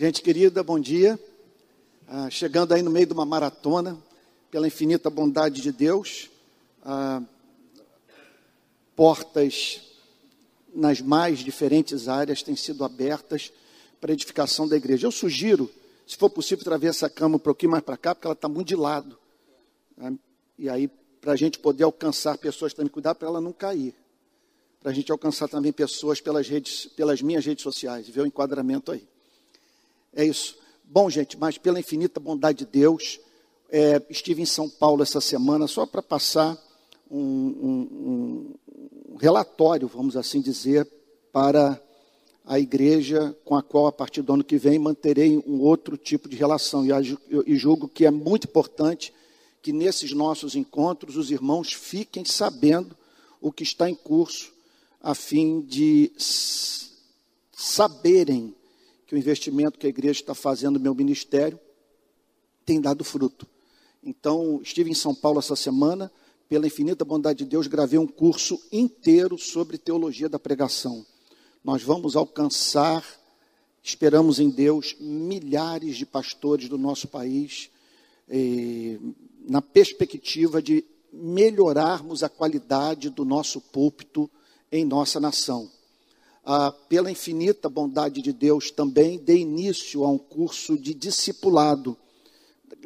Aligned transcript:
Gente 0.00 0.22
querida, 0.22 0.62
bom 0.62 0.80
dia. 0.80 1.18
Ah, 2.08 2.30
chegando 2.30 2.72
aí 2.72 2.82
no 2.82 2.90
meio 2.90 3.06
de 3.06 3.12
uma 3.12 3.26
maratona, 3.26 3.98
pela 4.50 4.66
infinita 4.66 5.10
bondade 5.10 5.60
de 5.60 5.70
Deus, 5.70 6.30
ah, 6.82 7.22
portas 8.96 9.82
nas 10.74 11.00
mais 11.00 11.40
diferentes 11.40 12.08
áreas 12.08 12.42
têm 12.42 12.56
sido 12.56 12.82
abertas 12.82 13.52
para 14.00 14.12
edificação 14.12 14.66
da 14.66 14.76
igreja. 14.76 15.06
Eu 15.06 15.12
sugiro, 15.12 15.70
se 16.06 16.16
for 16.16 16.30
possível, 16.30 16.64
trazer 16.64 16.88
essa 16.88 17.10
cama 17.10 17.36
um 17.36 17.38
pouquinho 17.38 17.72
mais 17.72 17.84
para 17.84 17.96
cá, 17.96 18.14
porque 18.14 18.26
ela 18.26 18.34
está 18.34 18.48
muito 18.48 18.68
de 18.68 18.76
lado. 18.76 19.18
Né? 19.96 20.18
E 20.58 20.68
aí, 20.68 20.90
para 21.20 21.32
a 21.32 21.36
gente 21.36 21.58
poder 21.58 21.84
alcançar 21.84 22.38
pessoas 22.38 22.72
também, 22.72 22.90
cuidar 22.90 23.14
para 23.14 23.28
ela 23.28 23.40
não 23.40 23.52
cair. 23.52 23.94
Para 24.80 24.90
a 24.90 24.94
gente 24.94 25.12
alcançar 25.12 25.48
também 25.48 25.72
pessoas 25.72 26.20
pelas, 26.20 26.48
redes, 26.48 26.86
pelas 26.96 27.20
minhas 27.20 27.44
redes 27.44 27.62
sociais, 27.62 28.08
ver 28.08 28.22
o 28.22 28.26
enquadramento 28.26 28.92
aí. 28.92 29.06
É 30.14 30.24
isso. 30.24 30.56
Bom, 30.84 31.08
gente, 31.10 31.38
mas 31.38 31.58
pela 31.58 31.78
infinita 31.78 32.18
bondade 32.18 32.64
de 32.64 32.66
Deus, 32.66 33.20
é, 33.70 34.02
estive 34.08 34.42
em 34.42 34.46
São 34.46 34.68
Paulo 34.68 35.02
essa 35.02 35.20
semana 35.20 35.66
só 35.66 35.86
para 35.86 36.02
passar 36.02 36.58
um, 37.10 37.18
um, 37.20 38.56
um, 39.10 39.16
relatório, 39.16 39.86
vamos 39.86 40.16
assim 40.16 40.40
dizer, 40.40 40.88
para 41.32 41.80
a 42.46 42.58
igreja 42.58 43.36
com 43.44 43.54
a 43.54 43.62
qual, 43.62 43.86
a 43.86 43.92
partir 43.92 44.22
do 44.22 44.32
ano 44.32 44.42
que 44.42 44.56
vem, 44.56 44.78
manterei 44.78 45.36
um 45.46 45.60
outro 45.60 45.96
tipo 45.96 46.28
de 46.28 46.36
relação. 46.36 46.84
E 47.46 47.56
julgo 47.56 47.86
que 47.86 48.06
é 48.06 48.10
muito 48.10 48.48
importante 48.48 49.12
que 49.62 49.72
nesses 49.72 50.12
nossos 50.12 50.54
encontros 50.54 51.16
os 51.16 51.30
irmãos 51.30 51.72
fiquem 51.72 52.24
sabendo 52.24 52.96
o 53.40 53.52
que 53.52 53.62
está 53.62 53.88
em 53.88 53.94
curso, 53.94 54.52
a 55.02 55.14
fim 55.14 55.60
de 55.60 56.12
saberem 57.52 58.54
que 59.06 59.14
o 59.14 59.18
investimento 59.18 59.78
que 59.78 59.86
a 59.86 59.90
igreja 59.90 60.20
está 60.20 60.34
fazendo 60.34 60.74
no 60.74 60.80
meu 60.80 60.94
ministério 60.94 61.58
tem 62.64 62.80
dado 62.80 63.02
fruto. 63.02 63.46
Então, 64.02 64.60
estive 64.62 64.90
em 64.90 64.94
São 64.94 65.14
Paulo 65.14 65.38
essa 65.38 65.56
semana, 65.56 66.10
pela 66.48 66.66
infinita 66.66 67.04
bondade 67.04 67.44
de 67.44 67.50
Deus, 67.50 67.66
gravei 67.66 67.98
um 67.98 68.06
curso 68.06 68.60
inteiro 68.72 69.38
sobre 69.38 69.78
teologia 69.78 70.28
da 70.28 70.38
pregação. 70.38 71.04
Nós 71.62 71.82
vamos 71.82 72.16
alcançar, 72.16 73.04
esperamos 73.82 74.40
em 74.40 74.48
Deus, 74.48 74.96
milhares 74.98 75.96
de 75.96 76.06
pastores 76.06 76.68
do 76.68 76.78
nosso 76.78 77.08
país, 77.08 77.70
eh, 78.28 78.98
na 79.48 79.62
perspectiva 79.62 80.62
de 80.62 80.84
melhorarmos 81.12 82.22
a 82.22 82.28
qualidade 82.28 83.10
do 83.10 83.24
nosso 83.24 83.60
púlpito 83.60 84.30
em 84.70 84.84
nossa 84.84 85.18
nação 85.18 85.70
ah, 86.44 86.72
pela 86.88 87.10
infinita 87.10 87.68
bondade 87.68 88.22
de 88.22 88.32
Deus, 88.32 88.70
também 88.70 89.18
dei 89.18 89.38
início 89.38 90.04
a 90.04 90.08
um 90.08 90.18
curso 90.18 90.76
de 90.78 90.94
discipulado. 90.94 91.96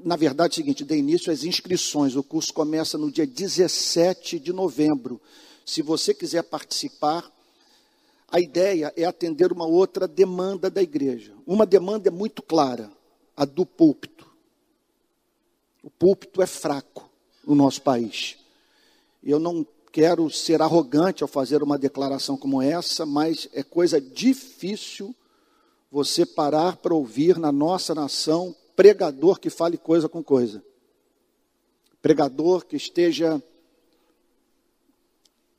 Na 0.02 0.16
verdade, 0.16 0.52
é 0.52 0.54
o 0.54 0.56
seguinte, 0.56 0.84
dei 0.84 0.98
início 0.98 1.32
às 1.32 1.44
inscrições. 1.44 2.16
O 2.16 2.22
curso 2.22 2.52
começa 2.52 2.98
no 2.98 3.10
dia 3.10 3.26
17 3.26 4.38
de 4.38 4.52
novembro. 4.52 5.20
Se 5.64 5.82
você 5.82 6.12
quiser 6.12 6.42
participar, 6.42 7.30
a 8.28 8.40
ideia 8.40 8.92
é 8.96 9.04
atender 9.04 9.52
uma 9.52 9.66
outra 9.66 10.08
demanda 10.08 10.68
da 10.68 10.82
igreja. 10.82 11.32
Uma 11.46 11.64
demanda 11.64 12.08
é 12.08 12.12
muito 12.12 12.42
clara, 12.42 12.90
a 13.36 13.44
do 13.44 13.64
púlpito. 13.64 14.26
O 15.84 15.90
púlpito 15.90 16.40
é 16.40 16.46
fraco 16.46 17.10
no 17.46 17.54
nosso 17.54 17.82
país. 17.82 18.38
Eu 19.22 19.38
não 19.38 19.66
quero 19.92 20.30
ser 20.30 20.62
arrogante 20.62 21.22
ao 21.22 21.28
fazer 21.28 21.62
uma 21.62 21.76
declaração 21.76 22.38
como 22.38 22.62
essa, 22.62 23.04
mas 23.04 23.50
é 23.52 23.62
coisa 23.62 24.00
difícil 24.00 25.14
você 25.90 26.24
parar 26.24 26.78
para 26.78 26.94
ouvir 26.94 27.36
na 27.38 27.52
nossa 27.52 27.94
nação 27.94 28.56
pregador 28.74 29.38
que 29.38 29.50
fale 29.50 29.76
coisa 29.76 30.08
com 30.08 30.24
coisa. 30.24 30.64
Pregador 32.00 32.64
que 32.64 32.76
esteja 32.76 33.42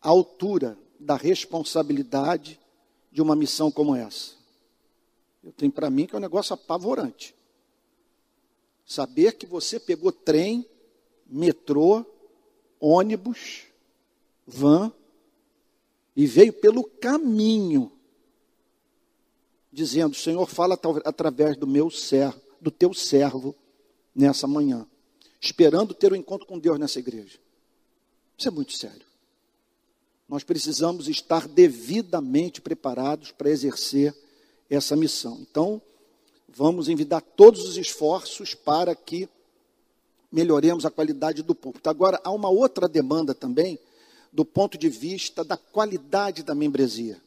à 0.01 0.09
altura 0.09 0.75
da 0.99 1.15
responsabilidade 1.15 2.59
de 3.11 3.21
uma 3.21 3.35
missão 3.35 3.69
como 3.69 3.95
essa. 3.95 4.31
Eu 5.43 5.51
tenho 5.51 5.71
para 5.71 5.91
mim 5.91 6.07
que 6.07 6.15
é 6.15 6.17
um 6.17 6.21
negócio 6.21 6.55
apavorante. 6.55 7.35
Saber 8.85 9.33
que 9.33 9.45
você 9.45 9.79
pegou 9.79 10.11
trem, 10.11 10.65
metrô, 11.25 12.05
ônibus, 12.79 13.63
van 14.45 14.93
e 16.15 16.27
veio 16.27 16.53
pelo 16.53 16.83
caminho, 16.83 17.91
dizendo: 19.71 20.15
Senhor, 20.15 20.47
fala 20.47 20.79
através 21.03 21.57
do 21.57 21.65
meu 21.65 21.89
servo, 21.89 22.39
do 22.61 22.69
teu 22.69 22.93
servo 22.93 23.55
nessa 24.13 24.47
manhã, 24.47 24.87
esperando 25.41 25.93
ter 25.93 26.13
um 26.13 26.15
encontro 26.15 26.47
com 26.47 26.59
Deus 26.59 26.79
nessa 26.79 26.99
igreja. 26.99 27.39
Isso 28.37 28.47
é 28.47 28.51
muito 28.51 28.73
sério. 28.73 29.05
Nós 30.27 30.43
precisamos 30.43 31.07
estar 31.07 31.47
devidamente 31.47 32.61
preparados 32.61 33.31
para 33.31 33.49
exercer 33.49 34.15
essa 34.69 34.95
missão. 34.95 35.39
Então, 35.41 35.81
vamos 36.55 36.87
envidar 36.87 37.21
todos 37.21 37.67
os 37.67 37.75
esforços 37.75 38.55
para 38.55 38.95
que 38.95 39.27
melhoremos 40.31 40.85
a 40.85 40.89
qualidade 40.89 41.43
do 41.43 41.53
púlpito. 41.53 41.89
Agora, 41.89 42.19
há 42.23 42.31
uma 42.31 42.49
outra 42.49 42.87
demanda 42.87 43.35
também 43.35 43.77
do 44.31 44.45
ponto 44.45 44.77
de 44.77 44.87
vista 44.87 45.43
da 45.43 45.57
qualidade 45.57 46.43
da 46.43 46.55
membresia. 46.55 47.21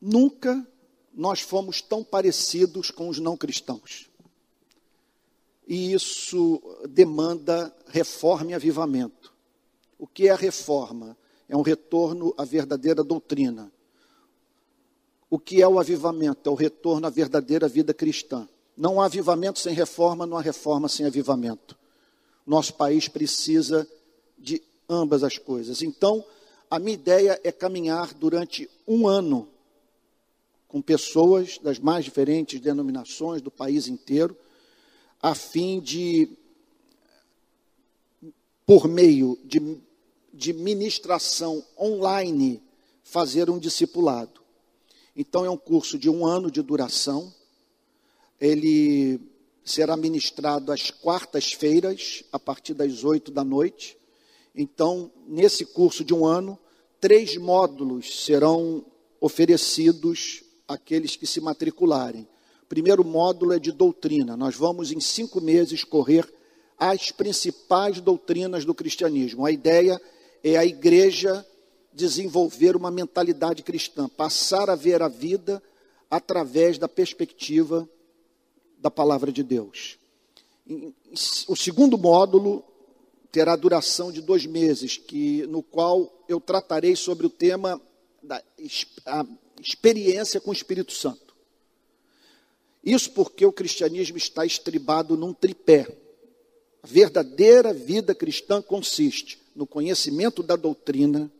Nunca 0.00 0.66
nós 1.12 1.40
fomos 1.40 1.80
tão 1.80 2.04
parecidos 2.04 2.90
com 2.90 3.08
os 3.08 3.18
não 3.18 3.34
cristãos. 3.34 4.10
E 5.66 5.94
isso 5.94 6.62
demanda 6.88 7.74
reforma 7.88 8.50
e 8.50 8.54
avivamento. 8.54 9.32
O 9.98 10.06
que 10.06 10.28
é 10.28 10.32
a 10.32 10.36
reforma? 10.36 11.16
É 11.48 11.56
um 11.56 11.62
retorno 11.62 12.34
à 12.36 12.44
verdadeira 12.44 13.02
doutrina. 13.02 13.72
O 15.28 15.38
que 15.38 15.60
é 15.60 15.68
o 15.68 15.78
avivamento? 15.78 16.48
É 16.48 16.52
o 16.52 16.54
retorno 16.54 17.06
à 17.06 17.10
verdadeira 17.10 17.68
vida 17.68 17.92
cristã. 17.92 18.48
Não 18.76 19.00
há 19.00 19.06
avivamento 19.06 19.58
sem 19.58 19.74
reforma, 19.74 20.26
não 20.26 20.36
há 20.36 20.40
reforma 20.40 20.88
sem 20.88 21.06
avivamento. 21.06 21.76
Nosso 22.46 22.74
país 22.74 23.08
precisa 23.08 23.88
de 24.38 24.62
ambas 24.88 25.24
as 25.24 25.38
coisas. 25.38 25.82
Então, 25.82 26.24
a 26.70 26.78
minha 26.78 26.94
ideia 26.94 27.40
é 27.42 27.50
caminhar 27.50 28.14
durante 28.14 28.68
um 28.86 29.08
ano 29.08 29.48
com 30.68 30.82
pessoas 30.82 31.58
das 31.58 31.78
mais 31.78 32.04
diferentes 32.04 32.60
denominações 32.60 33.40
do 33.40 33.50
país 33.50 33.88
inteiro, 33.88 34.36
a 35.22 35.34
fim 35.34 35.80
de, 35.80 36.28
por 38.66 38.86
meio 38.86 39.38
de, 39.44 39.78
de 40.32 40.52
ministração 40.52 41.64
online, 41.78 42.62
fazer 43.02 43.48
um 43.48 43.58
discipulado. 43.58 44.45
Então, 45.16 45.44
é 45.44 45.50
um 45.50 45.56
curso 45.56 45.98
de 45.98 46.10
um 46.10 46.26
ano 46.26 46.50
de 46.50 46.62
duração 46.62 47.32
ele 48.40 49.20
será 49.64 49.96
ministrado 49.96 50.70
às 50.70 50.90
quartas-feiras, 50.90 52.22
a 52.30 52.38
partir 52.38 52.74
das 52.74 53.02
oito 53.02 53.30
da 53.30 53.42
noite. 53.42 53.96
Então, 54.54 55.10
nesse 55.26 55.64
curso 55.64 56.04
de 56.04 56.14
um 56.14 56.24
ano, 56.24 56.58
três 57.00 57.36
módulos 57.36 58.24
serão 58.24 58.84
oferecidos 59.20 60.44
àqueles 60.68 61.16
que 61.16 61.26
se 61.26 61.40
matricularem. 61.40 62.28
O 62.62 62.66
primeiro 62.66 63.04
módulo 63.04 63.52
é 63.52 63.58
de 63.58 63.72
doutrina. 63.72 64.36
Nós 64.36 64.54
vamos, 64.54 64.92
em 64.92 65.00
cinco 65.00 65.40
meses, 65.40 65.82
correr 65.84 66.32
as 66.78 67.10
principais 67.10 68.00
doutrinas 68.00 68.64
do 68.64 68.74
cristianismo. 68.74 69.46
A 69.46 69.50
ideia 69.50 70.00
é 70.44 70.56
a 70.56 70.64
igreja 70.64 71.44
desenvolver 71.96 72.76
uma 72.76 72.90
mentalidade 72.90 73.62
cristã, 73.62 74.06
passar 74.06 74.68
a 74.68 74.74
ver 74.74 75.00
a 75.00 75.08
vida 75.08 75.62
através 76.10 76.76
da 76.76 76.86
perspectiva 76.86 77.88
da 78.78 78.90
palavra 78.90 79.32
de 79.32 79.42
Deus. 79.42 79.98
O 81.48 81.56
segundo 81.56 81.96
módulo 81.96 82.62
terá 83.32 83.56
duração 83.56 84.12
de 84.12 84.20
dois 84.20 84.44
meses, 84.44 84.98
que, 84.98 85.46
no 85.46 85.62
qual 85.62 86.12
eu 86.28 86.38
tratarei 86.38 86.94
sobre 86.94 87.26
o 87.26 87.30
tema 87.30 87.80
da 88.22 88.42
experiência 89.58 90.38
com 90.38 90.50
o 90.50 90.54
Espírito 90.54 90.92
Santo. 90.92 91.34
Isso 92.84 93.10
porque 93.12 93.46
o 93.46 93.52
cristianismo 93.52 94.18
está 94.18 94.44
estribado 94.44 95.16
num 95.16 95.32
tripé. 95.32 95.88
A 96.82 96.86
verdadeira 96.86 97.72
vida 97.72 98.14
cristã 98.14 98.60
consiste 98.60 99.38
no 99.54 99.66
conhecimento 99.66 100.42
da 100.42 100.56
doutrina, 100.56 101.30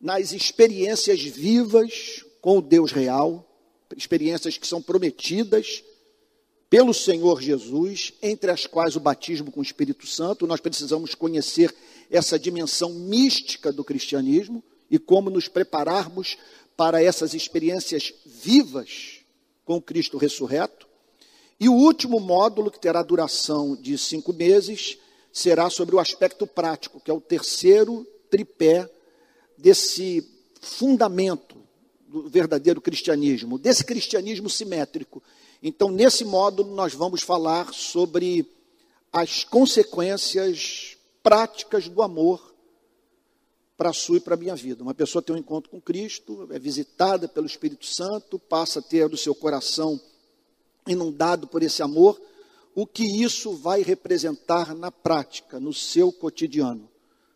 nas 0.00 0.32
experiências 0.32 1.20
vivas 1.20 2.24
com 2.40 2.58
o 2.58 2.62
Deus 2.62 2.92
real 2.92 3.48
experiências 3.96 4.58
que 4.58 4.66
são 4.66 4.82
prometidas 4.82 5.82
pelo 6.68 6.92
Senhor 6.92 7.40
Jesus, 7.40 8.12
entre 8.20 8.50
as 8.50 8.66
quais 8.66 8.94
o 8.94 9.00
batismo 9.00 9.50
com 9.50 9.60
o 9.60 9.62
Espírito 9.62 10.06
Santo. 10.06 10.46
Nós 10.46 10.60
precisamos 10.60 11.14
conhecer 11.14 11.74
essa 12.10 12.38
dimensão 12.38 12.92
mística 12.92 13.72
do 13.72 13.82
cristianismo 13.82 14.62
e 14.90 14.98
como 14.98 15.30
nos 15.30 15.48
prepararmos 15.48 16.36
para 16.76 17.02
essas 17.02 17.32
experiências 17.32 18.12
vivas 18.24 19.20
com 19.64 19.80
Cristo 19.80 20.18
ressurreto. 20.18 20.86
E 21.58 21.68
o 21.68 21.74
último 21.74 22.20
módulo, 22.20 22.70
que 22.70 22.78
terá 22.78 23.02
duração 23.02 23.74
de 23.74 23.96
cinco 23.96 24.32
meses, 24.32 24.98
será 25.32 25.70
sobre 25.70 25.96
o 25.96 25.98
aspecto 25.98 26.46
prático, 26.46 27.00
que 27.00 27.10
é 27.10 27.14
o 27.14 27.20
terceiro 27.20 28.06
tripé 28.30 28.88
desse 29.58 30.26
fundamento 30.60 31.56
do 32.06 32.28
verdadeiro 32.28 32.80
cristianismo, 32.80 33.58
desse 33.58 33.84
cristianismo 33.84 34.48
simétrico. 34.48 35.22
Então, 35.62 35.90
nesse 35.90 36.24
módulo, 36.24 36.74
nós 36.74 36.94
vamos 36.94 37.22
falar 37.22 37.74
sobre 37.74 38.46
as 39.12 39.44
consequências 39.44 40.96
práticas 41.22 41.88
do 41.88 42.02
amor 42.02 42.54
para 43.76 43.90
a 43.90 43.92
sua 43.92 44.16
e 44.16 44.20
para 44.20 44.34
a 44.34 44.38
minha 44.38 44.56
vida. 44.56 44.82
Uma 44.82 44.94
pessoa 44.94 45.22
tem 45.22 45.34
um 45.34 45.38
encontro 45.38 45.70
com 45.70 45.80
Cristo, 45.80 46.48
é 46.50 46.58
visitada 46.58 47.28
pelo 47.28 47.46
Espírito 47.46 47.86
Santo, 47.86 48.38
passa 48.38 48.78
a 48.78 48.82
ter 48.82 49.12
o 49.12 49.16
seu 49.16 49.34
coração 49.34 50.00
inundado 50.86 51.46
por 51.46 51.62
esse 51.62 51.82
amor, 51.82 52.20
o 52.74 52.86
que 52.86 53.04
isso 53.22 53.52
vai 53.52 53.82
representar 53.82 54.74
na 54.74 54.90
prática, 54.90 55.60
no 55.60 55.72
seu 55.72 56.12
cotidiano. 56.12 56.88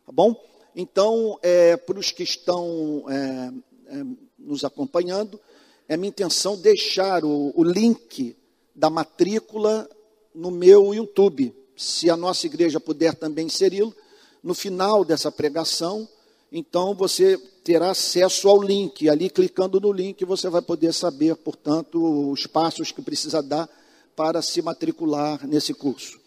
Tá 0.05 0.11
bom? 0.11 0.35
Então, 0.75 1.37
é, 1.41 1.77
para 1.77 1.99
os 1.99 2.11
que 2.11 2.23
estão 2.23 3.05
é, 3.07 3.51
é, 3.87 4.03
nos 4.39 4.63
acompanhando, 4.63 5.39
é 5.87 5.95
minha 5.95 6.09
intenção 6.09 6.57
deixar 6.57 7.23
o, 7.23 7.53
o 7.55 7.63
link 7.63 8.35
da 8.75 8.89
matrícula 8.89 9.89
no 10.33 10.49
meu 10.49 10.93
YouTube. 10.93 11.53
Se 11.75 12.09
a 12.09 12.17
nossa 12.17 12.45
igreja 12.45 12.79
puder 12.79 13.15
também 13.15 13.45
inseri-lo, 13.45 13.93
no 14.41 14.53
final 14.53 15.05
dessa 15.05 15.31
pregação, 15.31 16.07
então 16.51 16.93
você 16.93 17.37
terá 17.63 17.91
acesso 17.91 18.49
ao 18.49 18.61
link. 18.61 19.07
Ali, 19.09 19.29
clicando 19.29 19.79
no 19.79 19.91
link, 19.91 20.23
você 20.25 20.49
vai 20.49 20.61
poder 20.61 20.93
saber, 20.93 21.35
portanto, 21.35 22.31
os 22.31 22.45
passos 22.45 22.91
que 22.91 23.01
precisa 23.01 23.41
dar 23.41 23.69
para 24.15 24.41
se 24.41 24.61
matricular 24.61 25.47
nesse 25.47 25.73
curso. 25.73 26.19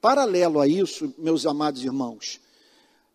Paralelo 0.00 0.60
a 0.60 0.66
isso, 0.66 1.12
meus 1.16 1.46
amados 1.46 1.84
irmãos, 1.84 2.40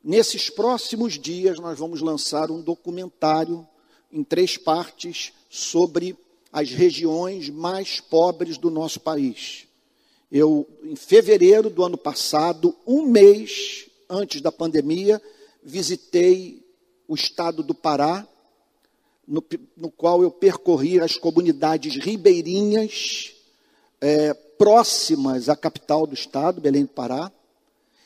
nesses 0.06 0.52
próximos 0.52 1.18
dias 1.18 1.60
nós 1.60 1.80
vamos 1.80 2.00
lançar 2.00 2.52
um 2.52 2.62
documentário 2.62 3.68
em 4.12 4.24
três 4.24 4.56
partes 4.56 5.34
sobre 5.50 6.16
as 6.54 6.70
regiões 6.70 7.50
mais 7.50 8.00
pobres 8.00 8.58
do 8.58 8.70
nosso 8.70 9.00
país. 9.00 9.68
Eu, 10.32 10.68
em 10.84 10.96
fevereiro 10.96 11.70
do 11.72 11.84
ano 11.84 11.98
passado, 11.98 12.76
um 12.86 13.08
mês 13.08 13.88
antes 14.08 14.42
da 14.42 14.52
pandemia, 14.52 15.20
visitei 15.64 16.64
o 17.08 17.16
estado 17.16 17.64
do 17.64 17.74
Pará, 17.74 18.28
no, 19.28 19.44
no 19.76 19.90
qual 19.90 20.22
eu 20.22 20.30
percorri 20.30 21.00
as 21.00 21.18
comunidades 21.18 21.96
ribeirinhas 21.98 23.34
é, 24.00 24.34
próximas 24.34 25.50
à 25.50 25.56
capital 25.56 26.06
do 26.06 26.14
estado, 26.14 26.62
Belém 26.62 26.84
do 26.84 26.90
Pará. 26.90 27.32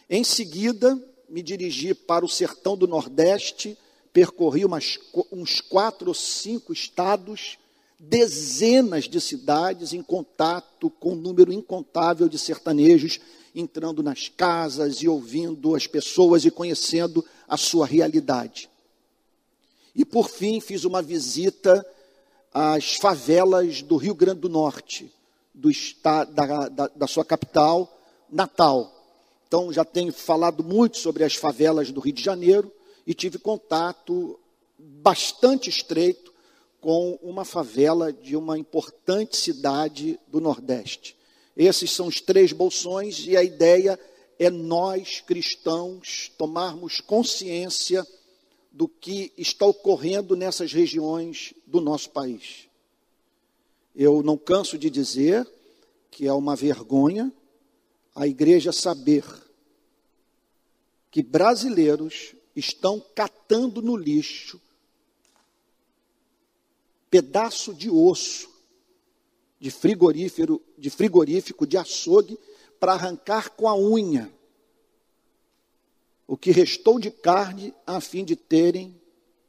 Em 0.10 0.24
seguida, 0.24 0.98
me 1.30 1.42
dirigi 1.42 1.94
para 1.94 2.26
o 2.26 2.30
sertão 2.30 2.76
do 2.76 2.88
Nordeste, 2.88 3.78
percorri 4.12 4.66
umas, 4.66 5.00
uns 5.32 5.62
quatro 5.62 6.10
ou 6.10 6.14
cinco 6.14 6.74
estados, 6.74 7.58
dezenas 8.00 9.08
de 9.08 9.20
cidades 9.20 9.94
em 9.94 10.02
contato 10.02 10.90
com 10.90 11.12
um 11.12 11.16
número 11.16 11.52
incontável 11.52 12.28
de 12.28 12.40
sertanejos, 12.40 13.20
entrando 13.54 14.02
nas 14.02 14.30
casas 14.30 14.98
e 14.98 15.08
ouvindo 15.08 15.76
as 15.76 15.86
pessoas 15.86 16.46
e 16.46 16.52
conhecendo 16.52 17.26
a 17.48 17.58
sua 17.58 17.86
realidade. 17.86 18.70
E 19.96 20.06
por 20.06 20.30
fim, 20.30 20.60
fiz 20.60 20.86
uma 20.86 21.02
visita 21.02 21.86
às 22.54 22.96
favelas 22.96 23.82
do 23.82 23.98
Rio 23.98 24.16
Grande 24.16 24.42
do 24.42 24.50
Norte, 24.50 25.12
do 25.54 25.70
da, 26.02 26.24
da, 26.24 26.88
da 26.88 27.08
sua 27.08 27.26
capital, 27.26 27.98
Natal. 28.32 28.99
Então, 29.50 29.74
já 29.74 29.84
tenho 29.84 30.14
falado 30.14 30.64
muito 30.64 31.00
sobre 31.00 31.24
as 31.24 31.34
favelas 31.34 31.92
do 31.92 32.00
Rio 32.00 32.14
de 32.14 32.22
Janeiro, 32.24 32.72
e 33.10 33.16
tive 33.16 33.40
contato 33.40 34.40
bastante 34.78 35.72
estreito 35.72 36.32
com 36.80 37.18
uma 37.24 37.44
favela 37.44 38.14
de 38.14 38.36
uma 38.36 38.60
importante 38.60 39.36
cidade 39.36 40.20
do 40.28 40.40
Nordeste. 40.40 41.18
Esses 41.58 41.90
são 41.90 42.06
os 42.06 42.22
três 42.22 42.54
bolsões 42.54 43.26
e 43.26 43.36
a 43.36 43.44
ideia 43.44 44.00
é 44.38 44.52
nós, 44.52 45.22
cristãos, 45.22 46.32
tomarmos 46.38 47.02
consciência 47.02 48.06
do 48.72 48.88
que 48.88 49.34
está 49.36 49.66
ocorrendo 49.66 50.36
nessas 50.36 50.72
regiões 50.72 51.56
do 51.66 51.82
nosso 51.82 52.12
país. 52.12 52.70
Eu 53.96 54.22
não 54.22 54.38
canso 54.38 54.78
de 54.78 54.92
dizer 54.92 55.50
que 56.12 56.28
é 56.28 56.34
uma 56.34 56.56
vergonha 56.56 57.34
a 58.20 58.28
igreja 58.28 58.74
saber 58.74 59.24
que 61.10 61.24
brasileiros 61.24 62.36
estão 62.54 63.00
catando 63.16 63.82
no 63.82 63.96
lixo 63.96 64.60
pedaço 67.10 67.74
de 67.74 67.90
osso 67.90 68.50
de 69.58 69.72
frigorífero, 69.72 70.62
de 70.78 70.90
frigorífico, 70.90 71.66
de 71.66 71.78
açougue, 71.78 72.38
para 72.78 72.92
arrancar 72.92 73.52
com 73.52 73.70
a 73.70 73.76
unha 73.76 74.30
o 76.28 76.36
que 76.36 76.52
restou 76.52 77.00
de 77.00 77.10
carne 77.10 77.74
a 77.88 78.02
fim 78.02 78.26
de 78.26 78.36
terem 78.36 79.00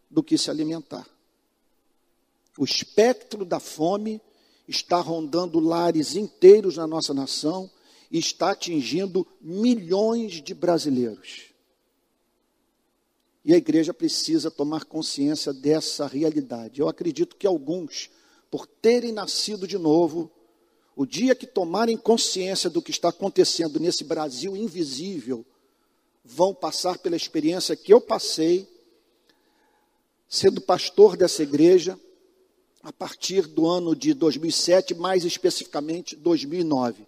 do 0.08 0.22
que 0.22 0.38
se 0.38 0.48
alimentar. 0.48 1.08
O 2.56 2.64
espectro 2.64 3.44
da 3.44 3.58
fome 3.58 4.20
está 4.68 5.00
rondando 5.00 5.58
lares 5.58 6.14
inteiros 6.14 6.76
na 6.76 6.86
nossa 6.86 7.12
nação 7.12 7.68
está 8.18 8.50
atingindo 8.50 9.26
milhões 9.40 10.42
de 10.42 10.52
brasileiros. 10.54 11.50
E 13.44 13.54
a 13.54 13.56
igreja 13.56 13.94
precisa 13.94 14.50
tomar 14.50 14.84
consciência 14.84 15.52
dessa 15.52 16.06
realidade. 16.06 16.80
Eu 16.80 16.88
acredito 16.88 17.36
que 17.36 17.46
alguns, 17.46 18.10
por 18.50 18.66
terem 18.66 19.12
nascido 19.12 19.66
de 19.66 19.78
novo, 19.78 20.30
o 20.94 21.06
dia 21.06 21.34
que 21.34 21.46
tomarem 21.46 21.96
consciência 21.96 22.68
do 22.68 22.82
que 22.82 22.90
está 22.90 23.08
acontecendo 23.08 23.80
nesse 23.80 24.04
Brasil 24.04 24.56
invisível, 24.56 25.46
vão 26.24 26.54
passar 26.54 26.98
pela 26.98 27.16
experiência 27.16 27.74
que 27.74 27.92
eu 27.92 28.00
passei, 28.00 28.68
sendo 30.28 30.60
pastor 30.60 31.16
dessa 31.16 31.42
igreja, 31.42 31.98
a 32.82 32.92
partir 32.92 33.46
do 33.46 33.66
ano 33.66 33.94
de 33.94 34.14
2007, 34.14 34.94
mais 34.94 35.24
especificamente 35.24 36.16
2009, 36.16 37.06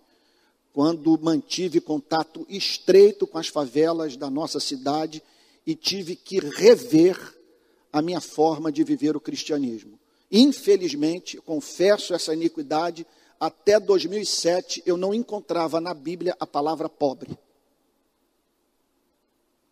quando 0.73 1.19
mantive 1.21 1.81
contato 1.81 2.47
estreito 2.49 3.26
com 3.26 3.38
as 3.38 3.49
favelas 3.49 4.17
da 4.17 4.31
nossa 4.31 4.59
cidade 4.59 5.23
e 5.67 5.75
tive 5.75 6.17
que 6.17 6.41
rever 6.41 7.19
a 7.93 8.00
minha 8.00 8.21
forma 8.21 8.73
de 8.73 8.83
viver 8.83 9.14
o 9.14 9.21
cristianismo. 9.21 9.99
Infelizmente, 10.31 11.37
confesso 11.38 12.14
essa 12.14 12.33
iniquidade, 12.33 13.07
até 13.38 13.79
2007 13.79 14.83
eu 14.87 14.97
não 14.97 15.12
encontrava 15.12 15.79
na 15.79 15.93
Bíblia 15.93 16.35
a 16.41 16.47
palavra 16.47 16.88
pobre. 16.88 17.37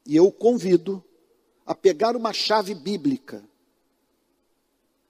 E 0.04 0.16
eu 0.16 0.30
convido 0.30 1.02
a 1.64 1.74
pegar 1.74 2.14
uma 2.14 2.32
chave 2.32 2.74
bíblica 2.74 3.42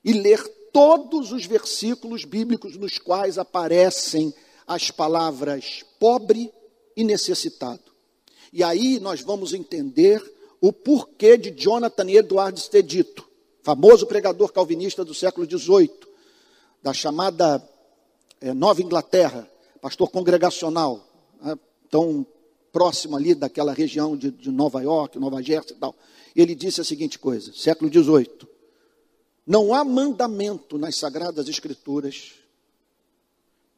e 0.04 0.12
ler 0.12 0.47
todos 0.73 1.32
os 1.32 1.47
versículos 1.47 2.25
bíblicos 2.25 2.76
nos 2.76 2.97
quais 2.97 3.38
aparecem 3.38 4.32
as 4.71 4.89
palavras 4.89 5.85
pobre 5.99 6.55
e 6.97 7.03
necessitado. 7.03 7.83
E 8.53 8.62
aí 8.62 9.00
nós 9.00 9.21
vamos 9.21 9.53
entender 9.53 10.23
o 10.61 10.73
porquê 10.73 11.37
de 11.37 11.50
Jonathan 11.50 12.09
Edwards 12.09 12.69
ter 12.69 12.85
dito, 12.85 13.29
famoso 13.65 14.07
pregador 14.07 14.53
calvinista 14.53 15.05
do 15.05 15.12
século 15.12 15.45
XVIII, 15.45 15.91
da 16.81 16.93
chamada 16.93 17.61
é, 18.41 18.55
Nova 18.55 18.81
Inglaterra, 18.81 19.50
pastor 19.81 20.09
congregacional, 20.09 21.05
né, 21.43 21.59
tão 21.91 22.25
próximo 22.71 23.17
ali 23.17 23.35
daquela 23.35 23.73
região 23.73 24.17
de, 24.17 24.31
de 24.31 24.53
Nova 24.53 24.81
York, 24.83 25.19
Nova 25.19 25.43
Jersey 25.43 25.77
e 25.77 25.81
tal. 25.81 25.97
Ele 26.37 26.55
disse 26.55 26.81
a 26.81 26.85
seguinte 26.85 27.19
coisa, 27.19 27.53
século 27.53 27.93
XVIII, 27.93 28.49
não 29.45 29.75
há 29.75 29.83
mandamento 29.83 30.79
nas 30.79 30.95
Sagradas 30.95 31.49
Escrituras 31.49 32.39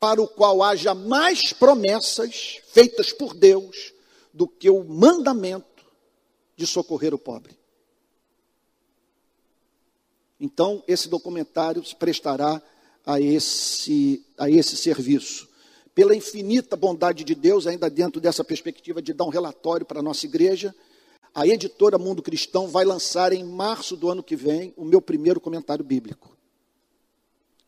para 0.02 0.20
o 0.20 0.26
qual 0.26 0.64
haja 0.64 0.96
mais 0.96 1.52
promessas 1.52 2.60
feitas 2.66 3.12
por 3.12 3.32
Deus 3.34 3.92
do 4.34 4.48
que 4.48 4.68
o 4.68 4.82
mandamento 4.82 5.84
de 6.56 6.66
socorrer 6.66 7.14
o 7.14 7.18
pobre. 7.18 7.56
Então, 10.40 10.82
esse 10.88 11.08
documentário 11.08 11.84
se 11.84 11.94
prestará 11.94 12.60
a 13.06 13.20
esse, 13.20 14.26
a 14.36 14.50
esse 14.50 14.76
serviço. 14.76 15.48
pela 15.94 16.16
infinita 16.16 16.74
bondade 16.74 17.22
de 17.22 17.36
Deus, 17.36 17.68
ainda 17.68 17.88
dentro 17.88 18.20
dessa 18.20 18.42
perspectiva 18.42 19.00
de 19.00 19.12
dar 19.12 19.24
um 19.24 19.28
relatório 19.28 19.86
para 19.86 20.00
a 20.00 20.02
nossa 20.02 20.26
igreja, 20.26 20.74
a 21.32 21.46
editora 21.46 21.96
Mundo 21.96 22.22
Cristão 22.22 22.66
vai 22.66 22.84
lançar 22.84 23.32
em 23.32 23.44
março 23.44 23.96
do 23.96 24.10
ano 24.10 24.22
que 24.22 24.34
vem 24.34 24.74
o 24.76 24.84
meu 24.84 25.00
primeiro 25.00 25.40
comentário 25.40 25.84
bíblico. 25.84 26.36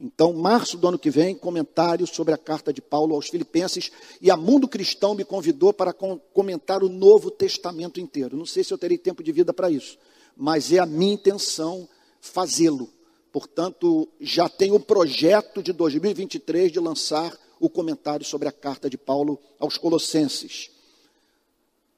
Então, 0.04 0.34
março 0.34 0.76
do 0.76 0.86
ano 0.86 0.98
que 0.98 1.08
vem, 1.08 1.34
comentário 1.34 2.06
sobre 2.06 2.34
a 2.34 2.36
carta 2.36 2.74
de 2.74 2.82
Paulo 2.82 3.14
aos 3.14 3.28
Filipenses, 3.28 3.90
e 4.20 4.30
a 4.30 4.36
Mundo 4.36 4.68
Cristão 4.68 5.14
me 5.14 5.24
convidou 5.24 5.72
para 5.72 5.94
comentar 5.94 6.84
o 6.84 6.90
Novo 6.90 7.30
Testamento 7.30 7.98
inteiro. 7.98 8.36
Não 8.36 8.44
sei 8.44 8.62
se 8.62 8.70
eu 8.70 8.76
terei 8.76 8.98
tempo 8.98 9.22
de 9.22 9.32
vida 9.32 9.54
para 9.54 9.70
isso, 9.70 9.96
mas 10.36 10.70
é 10.70 10.78
a 10.78 10.84
minha 10.84 11.14
intenção 11.14 11.88
fazê-lo. 12.20 12.90
Portanto, 13.32 14.06
já 14.20 14.46
tenho 14.46 14.74
o 14.74 14.80
projeto 14.80 15.62
de 15.62 15.72
2023 15.72 16.70
de 16.70 16.80
lançar 16.80 17.34
o 17.58 17.70
comentário 17.70 18.26
sobre 18.26 18.46
a 18.46 18.52
carta 18.52 18.90
de 18.90 18.98
Paulo 18.98 19.40
aos 19.58 19.78
Colossenses. 19.78 20.68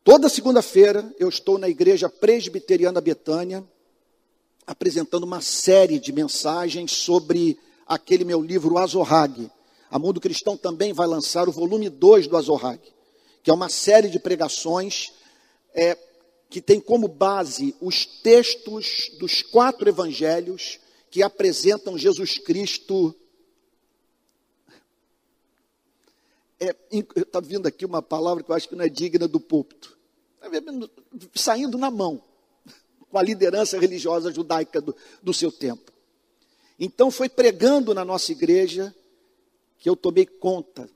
Toda 0.04 0.28
segunda-feira 0.28 1.12
eu 1.18 1.28
estou 1.28 1.58
na 1.58 1.68
igreja 1.68 2.08
presbiteriana 2.08 3.00
Betânia, 3.00 3.64
apresentando 4.64 5.24
uma 5.24 5.40
série 5.40 5.98
de 5.98 6.12
mensagens 6.12 6.92
sobre 6.92 7.58
aquele 7.86 8.24
meu 8.24 8.42
livro 8.42 8.78
Azorrag. 8.78 9.50
A 9.90 9.98
Mundo 9.98 10.20
Cristão 10.20 10.56
também 10.56 10.92
vai 10.92 11.06
lançar 11.06 11.48
o 11.48 11.52
volume 11.52 11.88
2 11.88 12.26
do 12.26 12.36
Azorrag, 12.36 12.80
que 13.42 13.50
é 13.50 13.54
uma 13.54 13.68
série 13.68 14.08
de 14.08 14.18
pregações 14.18 15.12
é, 15.72 15.96
que 16.50 16.60
tem 16.60 16.80
como 16.80 17.06
base 17.06 17.74
os 17.80 18.04
textos 18.04 19.12
dos 19.18 19.42
quatro 19.42 19.88
evangelhos 19.88 20.80
que 21.10 21.22
apresentam 21.22 21.96
Jesus 21.96 22.38
Cristo. 22.38 23.14
É, 26.58 26.74
está 26.90 27.38
vindo 27.38 27.66
aqui 27.66 27.84
uma 27.84 28.02
palavra 28.02 28.42
que 28.42 28.50
eu 28.50 28.56
acho 28.56 28.68
que 28.68 28.74
não 28.74 28.84
é 28.84 28.88
digna 28.88 29.28
do 29.28 29.38
púlpito. 29.38 29.96
Tá 30.40 30.48
saindo 31.34 31.78
na 31.78 31.90
mão, 31.90 32.22
com 33.10 33.18
a 33.18 33.22
liderança 33.22 33.78
religiosa 33.78 34.32
judaica 34.32 34.80
do, 34.80 34.96
do 35.22 35.32
seu 35.32 35.52
tempo. 35.52 35.95
Então 36.78 37.10
foi 37.10 37.28
pregando 37.28 37.94
na 37.94 38.04
nossa 38.04 38.32
igreja 38.32 38.94
que 39.78 39.88
eu 39.88 39.96
tomei 39.96 40.26
conta 40.26 40.88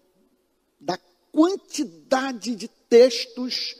da 0.78 0.98
quantidade 1.32 2.54
de 2.54 2.68
textos 2.88 3.76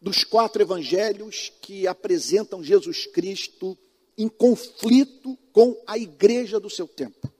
dos 0.00 0.24
quatro 0.24 0.62
evangelhos 0.62 1.52
que 1.60 1.86
apresentam 1.86 2.62
Jesus 2.62 3.06
Cristo 3.06 3.76
em 4.16 4.28
conflito 4.28 5.36
com 5.52 5.76
a 5.86 5.98
igreja 5.98 6.58
do 6.58 6.70
seu 6.70 6.86
tempo. 6.86 7.30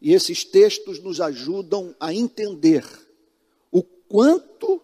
E 0.00 0.12
esses 0.12 0.44
textos 0.44 1.00
nos 1.00 1.20
ajudam 1.20 1.94
a 1.98 2.12
entender 2.12 2.84
o 3.70 3.82
quanto 3.82 4.80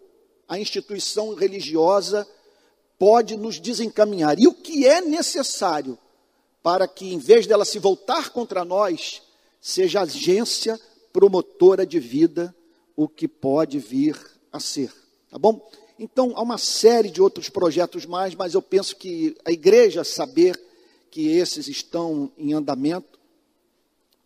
a 0.47 0.59
instituição 0.59 1.33
religiosa 1.35 2.27
pode 2.97 3.37
nos 3.37 3.59
desencaminhar 3.59 4.39
e 4.39 4.47
o 4.47 4.53
que 4.53 4.85
é 4.87 4.99
necessário 4.99 5.97
para 6.61 6.87
que, 6.87 7.13
em 7.13 7.17
vez 7.17 7.47
dela 7.47 7.65
se 7.65 7.79
voltar 7.79 8.29
contra 8.29 8.65
nós, 8.65 9.21
seja 9.61 10.01
agência 10.01 10.79
promotora 11.11 11.85
de 11.85 11.99
vida, 11.99 12.55
o 12.95 13.07
que 13.07 13.27
pode 13.27 13.79
vir 13.79 14.17
a 14.51 14.59
ser. 14.59 14.91
Tá 15.29 15.37
bom? 15.37 15.69
Então, 15.97 16.33
há 16.35 16.41
uma 16.41 16.57
série 16.57 17.09
de 17.09 17.21
outros 17.21 17.49
projetos 17.49 18.05
mais, 18.05 18.35
mas 18.35 18.53
eu 18.53 18.61
penso 18.61 18.95
que 18.95 19.35
a 19.43 19.51
igreja 19.51 20.03
saber 20.03 20.59
que 21.11 21.27
esses 21.27 21.67
estão 21.67 22.31
em 22.37 22.53
andamento, 22.53 23.19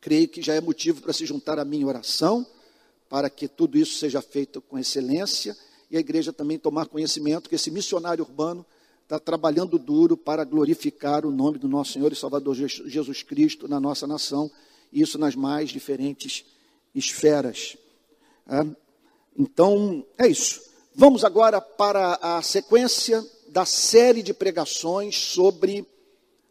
creio 0.02 0.28
que 0.28 0.42
já 0.42 0.54
é 0.54 0.62
motivo 0.62 1.02
para 1.02 1.14
se 1.14 1.26
juntar 1.26 1.58
a 1.58 1.66
minha 1.66 1.88
oração, 1.88 2.46
para 3.10 3.30
que 3.30 3.48
tudo 3.48 3.78
isso 3.78 3.98
seja 3.98 4.22
feito 4.22 4.62
com 4.62 4.78
excelência, 4.78 5.58
e 5.90 5.98
a 5.98 6.00
igreja 6.00 6.34
também 6.34 6.58
tomar 6.58 6.88
conhecimento 6.88 7.50
que 7.50 7.56
esse 7.56 7.72
missionário 7.72 8.24
urbano 8.24 8.66
está 9.14 9.20
trabalhando 9.20 9.78
duro 9.78 10.18
para 10.18 10.44
glorificar 10.44 11.24
o 11.24 11.30
nome 11.30 11.60
do 11.60 11.68
nosso 11.68 11.92
Senhor 11.94 12.12
e 12.12 12.16
Salvador 12.16 12.56
Jesus 12.56 13.22
Cristo 13.22 13.68
na 13.68 13.80
nossa 13.80 14.08
nação, 14.08 14.50
isso 14.92 15.20
nas 15.20 15.36
mais 15.36 15.70
diferentes 15.70 16.44
esferas. 16.96 17.78
É? 18.48 18.66
Então, 19.38 20.04
é 20.18 20.26
isso. 20.26 20.64
Vamos 20.96 21.24
agora 21.24 21.62
para 21.62 22.18
a 22.24 22.42
sequência 22.42 23.24
da 23.50 23.66
série 23.66 24.24
de 24.24 24.34
pregações 24.34 25.16
sobre 25.16 25.86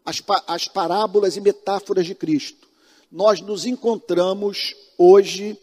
as, 0.05 0.23
as 0.47 0.65
parábolas 0.69 1.35
e 1.35 1.41
metáforas 1.41 2.05
de 2.05 2.15
Cristo. 2.15 2.65
Nós 3.11 3.41
nos 3.41 3.65
encontramos 3.65 4.73
hoje 4.97 5.59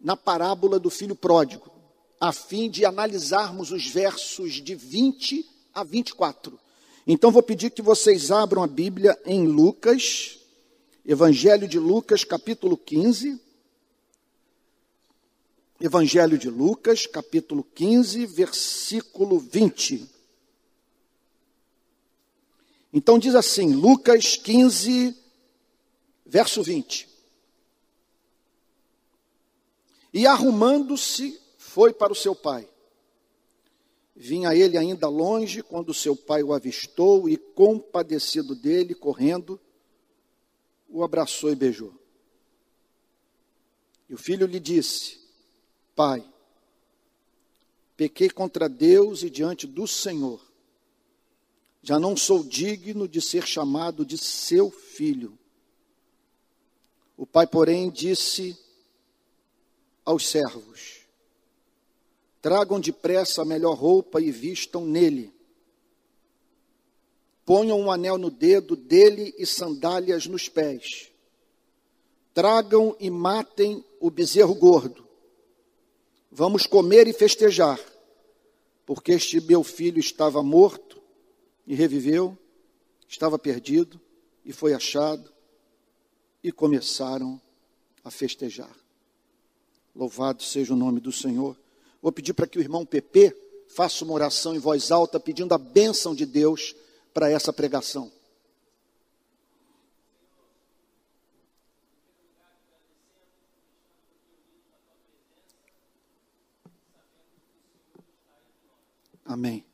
na 0.00 0.16
parábola 0.16 0.78
do 0.78 0.88
filho 0.88 1.14
pródigo, 1.14 1.70
a 2.18 2.32
fim 2.32 2.70
de 2.70 2.86
analisarmos 2.86 3.70
os 3.70 3.86
versos 3.86 4.54
de 4.54 4.74
20 4.74 5.53
a 5.74 5.82
24. 5.82 6.58
Então 7.06 7.30
vou 7.30 7.42
pedir 7.42 7.70
que 7.70 7.82
vocês 7.82 8.30
abram 8.30 8.62
a 8.62 8.66
Bíblia 8.66 9.18
em 9.26 9.46
Lucas, 9.46 10.38
Evangelho 11.04 11.68
de 11.68 11.78
Lucas, 11.78 12.24
capítulo 12.24 12.76
15. 12.76 13.40
Evangelho 15.80 16.38
de 16.38 16.48
Lucas, 16.48 17.06
capítulo 17.06 17.62
15, 17.74 18.24
versículo 18.24 19.38
20. 19.38 20.08
Então 22.92 23.18
diz 23.18 23.34
assim, 23.34 23.74
Lucas 23.74 24.36
15, 24.36 25.14
verso 26.24 26.62
20. 26.62 27.08
E 30.12 30.26
arrumando-se, 30.26 31.38
foi 31.58 31.92
para 31.92 32.12
o 32.12 32.16
seu 32.16 32.36
pai. 32.36 32.68
Vinha 34.16 34.54
ele 34.54 34.78
ainda 34.78 35.08
longe 35.08 35.62
quando 35.62 35.92
seu 35.92 36.14
pai 36.14 36.42
o 36.42 36.52
avistou 36.52 37.28
e, 37.28 37.36
compadecido 37.36 38.54
dele, 38.54 38.94
correndo, 38.94 39.60
o 40.88 41.02
abraçou 41.02 41.50
e 41.50 41.56
beijou. 41.56 41.92
E 44.08 44.14
o 44.14 44.18
filho 44.18 44.46
lhe 44.46 44.60
disse: 44.60 45.18
Pai, 45.96 46.24
pequei 47.96 48.30
contra 48.30 48.68
Deus 48.68 49.24
e 49.24 49.30
diante 49.30 49.66
do 49.66 49.88
Senhor. 49.88 50.40
Já 51.82 51.98
não 51.98 52.16
sou 52.16 52.44
digno 52.44 53.08
de 53.08 53.20
ser 53.20 53.46
chamado 53.46 54.06
de 54.06 54.16
seu 54.16 54.70
filho. 54.70 55.36
O 57.16 57.26
pai, 57.26 57.46
porém, 57.46 57.90
disse 57.90 58.56
aos 60.04 60.26
servos: 60.26 60.93
Tragam 62.44 62.78
depressa 62.78 63.40
a 63.40 63.44
melhor 63.46 63.72
roupa 63.72 64.20
e 64.20 64.30
vistam 64.30 64.84
nele. 64.84 65.32
Ponham 67.42 67.80
um 67.80 67.90
anel 67.90 68.18
no 68.18 68.30
dedo 68.30 68.76
dele 68.76 69.34
e 69.38 69.46
sandálias 69.46 70.26
nos 70.26 70.46
pés. 70.46 71.10
Tragam 72.34 72.94
e 73.00 73.08
matem 73.08 73.82
o 73.98 74.10
bezerro 74.10 74.54
gordo. 74.54 75.08
Vamos 76.30 76.66
comer 76.66 77.08
e 77.08 77.14
festejar, 77.14 77.80
porque 78.84 79.12
este 79.12 79.40
meu 79.40 79.64
filho 79.64 79.98
estava 79.98 80.42
morto 80.42 81.00
e 81.66 81.74
reviveu, 81.74 82.36
estava 83.08 83.38
perdido 83.38 83.98
e 84.44 84.52
foi 84.52 84.74
achado, 84.74 85.32
e 86.42 86.52
começaram 86.52 87.40
a 88.04 88.10
festejar. 88.10 88.76
Louvado 89.96 90.42
seja 90.42 90.74
o 90.74 90.76
nome 90.76 91.00
do 91.00 91.10
Senhor. 91.10 91.63
Vou 92.04 92.12
pedir 92.12 92.34
para 92.34 92.46
que 92.46 92.58
o 92.58 92.60
irmão 92.60 92.84
PP 92.84 93.34
faça 93.66 94.04
uma 94.04 94.12
oração 94.12 94.54
em 94.54 94.58
voz 94.58 94.90
alta, 94.90 95.18
pedindo 95.18 95.54
a 95.54 95.58
bênção 95.58 96.14
de 96.14 96.26
Deus 96.26 96.76
para 97.14 97.30
essa 97.30 97.50
pregação. 97.50 98.12
Amém. 109.24 109.64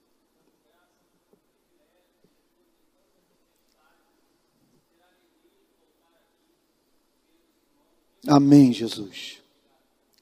Amém, 8.25 8.73
Jesus. 8.73 9.43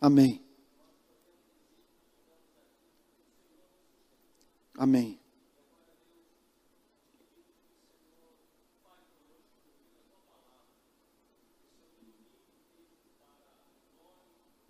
Amém. 0.01 0.48
Amém. 4.79 5.19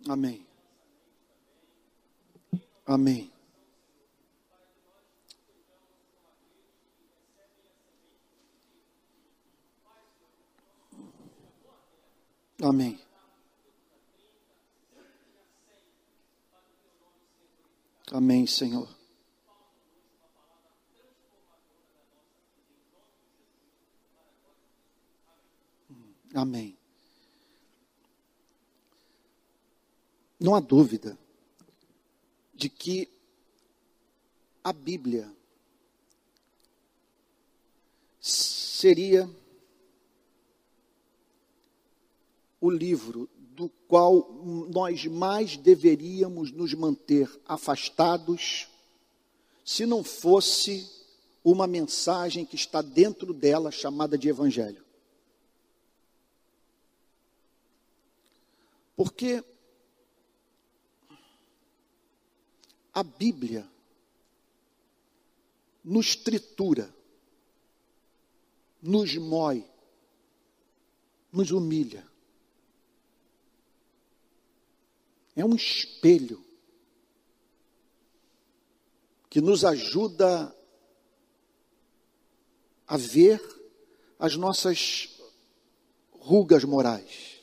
Amém. 0.07 0.47
Amém. 2.87 3.31
Amém. 12.63 12.99
Amém, 18.11 18.47
Senhor. 18.47 18.98
Amém. 26.33 26.77
Não 30.39 30.55
há 30.55 30.59
dúvida 30.59 31.17
de 32.53 32.69
que 32.69 33.09
a 34.63 34.71
Bíblia 34.71 35.31
seria 38.21 39.29
o 42.61 42.69
livro 42.69 43.29
do 43.35 43.69
qual 43.87 44.29
nós 44.69 45.05
mais 45.05 45.57
deveríamos 45.57 46.51
nos 46.51 46.73
manter 46.73 47.29
afastados, 47.45 48.67
se 49.65 49.85
não 49.85 50.03
fosse 50.03 50.89
uma 51.43 51.67
mensagem 51.67 52.45
que 52.45 52.55
está 52.55 52.81
dentro 52.81 53.33
dela 53.33 53.71
chamada 53.71 54.17
de 54.17 54.29
Evangelho. 54.29 54.88
Porque 58.99 59.41
a 62.93 63.01
Bíblia 63.01 63.65
nos 65.81 66.17
tritura, 66.17 66.93
nos 68.81 69.15
mói, 69.15 69.65
nos 71.31 71.49
humilha. 71.51 72.05
É 75.33 75.45
um 75.45 75.55
espelho 75.55 76.43
que 79.29 79.39
nos 79.39 79.63
ajuda 79.63 80.53
a 82.85 82.97
ver 82.97 83.39
as 84.19 84.35
nossas 84.35 85.17
rugas 86.11 86.65
morais, 86.65 87.38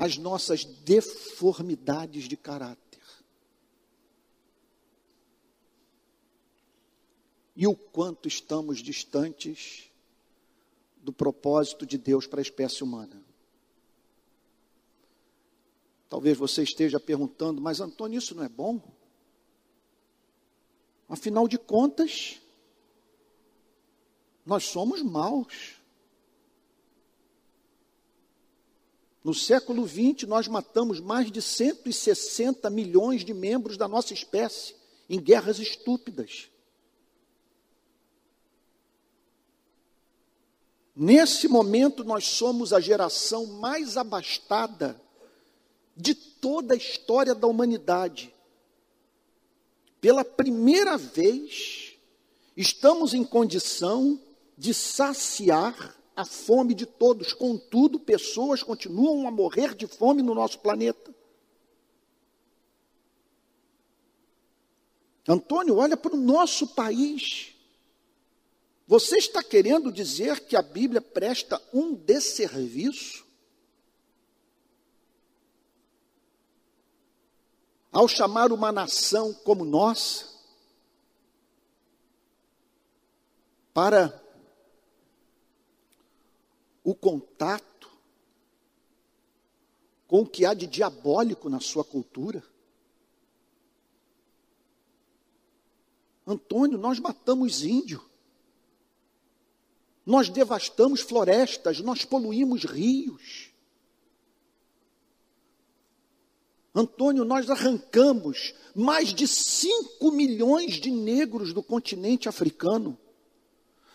as 0.00 0.16
nossas 0.16 0.64
deformidades 0.64 2.24
de 2.24 2.36
caráter. 2.36 2.90
e 7.60 7.66
o 7.66 7.76
quanto 7.76 8.26
estamos 8.26 8.78
distantes 8.78 9.90
do 11.02 11.12
propósito 11.12 11.84
de 11.84 11.98
Deus 11.98 12.26
para 12.26 12.40
a 12.40 12.42
espécie 12.42 12.82
humana. 12.82 13.22
Talvez 16.08 16.38
você 16.38 16.62
esteja 16.62 16.98
perguntando, 16.98 17.60
mas 17.60 17.78
Antônio, 17.78 18.16
isso 18.16 18.34
não 18.34 18.44
é 18.44 18.48
bom? 18.48 18.80
Afinal 21.06 21.46
de 21.46 21.58
contas, 21.58 22.40
nós 24.46 24.64
somos 24.64 25.02
maus. 25.02 25.79
No 29.22 29.34
século 29.34 29.86
XX, 29.86 30.26
nós 30.26 30.48
matamos 30.48 30.98
mais 30.98 31.30
de 31.30 31.42
160 31.42 32.70
milhões 32.70 33.24
de 33.24 33.34
membros 33.34 33.76
da 33.76 33.86
nossa 33.86 34.14
espécie 34.14 34.74
em 35.08 35.20
guerras 35.20 35.58
estúpidas. 35.58 36.48
Nesse 40.96 41.48
momento, 41.48 42.02
nós 42.02 42.24
somos 42.24 42.72
a 42.72 42.80
geração 42.80 43.46
mais 43.46 43.96
abastada 43.96 45.00
de 45.96 46.14
toda 46.14 46.74
a 46.74 46.76
história 46.76 47.34
da 47.34 47.46
humanidade. 47.46 48.34
Pela 50.00 50.24
primeira 50.24 50.96
vez, 50.96 51.94
estamos 52.56 53.12
em 53.12 53.22
condição 53.22 54.18
de 54.56 54.72
saciar 54.72 55.99
a 56.14 56.24
fome 56.24 56.74
de 56.74 56.86
todos. 56.86 57.32
Contudo, 57.32 57.98
pessoas 57.98 58.62
continuam 58.62 59.26
a 59.26 59.30
morrer 59.30 59.74
de 59.74 59.86
fome 59.86 60.22
no 60.22 60.34
nosso 60.34 60.58
planeta. 60.58 61.14
Antônio, 65.26 65.76
olha 65.76 65.96
para 65.96 66.14
o 66.14 66.18
nosso 66.18 66.66
país. 66.68 67.54
Você 68.86 69.18
está 69.18 69.42
querendo 69.42 69.92
dizer 69.92 70.40
que 70.40 70.56
a 70.56 70.62
Bíblia 70.62 71.00
presta 71.00 71.62
um 71.72 71.94
desserviço? 71.94 73.24
Ao 77.92 78.08
chamar 78.08 78.52
uma 78.52 78.72
nação 78.72 79.32
como 79.32 79.64
nós 79.64 80.30
para 83.72 84.20
o 86.90 86.94
contato 86.94 87.90
com 90.06 90.22
o 90.22 90.26
que 90.26 90.44
há 90.44 90.52
de 90.52 90.66
diabólico 90.66 91.48
na 91.48 91.60
sua 91.60 91.84
cultura? 91.84 92.42
Antônio, 96.26 96.78
nós 96.78 96.98
matamos 96.98 97.62
índio. 97.64 98.04
Nós 100.04 100.28
devastamos 100.28 101.00
florestas, 101.00 101.80
nós 101.80 102.04
poluímos 102.04 102.64
rios. 102.64 103.50
Antônio, 106.74 107.24
nós 107.24 107.50
arrancamos 107.50 108.54
mais 108.74 109.12
de 109.12 109.26
5 109.26 110.10
milhões 110.12 110.74
de 110.74 110.90
negros 110.90 111.52
do 111.52 111.62
continente 111.62 112.28
africano. 112.28 112.98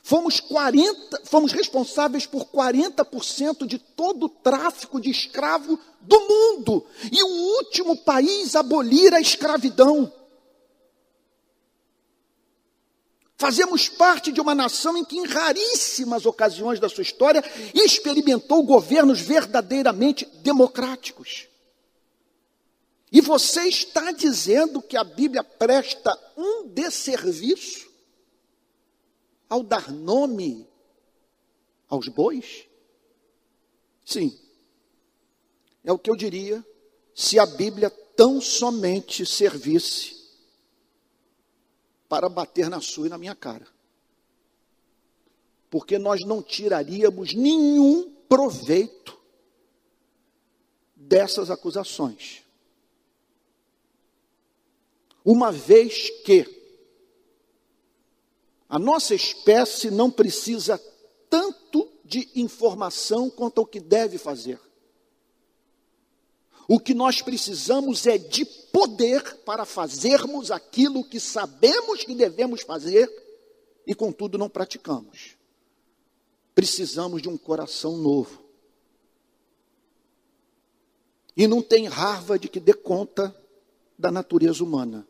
Fomos 0.06 0.40
40, 0.40 1.22
fomos 1.24 1.52
responsáveis 1.52 2.28
por 2.28 2.46
40% 2.46 3.66
de 3.66 3.80
todo 3.80 4.28
o 4.28 4.30
tráfico 4.30 5.02
de 5.02 5.10
escravo 5.10 5.80
do 6.00 6.20
mundo. 6.20 6.86
E 7.12 7.24
o 7.24 7.28
último 7.28 7.98
país 7.98 8.56
a 8.56 8.60
abolir 8.60 9.16
a 9.16 9.20
escravidão. 9.20 10.14
Fazemos 13.36 13.90
parte 13.90 14.32
de 14.32 14.40
uma 14.40 14.54
nação 14.54 14.96
em 14.96 15.04
que, 15.04 15.18
em 15.18 15.26
raríssimas 15.26 16.28
ocasiões 16.28 16.80
da 16.80 16.88
sua 16.88 17.02
história, 17.02 17.44
experimentou 17.74 18.62
governos 18.62 19.20
verdadeiramente 19.20 20.24
democráticos. 20.44 21.48
E 23.12 23.22
você 23.22 23.64
está 23.64 24.12
dizendo 24.12 24.84
que 24.84 24.98
a 24.98 25.04
Bíblia 25.04 25.44
presta 25.44 26.16
um 26.38 26.68
desserviço 26.68 27.85
ao 29.50 29.64
dar 29.64 29.92
nome 29.92 30.68
aos 31.88 32.08
bois? 32.08 32.68
Sim. 34.04 34.38
É 35.84 35.92
o 35.92 36.00
que 36.00 36.10
eu 36.10 36.16
diria 36.16 36.66
se 37.14 37.40
a 37.40 37.46
Bíblia 37.46 37.90
tão 37.90 38.42
somente 38.42 39.26
servisse 39.26 40.16
para 42.08 42.30
bater 42.30 42.70
na 42.70 42.82
sua 42.82 43.08
e 43.08 43.10
na 43.10 43.18
minha 43.18 43.36
cara. 43.36 43.68
Porque 45.70 45.98
nós 45.98 46.24
não 46.24 46.42
tiraríamos 46.42 47.34
nenhum 47.34 48.10
proveito 48.30 49.20
dessas 50.96 51.52
acusações. 51.52 52.44
Uma 55.24 55.52
vez 55.52 56.10
que 56.24 56.55
a 58.76 58.80
nossa 58.80 59.16
espécie 59.16 59.90
não 59.90 60.12
precisa 60.12 60.78
tanto 61.30 61.90
de 62.04 62.30
informação 62.36 63.30
quanto 63.30 63.60
ao 63.60 63.66
que 63.66 63.80
deve 63.80 64.18
fazer. 64.18 64.60
O 66.68 66.78
que 66.78 66.94
nós 66.94 67.22
precisamos 67.22 68.06
é 68.06 68.18
de 68.18 68.44
poder 68.44 69.38
para 69.46 69.64
fazermos 69.64 70.52
aquilo 70.52 71.06
que 71.06 71.22
sabemos 71.22 72.04
que 72.04 72.14
devemos 72.14 72.64
fazer 72.64 73.10
e, 73.88 73.96
contudo, 73.96 74.38
não 74.38 74.50
praticamos. 74.50 75.38
Precisamos 76.54 77.22
de 77.22 77.30
um 77.30 77.38
coração 77.38 77.96
novo. 77.96 78.44
E 81.38 81.48
não 81.48 81.62
tem 81.62 81.88
Harvard 81.88 82.50
que 82.50 82.60
dê 82.60 82.74
conta 82.74 83.34
da 83.98 84.12
natureza 84.12 84.62
humana. 84.62 85.08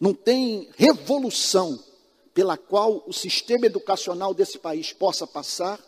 Não 0.00 0.14
tem 0.14 0.70
revolução 0.74 1.84
pela 2.38 2.56
qual 2.56 3.02
o 3.04 3.12
sistema 3.12 3.66
educacional 3.66 4.32
desse 4.32 4.60
país 4.60 4.92
possa 4.92 5.26
passar 5.26 5.84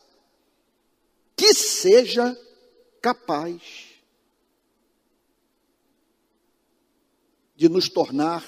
que 1.36 1.54
seja 1.54 2.36
capaz 3.00 3.94
de 7.54 7.68
nos 7.68 7.88
tornar 7.88 8.44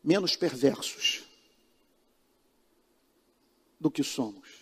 menos 0.00 0.36
perversos 0.36 1.24
do 3.80 3.90
que 3.90 4.04
somos. 4.04 4.55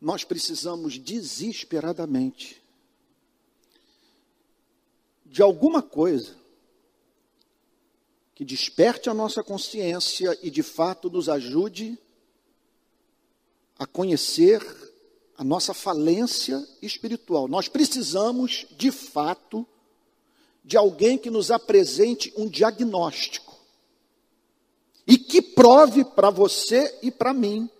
Nós 0.00 0.24
precisamos 0.24 0.98
desesperadamente 0.98 2.60
de 5.26 5.42
alguma 5.42 5.82
coisa 5.82 6.36
que 8.34 8.44
desperte 8.44 9.10
a 9.10 9.14
nossa 9.14 9.44
consciência 9.44 10.36
e 10.42 10.50
de 10.50 10.62
fato 10.62 11.10
nos 11.10 11.28
ajude 11.28 11.98
a 13.78 13.86
conhecer 13.86 14.60
a 15.36 15.44
nossa 15.44 15.72
falência 15.72 16.66
espiritual. 16.82 17.46
Nós 17.46 17.68
precisamos, 17.68 18.66
de 18.76 18.90
fato, 18.90 19.66
de 20.64 20.76
alguém 20.76 21.16
que 21.16 21.30
nos 21.30 21.50
apresente 21.50 22.32
um 22.36 22.46
diagnóstico 22.46 23.58
e 25.06 25.16
que 25.16 25.40
prove 25.40 26.04
para 26.04 26.30
você 26.30 26.98
e 27.02 27.10
para 27.10 27.32
mim 27.32 27.70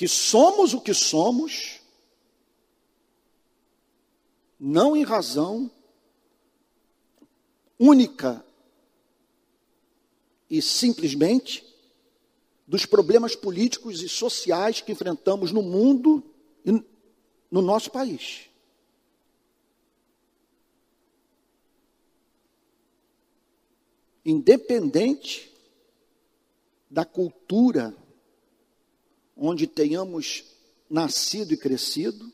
que 0.00 0.08
somos 0.08 0.72
o 0.72 0.80
que 0.80 0.94
somos, 0.94 1.78
não 4.58 4.96
em 4.96 5.02
razão 5.02 5.70
única 7.78 8.42
e 10.48 10.62
simplesmente 10.62 11.62
dos 12.66 12.86
problemas 12.86 13.36
políticos 13.36 14.02
e 14.02 14.08
sociais 14.08 14.80
que 14.80 14.90
enfrentamos 14.90 15.52
no 15.52 15.60
mundo 15.60 16.24
e 16.64 16.82
no 17.50 17.60
nosso 17.60 17.90
país. 17.90 18.48
Independente 24.24 25.54
da 26.88 27.04
cultura 27.04 27.94
onde 29.40 29.66
tenhamos 29.66 30.44
nascido 30.88 31.54
e 31.54 31.56
crescido, 31.56 32.30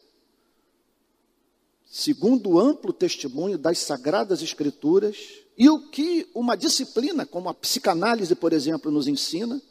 segundo 1.84 2.50
o 2.50 2.58
amplo 2.58 2.92
testemunho 2.92 3.56
das 3.56 3.78
Sagradas 3.78 4.42
Escrituras 4.42 5.16
e 5.56 5.70
o 5.70 5.88
que 5.88 6.28
uma 6.34 6.56
disciplina 6.56 7.24
como 7.24 7.48
a 7.48 7.54
psicanálise, 7.54 8.34
por 8.34 8.52
exemplo, 8.52 8.90
nos 8.90 9.06
ensina, 9.06 9.62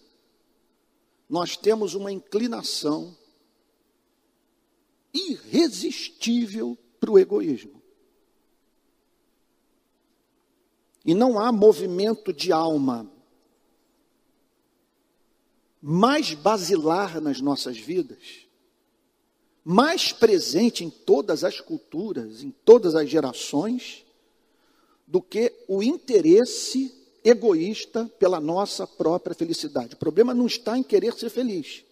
nós 1.30 1.58
temos 1.58 1.94
uma 1.94 2.10
inclinação 2.10 3.16
irresistível 5.14 6.78
para 7.00 7.12
o 7.12 7.20
egoísmo. 7.20 7.82
E 11.04 11.14
não 11.14 11.38
há 11.38 11.52
movimento 11.52 12.32
de 12.32 12.54
alma 12.54 13.12
mais 15.88 16.34
basilar 16.34 17.22
nas 17.22 17.40
nossas 17.40 17.78
vidas 17.78 18.46
mais 19.66 20.14
presente 20.14 20.86
em 20.86 20.92
todas 20.92 21.44
as 21.44 21.60
culturas, 21.60 22.44
em 22.44 22.52
todas 22.52 22.94
as 22.94 23.10
gerações, 23.10 24.06
do 25.08 25.20
que 25.20 25.52
o 25.68 25.82
interesse 25.82 26.94
egoísta 27.24 28.06
pela 28.20 28.40
nossa 28.40 28.86
própria 28.86 29.36
felicidade. 29.36 29.96
O 29.96 29.98
problema 29.98 30.36
não 30.36 30.46
está 30.46 30.78
em 30.78 30.84
querer 30.84 31.14
ser 31.16 31.32
feliz. 31.32 31.84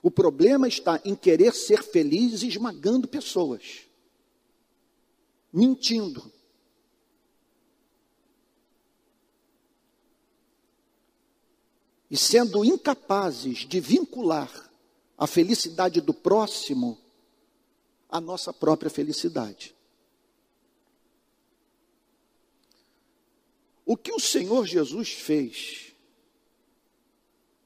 O 0.00 0.10
problema 0.10 0.68
está 0.68 1.00
em 1.04 1.16
querer 1.16 1.52
ser 1.52 1.82
feliz 1.82 2.44
esmagando 2.44 3.08
pessoas, 3.08 3.80
mentindo. 5.52 6.30
E 12.10 12.16
sendo 12.16 12.64
incapazes 12.64 13.58
de 13.58 13.80
vincular 13.80 14.70
a 15.16 15.26
felicidade 15.26 16.00
do 16.00 16.12
próximo 16.12 16.98
à 18.08 18.20
nossa 18.20 18.52
própria 18.52 18.90
felicidade. 18.90 19.74
O 23.84 23.96
que 23.96 24.12
o 24.12 24.20
Senhor 24.20 24.66
Jesus 24.66 25.12
fez 25.12 25.92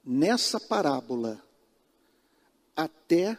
nessa 0.03 0.59
parábola 0.59 1.41
até 2.75 3.37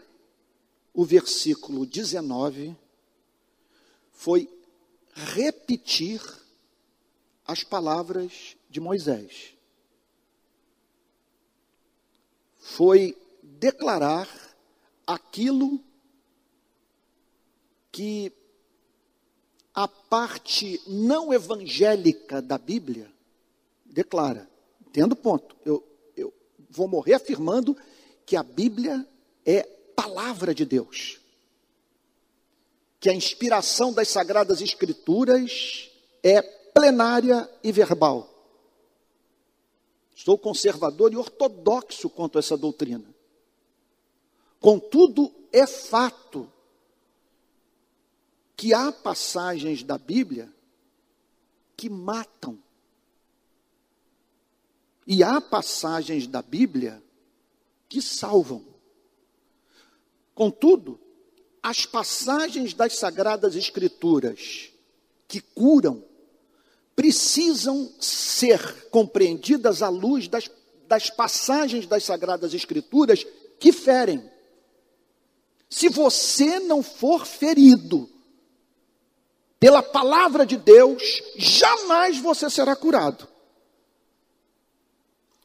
o 0.94 1.04
versículo 1.04 1.84
19 1.84 2.76
foi 4.12 4.48
repetir 5.12 6.22
as 7.44 7.62
palavras 7.62 8.56
de 8.70 8.80
Moisés. 8.80 9.55
Foi 12.66 13.16
declarar 13.42 14.28
aquilo 15.06 15.80
que 17.92 18.32
a 19.72 19.86
parte 19.86 20.82
não 20.84 21.32
evangélica 21.32 22.42
da 22.42 22.58
Bíblia 22.58 23.10
declara. 23.84 24.50
Entendo 24.84 25.12
o 25.12 25.16
ponto. 25.16 25.56
Eu, 25.64 25.86
eu 26.16 26.34
vou 26.68 26.88
morrer 26.88 27.14
afirmando 27.14 27.76
que 28.26 28.36
a 28.36 28.42
Bíblia 28.42 29.06
é 29.44 29.62
palavra 29.94 30.52
de 30.52 30.64
Deus. 30.64 31.20
Que 32.98 33.08
a 33.08 33.14
inspiração 33.14 33.92
das 33.92 34.08
Sagradas 34.08 34.60
Escrituras 34.60 35.88
é 36.20 36.42
plenária 36.42 37.48
e 37.62 37.70
verbal. 37.70 38.35
Sou 40.16 40.38
conservador 40.38 41.12
e 41.12 41.16
ortodoxo 41.16 42.08
quanto 42.08 42.36
a 42.36 42.38
essa 42.38 42.56
doutrina. 42.56 43.04
Contudo, 44.58 45.30
é 45.52 45.66
fato 45.66 46.50
que 48.56 48.72
há 48.72 48.90
passagens 48.90 49.82
da 49.82 49.98
Bíblia 49.98 50.50
que 51.76 51.90
matam. 51.90 52.58
E 55.06 55.22
há 55.22 55.38
passagens 55.38 56.26
da 56.26 56.40
Bíblia 56.40 57.02
que 57.86 58.00
salvam. 58.00 58.64
Contudo, 60.34 60.98
as 61.62 61.84
passagens 61.84 62.72
das 62.72 62.96
Sagradas 62.96 63.54
Escrituras 63.54 64.70
que 65.28 65.42
curam 65.42 66.02
precisam 66.96 67.92
ser 68.00 68.88
compreendidas 68.88 69.82
à 69.82 69.90
luz 69.90 70.26
das, 70.26 70.50
das 70.88 71.10
passagens 71.10 71.86
das 71.86 72.02
Sagradas 72.02 72.54
Escrituras 72.54 73.24
que 73.60 73.70
ferem. 73.70 74.28
Se 75.68 75.90
você 75.90 76.58
não 76.58 76.82
for 76.82 77.26
ferido 77.26 78.08
pela 79.60 79.82
palavra 79.82 80.46
de 80.46 80.56
Deus, 80.56 81.22
jamais 81.36 82.18
você 82.18 82.48
será 82.48 82.74
curado. 82.74 83.28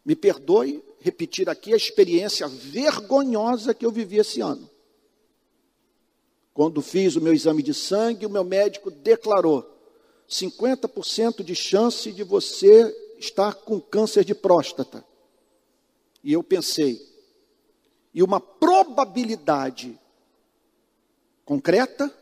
Me 0.06 0.16
perdoe 0.16 0.82
repetir 1.00 1.50
aqui 1.50 1.74
a 1.74 1.78
experiência 1.78 2.48
vergonhosa 2.48 3.74
que 3.74 3.86
eu 3.86 3.92
vivi 3.92 4.18
esse 4.18 4.40
ano. 4.40 4.70
Quando 6.54 6.82
fiz 6.82 7.16
o 7.16 7.22
meu 7.22 7.34
exame 7.34 7.64
de 7.64 7.74
sangue, 7.74 8.26
o 8.26 8.30
meu 8.30 8.44
médico 8.44 8.92
declarou 8.92 9.71
50% 10.32 11.44
de 11.44 11.54
chance 11.54 12.12
de 12.12 12.24
você 12.24 12.96
estar 13.20 13.54
com 13.54 13.82
câncer 13.82 14.24
de 14.24 14.34
próstata. 14.34 15.06
E 16.24 16.32
eu 16.32 16.42
pensei, 16.42 17.06
e 18.14 18.24
uma 18.24 18.40
probabilidade 18.40 20.00
concreta 21.44 22.14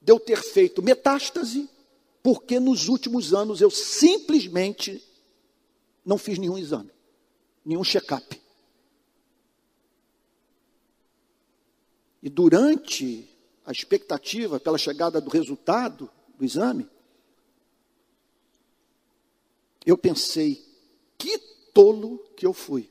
de 0.00 0.10
eu 0.10 0.18
ter 0.18 0.42
feito 0.42 0.82
metástase, 0.82 1.68
porque 2.22 2.58
nos 2.58 2.88
últimos 2.88 3.34
anos 3.34 3.60
eu 3.60 3.70
simplesmente 3.70 5.04
não 6.04 6.16
fiz 6.16 6.38
nenhum 6.38 6.56
exame, 6.56 6.90
nenhum 7.64 7.84
check-up. 7.84 8.40
E 12.22 12.30
durante 12.30 13.28
a 13.66 13.72
expectativa 13.72 14.58
pela 14.58 14.78
chegada 14.78 15.20
do 15.20 15.30
resultado 15.30 16.10
do 16.40 16.44
exame, 16.44 16.88
eu 19.84 19.96
pensei, 19.96 20.64
que 21.18 21.38
tolo 21.74 22.18
que 22.34 22.46
eu 22.46 22.52
fui. 22.52 22.90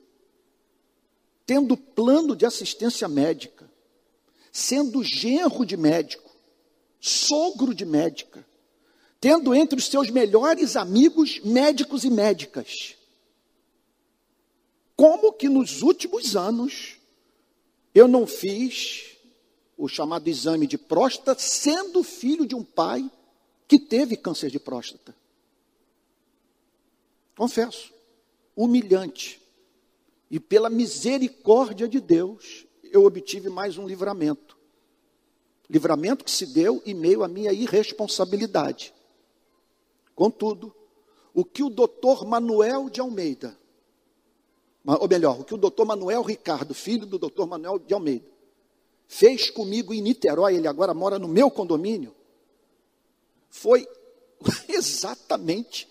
Tendo 1.45 1.75
plano 1.75 2.35
de 2.35 2.45
assistência 2.45 3.07
médica, 3.07 3.69
sendo 4.51 5.03
genro 5.03 5.65
de 5.65 5.75
médico, 5.75 6.29
sogro 6.99 7.73
de 7.73 7.85
médica, 7.85 8.45
tendo 9.19 9.53
entre 9.55 9.79
os 9.79 9.85
seus 9.85 10.11
melhores 10.11 10.75
amigos 10.75 11.39
médicos 11.39 12.03
e 12.03 12.11
médicas. 12.11 12.95
Como 14.95 15.33
que 15.33 15.49
nos 15.49 15.81
últimos 15.81 16.35
anos 16.35 16.97
eu 17.95 18.07
não 18.07 18.27
fiz 18.27 19.17
o 19.75 19.87
chamado 19.87 20.27
exame 20.27 20.67
de 20.67 20.77
próstata, 20.77 21.39
sendo 21.39 22.03
filho 22.03 22.45
de 22.45 22.53
um 22.53 22.63
pai 22.63 23.09
que 23.69 23.77
teve 23.77 24.17
câncer 24.17 24.49
de 24.49 24.59
próstata? 24.59 25.15
Confesso, 27.37 27.93
humilhante. 28.55 29.39
E 30.29 30.39
pela 30.39 30.71
misericórdia 30.71 31.87
de 31.87 32.01
Deus, 32.01 32.65
eu 32.83 33.05
obtive 33.05 33.47
mais 33.47 33.77
um 33.77 33.87
livramento. 33.87 34.57
Livramento 35.69 36.25
que 36.25 36.31
se 36.31 36.47
deu 36.47 36.81
em 36.83 36.95
meio 36.95 37.23
à 37.23 37.27
minha 37.27 37.53
irresponsabilidade. 37.53 38.91
Contudo, 40.15 40.75
o 41.31 41.45
que 41.45 41.61
o 41.61 41.69
doutor 41.69 42.25
Manuel 42.25 42.89
de 42.89 42.99
Almeida, 42.99 43.55
ou 44.83 45.07
melhor, 45.07 45.41
o 45.41 45.43
que 45.43 45.53
o 45.53 45.57
doutor 45.57 45.85
Manuel 45.85 46.23
Ricardo, 46.23 46.73
filho 46.73 47.05
do 47.05 47.19
doutor 47.19 47.45
Manuel 47.45 47.77
de 47.77 47.93
Almeida, 47.93 48.25
fez 49.07 49.51
comigo 49.51 49.93
em 49.93 50.01
Niterói, 50.01 50.55
ele 50.55 50.67
agora 50.67 50.91
mora 50.91 51.19
no 51.19 51.27
meu 51.27 51.51
condomínio, 51.51 52.15
foi 53.49 53.87
exatamente 54.67 55.87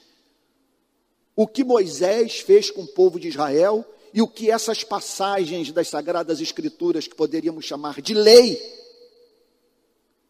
o 1.37 1.47
que 1.47 1.63
Moisés 1.63 2.41
fez 2.41 2.71
com 2.71 2.83
o 2.83 2.89
povo 2.89 3.21
de 3.21 3.29
Israel 3.29 3.85
e 4.13 4.23
o 4.23 4.29
que 4.29 4.51
essas 4.51 4.83
passagens 4.83 5.71
das 5.71 5.89
Sagradas 5.89 6.41
Escrituras, 6.41 7.07
que 7.07 7.15
poderíamos 7.15 7.65
chamar 7.65 8.01
de 8.01 8.15
lei, 8.15 8.61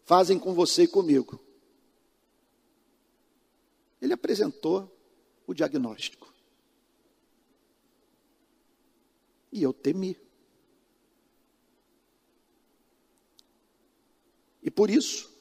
fazem 0.05 0.39
com 0.39 0.53
você 0.53 0.83
e 0.83 0.89
comigo. 0.89 1.41
Ele 4.01 4.13
apresentou 4.13 4.95
o 5.47 5.55
diagnóstico. 5.55 6.33
E 9.51 9.63
eu 9.63 9.73
temi. 9.73 10.17
E 14.63 14.71
por 14.71 14.91
isso, 14.91 15.38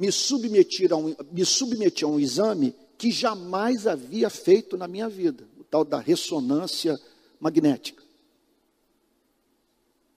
me 0.00 0.10
submeti 0.10 0.90
a 0.90 0.96
um, 0.96 1.14
me 1.30 1.44
submeti 1.44 2.04
a 2.04 2.08
um 2.08 2.18
exame 2.18 2.74
que 2.96 3.10
jamais 3.10 3.86
havia 3.86 4.30
feito 4.30 4.78
na 4.78 4.88
minha 4.88 5.10
vida, 5.10 5.46
o 5.58 5.62
tal 5.62 5.84
da 5.84 6.00
ressonância 6.00 6.98
magnética. 7.38 8.02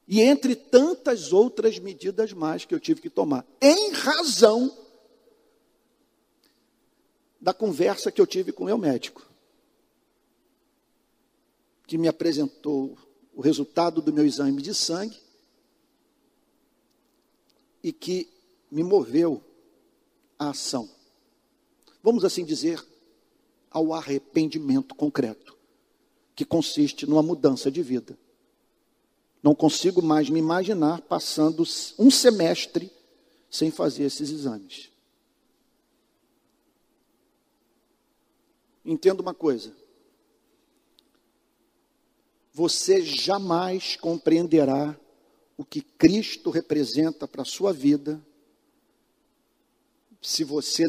E 0.07 0.21
entre 0.21 0.55
tantas 0.55 1.33
outras 1.33 1.79
medidas 1.79 2.31
mais 2.31 2.63
que 2.63 2.73
eu 2.73 2.79
tive 2.79 3.01
que 3.01 3.09
tomar, 3.09 3.45
em 3.61 3.91
razão 3.91 4.73
da 7.41 7.53
conversa 7.53 8.09
que 8.09 8.21
eu 8.21 8.27
tive 8.27 8.53
com 8.53 8.63
o 8.63 8.67
meu 8.67 8.77
médico, 8.77 9.29
que 11.85 11.97
me 11.97 12.07
apresentou 12.07 12.97
o 13.33 13.41
resultado 13.41 14.01
do 14.01 14.13
meu 14.13 14.25
exame 14.25 14.61
de 14.61 14.73
sangue 14.73 15.19
e 17.83 17.91
que 17.91 18.29
me 18.71 18.81
moveu 18.81 19.43
à 20.43 20.49
ação. 20.49 20.89
Vamos 22.01 22.25
assim 22.25 22.43
dizer, 22.43 22.83
ao 23.71 23.93
arrependimento 23.93 24.93
concreto 24.93 25.57
que 26.35 26.45
consiste 26.45 27.05
numa 27.05 27.23
mudança 27.23 27.71
de 27.71 27.81
vida. 27.81 28.17
Não 29.41 29.53
consigo 29.53 30.01
mais 30.01 30.29
me 30.29 30.39
imaginar 30.39 31.01
passando 31.01 31.63
um 31.99 32.09
semestre 32.09 32.91
sem 33.49 33.69
fazer 33.71 34.03
esses 34.03 34.29
exames. 34.29 34.89
Entenda 38.85 39.21
uma 39.21 39.33
coisa. 39.33 39.75
Você 42.53 43.01
jamais 43.01 43.95
compreenderá 43.95 44.97
o 45.57 45.63
que 45.63 45.81
Cristo 45.81 46.49
representa 46.49 47.27
para 47.27 47.41
a 47.43 47.45
sua 47.45 47.71
vida 47.71 48.23
se 50.23 50.43
você 50.43 50.85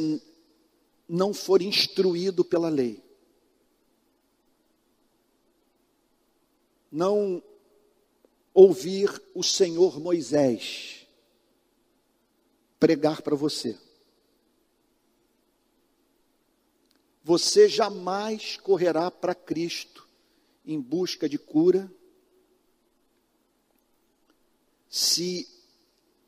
não 1.06 1.34
for 1.34 1.60
instruído 1.60 2.42
pela 2.42 2.70
lei. 2.70 3.04
não 6.94 7.42
ouvir 8.54 9.10
o 9.34 9.42
Senhor 9.42 9.98
Moisés 9.98 11.08
pregar 12.78 13.20
para 13.20 13.34
você. 13.34 13.76
Você 17.24 17.68
jamais 17.68 18.56
correrá 18.56 19.10
para 19.10 19.34
Cristo 19.34 20.08
em 20.64 20.80
busca 20.80 21.28
de 21.28 21.36
cura 21.36 21.92
se 24.88 25.48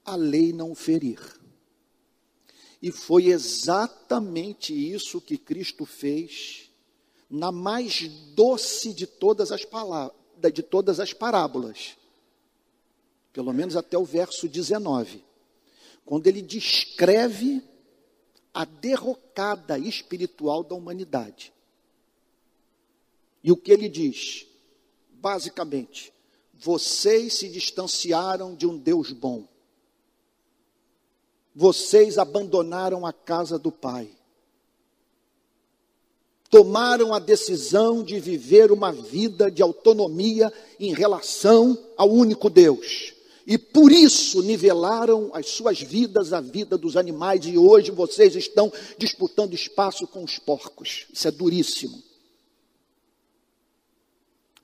a 0.04 0.16
lei 0.16 0.52
não 0.52 0.74
ferir. 0.74 1.20
E 2.82 2.90
foi 2.90 3.26
exatamente 3.26 4.72
isso 4.72 5.20
que 5.20 5.38
Cristo 5.38 5.84
fez 5.84 6.70
na 7.28 7.50
mais 7.50 8.08
doce 8.34 8.92
de 8.92 9.06
todas 9.06 9.50
as 9.50 9.64
palavras 9.64 10.26
de 10.52 10.62
todas 10.62 11.00
as 11.00 11.12
parábolas, 11.12 11.96
pelo 13.32 13.52
menos 13.52 13.76
até 13.76 13.96
o 13.96 14.04
verso 14.04 14.48
19, 14.48 15.24
quando 16.04 16.26
ele 16.26 16.42
descreve 16.42 17.62
a 18.52 18.64
derrocada 18.64 19.78
espiritual 19.78 20.62
da 20.62 20.74
humanidade. 20.74 21.52
E 23.42 23.50
o 23.50 23.56
que 23.56 23.72
ele 23.72 23.88
diz? 23.88 24.46
Basicamente, 25.10 26.12
vocês 26.54 27.34
se 27.34 27.48
distanciaram 27.48 28.54
de 28.54 28.66
um 28.66 28.78
Deus 28.78 29.12
bom. 29.12 29.46
Vocês 31.56 32.18
abandonaram 32.18 33.04
a 33.04 33.12
casa 33.12 33.58
do 33.58 33.72
Pai 33.72 34.08
tomaram 36.50 37.12
a 37.12 37.18
decisão 37.18 38.02
de 38.02 38.18
viver 38.20 38.70
uma 38.72 38.92
vida 38.92 39.50
de 39.50 39.62
autonomia 39.62 40.52
em 40.78 40.94
relação 40.94 41.76
ao 41.96 42.10
único 42.10 42.48
Deus. 42.48 43.12
E 43.46 43.56
por 43.56 43.92
isso 43.92 44.42
nivelaram 44.42 45.30
as 45.32 45.50
suas 45.50 45.80
vidas 45.80 46.32
à 46.32 46.40
vida 46.40 46.76
dos 46.76 46.96
animais, 46.96 47.44
e 47.44 47.56
hoje 47.56 47.90
vocês 47.90 48.34
estão 48.34 48.72
disputando 48.98 49.54
espaço 49.54 50.06
com 50.06 50.24
os 50.24 50.38
porcos. 50.38 51.06
Isso 51.12 51.28
é 51.28 51.30
duríssimo. 51.30 52.02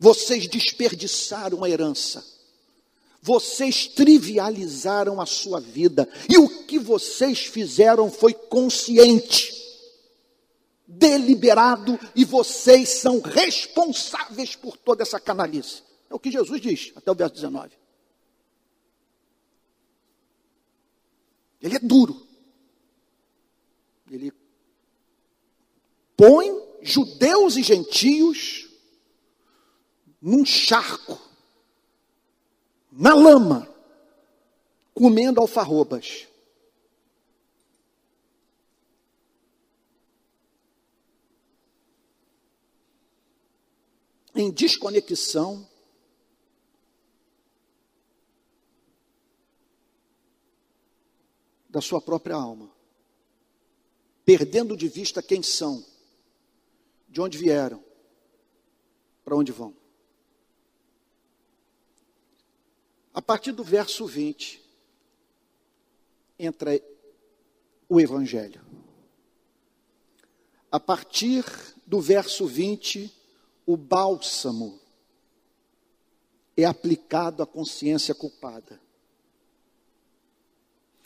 Vocês 0.00 0.48
desperdiçaram 0.48 1.62
a 1.62 1.70
herança. 1.70 2.24
Vocês 3.22 3.86
trivializaram 3.86 5.20
a 5.20 5.26
sua 5.26 5.60
vida. 5.60 6.08
E 6.28 6.36
o 6.36 6.66
que 6.66 6.78
vocês 6.78 7.46
fizeram 7.46 8.10
foi 8.10 8.34
consciente 8.34 9.62
deliberado 10.86 11.98
e 12.14 12.24
vocês 12.24 12.88
são 12.88 13.20
responsáveis 13.20 14.54
por 14.54 14.76
toda 14.76 15.02
essa 15.02 15.18
canalice. 15.18 15.82
É 16.10 16.14
o 16.14 16.18
que 16.18 16.30
Jesus 16.30 16.60
diz, 16.60 16.92
até 16.94 17.10
o 17.10 17.14
verso 17.14 17.34
19. 17.36 17.70
Ele 21.62 21.76
é 21.76 21.78
duro. 21.78 22.26
Ele 24.10 24.32
põe 26.16 26.50
judeus 26.82 27.56
e 27.56 27.62
gentios 27.62 28.68
num 30.20 30.44
charco, 30.44 31.18
na 32.92 33.14
lama, 33.14 33.66
comendo 34.94 35.40
alfarrobas. 35.40 36.28
em 44.34 44.50
desconexão 44.50 45.68
da 51.68 51.80
sua 51.80 52.00
própria 52.00 52.36
alma, 52.36 52.70
perdendo 54.24 54.76
de 54.76 54.88
vista 54.88 55.22
quem 55.22 55.42
são, 55.42 55.84
de 57.08 57.20
onde 57.20 57.38
vieram, 57.38 57.84
para 59.24 59.36
onde 59.36 59.52
vão. 59.52 59.81
A 63.14 63.20
partir 63.20 63.52
do 63.52 63.62
verso 63.62 64.06
20, 64.06 64.62
entra 66.38 66.80
o 67.88 68.00
Evangelho. 68.00 68.64
A 70.70 70.80
partir 70.80 71.44
do 71.86 72.00
verso 72.00 72.46
20, 72.46 73.12
o 73.66 73.76
bálsamo 73.76 74.80
é 76.56 76.64
aplicado 76.64 77.42
à 77.42 77.46
consciência 77.46 78.14
culpada. 78.14 78.80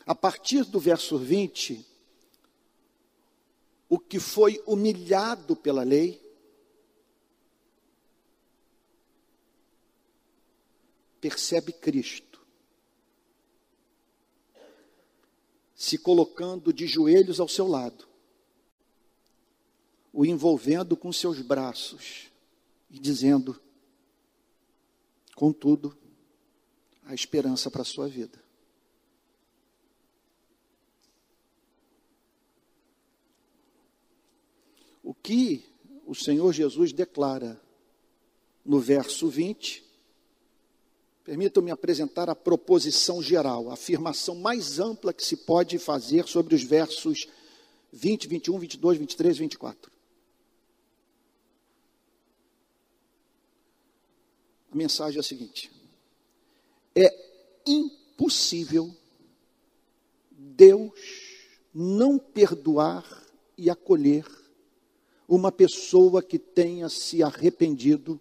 A 0.07 0.15
partir 0.15 0.65
do 0.65 0.79
verso 0.79 1.19
20, 1.19 1.85
o 3.89 3.99
que 3.99 4.21
foi 4.21 4.63
humilhado 4.67 5.57
pela 5.57 5.83
lei, 5.83 6.25
percebe 11.21 11.73
Cristo, 11.73 12.45
se 15.75 15.99
colocando 15.99 16.73
de 16.73 16.87
joelhos 16.87 17.39
ao 17.39 17.49
seu 17.49 17.67
lado, 17.67 18.09
o 20.13 20.25
envolvendo 20.25 20.97
com 20.97 21.13
seus 21.13 21.41
braços 21.41 22.31
e 22.91 22.99
dizendo: 22.99 23.61
Contudo, 25.35 25.97
há 27.05 27.15
esperança 27.15 27.71
para 27.71 27.83
a 27.83 27.85
sua 27.85 28.09
vida. 28.09 28.43
O 35.03 35.15
que 35.15 35.65
o 36.07 36.15
Senhor 36.15 36.53
Jesus 36.53 36.93
declara 36.93 37.61
no 38.65 38.81
verso 38.81 39.29
20, 39.29 39.86
permitam-me 41.27 41.73
apresentar 41.73 42.31
a 42.31 42.37
proposição 42.37 43.21
geral, 43.21 43.69
a 43.69 43.73
afirmação 43.75 44.37
mais 44.37 44.79
ampla 44.79 45.13
que 45.13 45.25
se 45.25 45.39
pode 45.39 45.77
fazer 45.77 46.29
sobre 46.29 46.55
os 46.55 46.63
versos 46.63 47.27
20, 47.93 48.29
21, 48.29 48.59
22, 48.61 48.99
23 48.99 49.37
e 49.37 49.41
24. 49.41 49.93
A 54.71 54.77
mensagem 54.77 55.17
é 55.17 55.21
a 55.21 55.25
seguinte: 55.25 55.69
é 56.95 57.13
impossível 57.67 58.95
Deus 60.31 60.93
não 61.75 62.21
perdoar 62.21 63.05
e 63.59 63.69
acolher 63.69 64.25
uma 65.27 65.51
pessoa 65.51 66.23
que 66.23 66.39
tenha 66.39 66.89
se 66.89 67.21
arrependido 67.21 68.21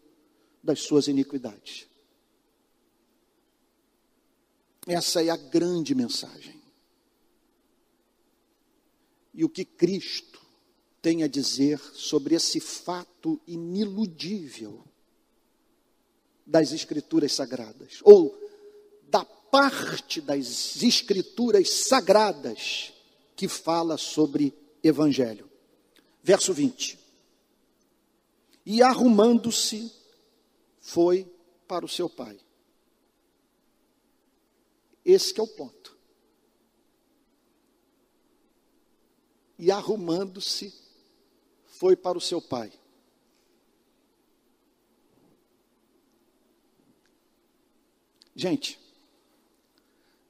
das 0.64 0.80
suas 0.80 1.08
iniquidades. 1.08 1.88
Essa 4.86 5.24
é 5.24 5.30
a 5.30 5.38
grande 5.38 5.96
mensagem. 5.96 6.62
E 9.34 9.44
o 9.44 9.50
que 9.50 9.66
Cristo 9.66 10.42
tem 11.02 11.24
a 11.24 11.28
dizer 11.28 11.80
sobre 11.94 12.36
esse 12.36 12.60
fato 12.60 13.40
iniludível 13.48 14.84
das 16.46 16.72
Escrituras 16.72 17.34
Sagradas, 17.34 18.00
ou 18.04 18.38
da 19.10 19.26
parte 19.26 20.22
das 20.22 20.82
Escrituras 20.82 21.70
Sagradas 21.70 22.94
que 23.36 23.48
fala 23.48 23.98
sobre 23.98 24.54
Evangelho. 24.84 25.50
Verso 26.24 26.54
20. 26.54 26.98
E 28.66 28.82
arrumando-se, 28.82 29.92
foi 30.80 31.28
para 31.68 31.86
o 31.86 31.90
seu 31.90 32.10
pai. 32.10 32.40
Esse 35.06 35.40
é 35.40 35.44
o 35.44 35.48
ponto. 35.48 35.96
E 39.58 39.72
arrumando-se, 39.72 40.74
foi 41.66 41.96
para 41.96 42.18
o 42.18 42.22
seu 42.22 42.42
pai. 42.42 42.72
Gente, 48.36 48.78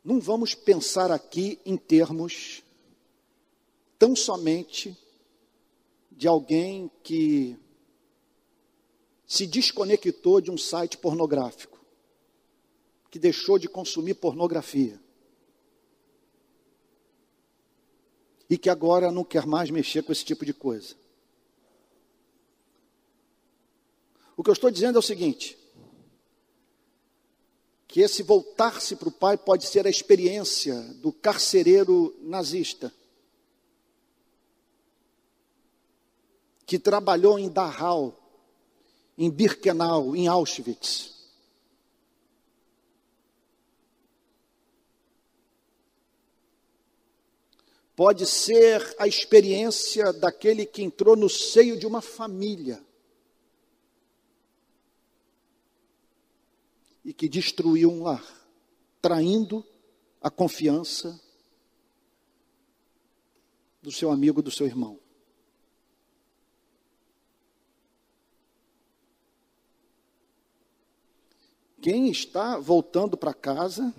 não 0.03 0.19
vamos 0.19 0.53
pensar 0.53 1.09
aqui 1.09 1.59
em 1.65 1.75
termos 1.75 2.61
tão 3.97 4.15
somente 4.15 4.95
de 6.11 6.27
alguém 6.27 6.91
que 7.01 7.57
se 9.25 9.47
desconectou 9.47 10.39
de 10.39 10.51
um 10.51 10.57
site 10.57 10.99
pornográfico, 10.99 11.74
que 13.15 13.19
deixou 13.19 13.57
de 13.57 13.69
consumir 13.69 14.15
pornografia 14.15 14.99
e 18.49 18.57
que 18.57 18.69
agora 18.69 19.09
não 19.09 19.23
quer 19.23 19.45
mais 19.45 19.71
mexer 19.71 20.03
com 20.03 20.11
esse 20.11 20.25
tipo 20.25 20.45
de 20.45 20.53
coisa. 20.53 20.95
O 24.35 24.43
que 24.43 24.49
eu 24.49 24.53
estou 24.53 24.69
dizendo 24.69 24.97
é 24.97 24.99
o 24.99 25.01
seguinte: 25.01 25.57
que 27.87 28.01
esse 28.01 28.21
voltar-se 28.21 28.97
para 28.97 29.07
o 29.07 29.13
pai 29.13 29.37
pode 29.37 29.65
ser 29.65 29.87
a 29.87 29.89
experiência 29.89 30.77
do 30.95 31.13
carcereiro 31.13 32.13
nazista, 32.21 32.93
que 36.65 36.77
trabalhou 36.77 37.39
em 37.39 37.47
Dachau, 37.47 38.13
em 39.17 39.31
Birkenau, 39.31 40.17
em 40.17 40.27
Auschwitz. 40.27 41.14
Pode 47.95 48.25
ser 48.25 48.95
a 48.99 49.07
experiência 49.07 50.11
daquele 50.11 50.65
que 50.65 50.83
entrou 50.83 51.15
no 51.15 51.29
seio 51.29 51.79
de 51.79 51.87
uma 51.87 52.01
família 52.01 52.85
e 57.05 57.13
que 57.13 57.29
destruiu 57.29 57.89
um 57.89 58.03
lar, 58.03 58.25
traindo 59.01 59.65
a 60.21 60.29
confiança 60.29 61.21
do 63.81 63.91
seu 63.91 64.11
amigo, 64.11 64.41
do 64.41 64.51
seu 64.51 64.65
irmão. 64.65 64.99
Quem 71.81 72.09
está 72.09 72.57
voltando 72.57 73.15
para 73.15 73.31
casa, 73.31 73.93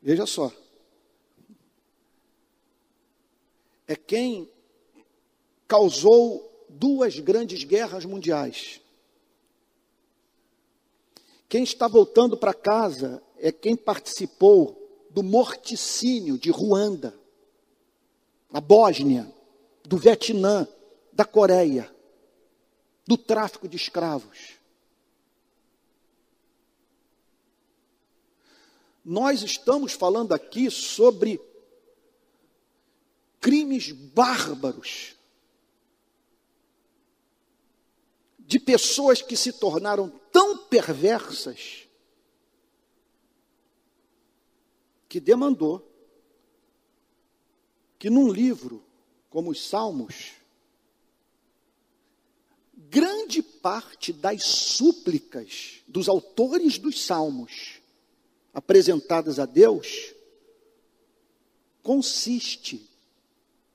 veja 0.00 0.24
só, 0.24 0.50
é 3.88 3.96
quem 3.96 4.48
causou 5.66 6.66
duas 6.68 7.18
grandes 7.18 7.64
guerras 7.64 8.04
mundiais. 8.04 8.82
Quem 11.48 11.62
está 11.64 11.88
voltando 11.88 12.36
para 12.36 12.52
casa 12.52 13.22
é 13.38 13.50
quem 13.50 13.74
participou 13.74 14.76
do 15.08 15.22
morticínio 15.22 16.36
de 16.36 16.50
Ruanda, 16.50 17.18
da 18.50 18.60
Bósnia, 18.60 19.32
do 19.82 19.96
Vietnã, 19.96 20.68
da 21.10 21.24
Coreia, 21.24 21.90
do 23.06 23.16
tráfico 23.16 23.66
de 23.66 23.76
escravos. 23.76 24.58
Nós 29.02 29.42
estamos 29.42 29.94
falando 29.94 30.34
aqui 30.34 30.70
sobre 30.70 31.40
crimes 33.40 33.92
bárbaros 33.92 35.14
de 38.38 38.58
pessoas 38.58 39.20
que 39.20 39.36
se 39.36 39.52
tornaram 39.52 40.08
tão 40.32 40.56
perversas 40.56 41.86
que 45.08 45.20
demandou 45.20 45.86
que 47.98 48.08
num 48.08 48.30
livro 48.30 48.84
como 49.28 49.50
os 49.50 49.66
Salmos, 49.68 50.32
grande 52.72 53.42
parte 53.42 54.12
das 54.12 54.44
súplicas 54.44 55.82
dos 55.86 56.08
autores 56.08 56.78
dos 56.78 57.04
Salmos 57.04 57.80
apresentadas 58.54 59.38
a 59.38 59.44
Deus 59.44 60.14
consiste 61.82 62.87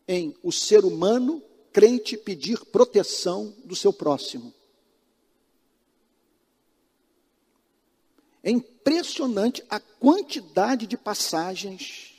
em 0.07 0.35
o 0.43 0.51
ser 0.51 0.85
humano 0.85 1.41
crente 1.71 2.15
pedir 2.17 2.63
proteção 2.65 3.53
do 3.63 3.75
seu 3.75 3.91
próximo. 3.91 4.53
É 8.43 8.51
impressionante 8.51 9.63
a 9.69 9.79
quantidade 9.79 10.85
de 10.85 10.97
passagens 10.97 12.13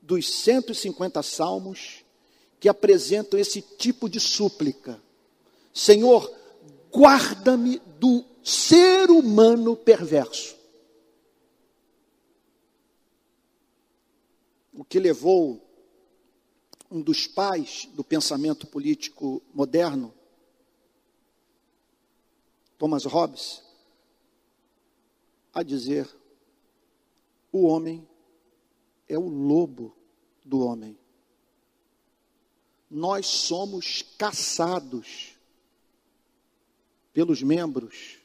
dos 0.00 0.28
150 0.30 1.20
salmos 1.22 2.04
que 2.60 2.68
apresentam 2.68 3.38
esse 3.38 3.60
tipo 3.60 4.08
de 4.08 4.20
súplica. 4.20 5.02
Senhor, 5.74 6.32
guarda-me 6.90 7.80
do 7.98 8.24
ser 8.42 9.10
humano 9.10 9.76
perverso. 9.76 10.56
O 14.72 14.84
que 14.84 15.00
levou 15.00 15.65
um 16.90 17.00
dos 17.00 17.26
pais 17.26 17.88
do 17.94 18.04
pensamento 18.04 18.66
político 18.66 19.42
moderno, 19.52 20.14
Thomas 22.78 23.04
Hobbes, 23.04 23.62
a 25.52 25.62
dizer: 25.62 26.08
o 27.50 27.66
homem 27.66 28.06
é 29.08 29.18
o 29.18 29.28
lobo 29.28 29.96
do 30.44 30.60
homem. 30.60 30.98
Nós 32.90 33.26
somos 33.26 34.02
caçados 34.16 35.34
pelos 37.12 37.42
membros 37.42 38.18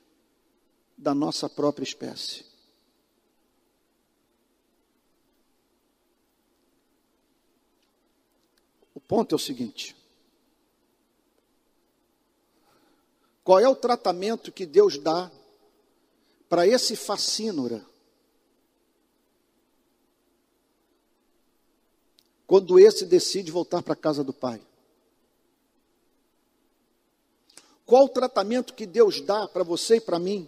da 0.97 1.15
nossa 1.15 1.49
própria 1.49 1.83
espécie. 1.83 2.50
Ponto 9.11 9.33
é 9.33 9.35
o 9.35 9.39
seguinte: 9.39 9.93
Qual 13.43 13.59
é 13.59 13.67
o 13.67 13.75
tratamento 13.75 14.53
que 14.53 14.65
Deus 14.65 14.97
dá 14.97 15.29
para 16.47 16.65
esse 16.65 16.95
facínora? 16.95 17.85
Quando 22.47 22.79
esse 22.79 23.05
decide 23.05 23.51
voltar 23.51 23.83
para 23.83 23.93
a 23.93 23.97
casa 23.97 24.23
do 24.23 24.31
pai. 24.31 24.61
Qual 27.85 28.05
o 28.05 28.09
tratamento 28.09 28.73
que 28.73 28.85
Deus 28.85 29.19
dá 29.19 29.45
para 29.45 29.63
você 29.63 29.97
e 29.97 30.01
para 30.01 30.19
mim? 30.19 30.47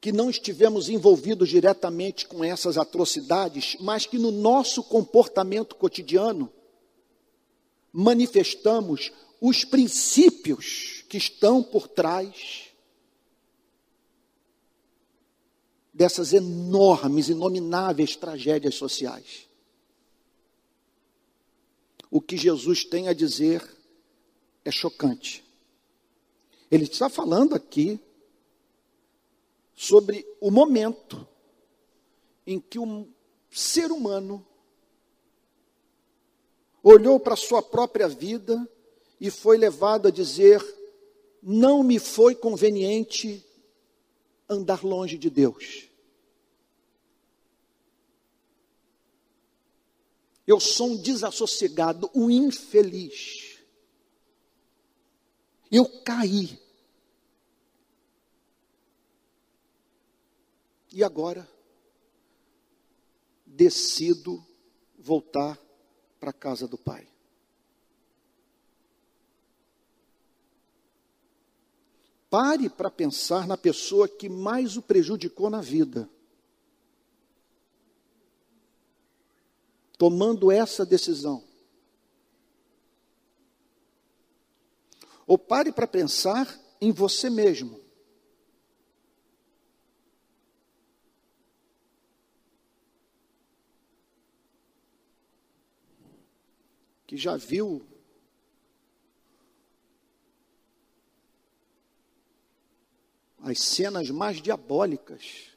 Que 0.00 0.12
não 0.12 0.30
estivemos 0.30 0.88
envolvidos 0.88 1.48
diretamente 1.48 2.28
com 2.28 2.44
essas 2.44 2.78
atrocidades, 2.78 3.76
mas 3.80 4.06
que 4.06 4.16
no 4.16 4.30
nosso 4.30 4.84
comportamento 4.84 5.74
cotidiano 5.74 6.52
manifestamos 7.92 9.12
os 9.40 9.64
princípios 9.64 11.04
que 11.08 11.16
estão 11.16 11.62
por 11.62 11.88
trás 11.88 12.68
dessas 15.92 16.32
enormes, 16.32 17.28
inomináveis 17.28 18.14
tragédias 18.14 18.76
sociais. 18.76 19.48
O 22.10 22.20
que 22.20 22.36
Jesus 22.36 22.84
tem 22.84 23.08
a 23.08 23.12
dizer 23.12 23.62
é 24.64 24.70
chocante. 24.70 25.44
Ele 26.70 26.84
está 26.84 27.08
falando 27.08 27.54
aqui 27.54 28.00
sobre 29.74 30.26
o 30.40 30.50
momento 30.50 31.26
em 32.46 32.60
que 32.60 32.78
um 32.78 33.12
ser 33.50 33.90
humano 33.90 34.46
olhou 36.88 37.20
para 37.20 37.36
sua 37.36 37.62
própria 37.62 38.08
vida 38.08 38.68
e 39.20 39.30
foi 39.30 39.56
levado 39.56 40.08
a 40.08 40.10
dizer: 40.10 40.62
não 41.42 41.82
me 41.82 41.98
foi 41.98 42.34
conveniente 42.34 43.44
andar 44.48 44.84
longe 44.84 45.18
de 45.18 45.28
Deus. 45.28 45.88
Eu 50.46 50.58
sou 50.58 50.92
um 50.92 50.96
desassossegado, 50.96 52.10
um 52.14 52.30
infeliz. 52.30 53.58
Eu 55.70 55.84
caí. 56.02 56.58
E 60.90 61.04
agora 61.04 61.46
decido 63.44 64.42
voltar 64.98 65.67
para 66.18 66.30
a 66.30 66.32
casa 66.32 66.66
do 66.66 66.76
Pai. 66.76 67.08
Pare 72.30 72.68
para 72.68 72.90
pensar 72.90 73.46
na 73.46 73.56
pessoa 73.56 74.06
que 74.06 74.28
mais 74.28 74.76
o 74.76 74.82
prejudicou 74.82 75.48
na 75.48 75.60
vida. 75.60 76.08
Tomando 79.96 80.52
essa 80.52 80.84
decisão. 80.84 81.42
Ou 85.26 85.38
pare 85.38 85.72
para 85.72 85.86
pensar 85.86 86.58
em 86.80 86.92
você 86.92 87.30
mesmo. 87.30 87.87
Que 97.08 97.16
já 97.16 97.38
viu 97.38 97.82
as 103.38 103.60
cenas 103.60 104.10
mais 104.10 104.42
diabólicas 104.42 105.56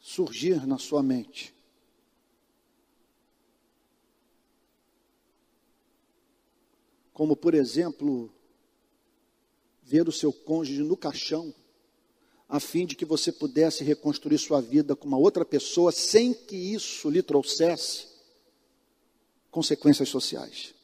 surgir 0.00 0.66
na 0.66 0.78
sua 0.78 1.02
mente. 1.02 1.54
Como, 7.12 7.36
por 7.36 7.52
exemplo, 7.52 8.32
ver 9.82 10.08
o 10.08 10.12
seu 10.12 10.32
cônjuge 10.32 10.82
no 10.82 10.96
caixão, 10.96 11.54
a 12.48 12.58
fim 12.58 12.86
de 12.86 12.96
que 12.96 13.04
você 13.04 13.30
pudesse 13.30 13.84
reconstruir 13.84 14.38
sua 14.38 14.62
vida 14.62 14.96
com 14.96 15.06
uma 15.06 15.18
outra 15.18 15.44
pessoa 15.44 15.92
sem 15.92 16.32
que 16.32 16.56
isso 16.56 17.10
lhe 17.10 17.22
trouxesse 17.22 18.11
consequências 19.52 20.08
sociais. 20.08 20.74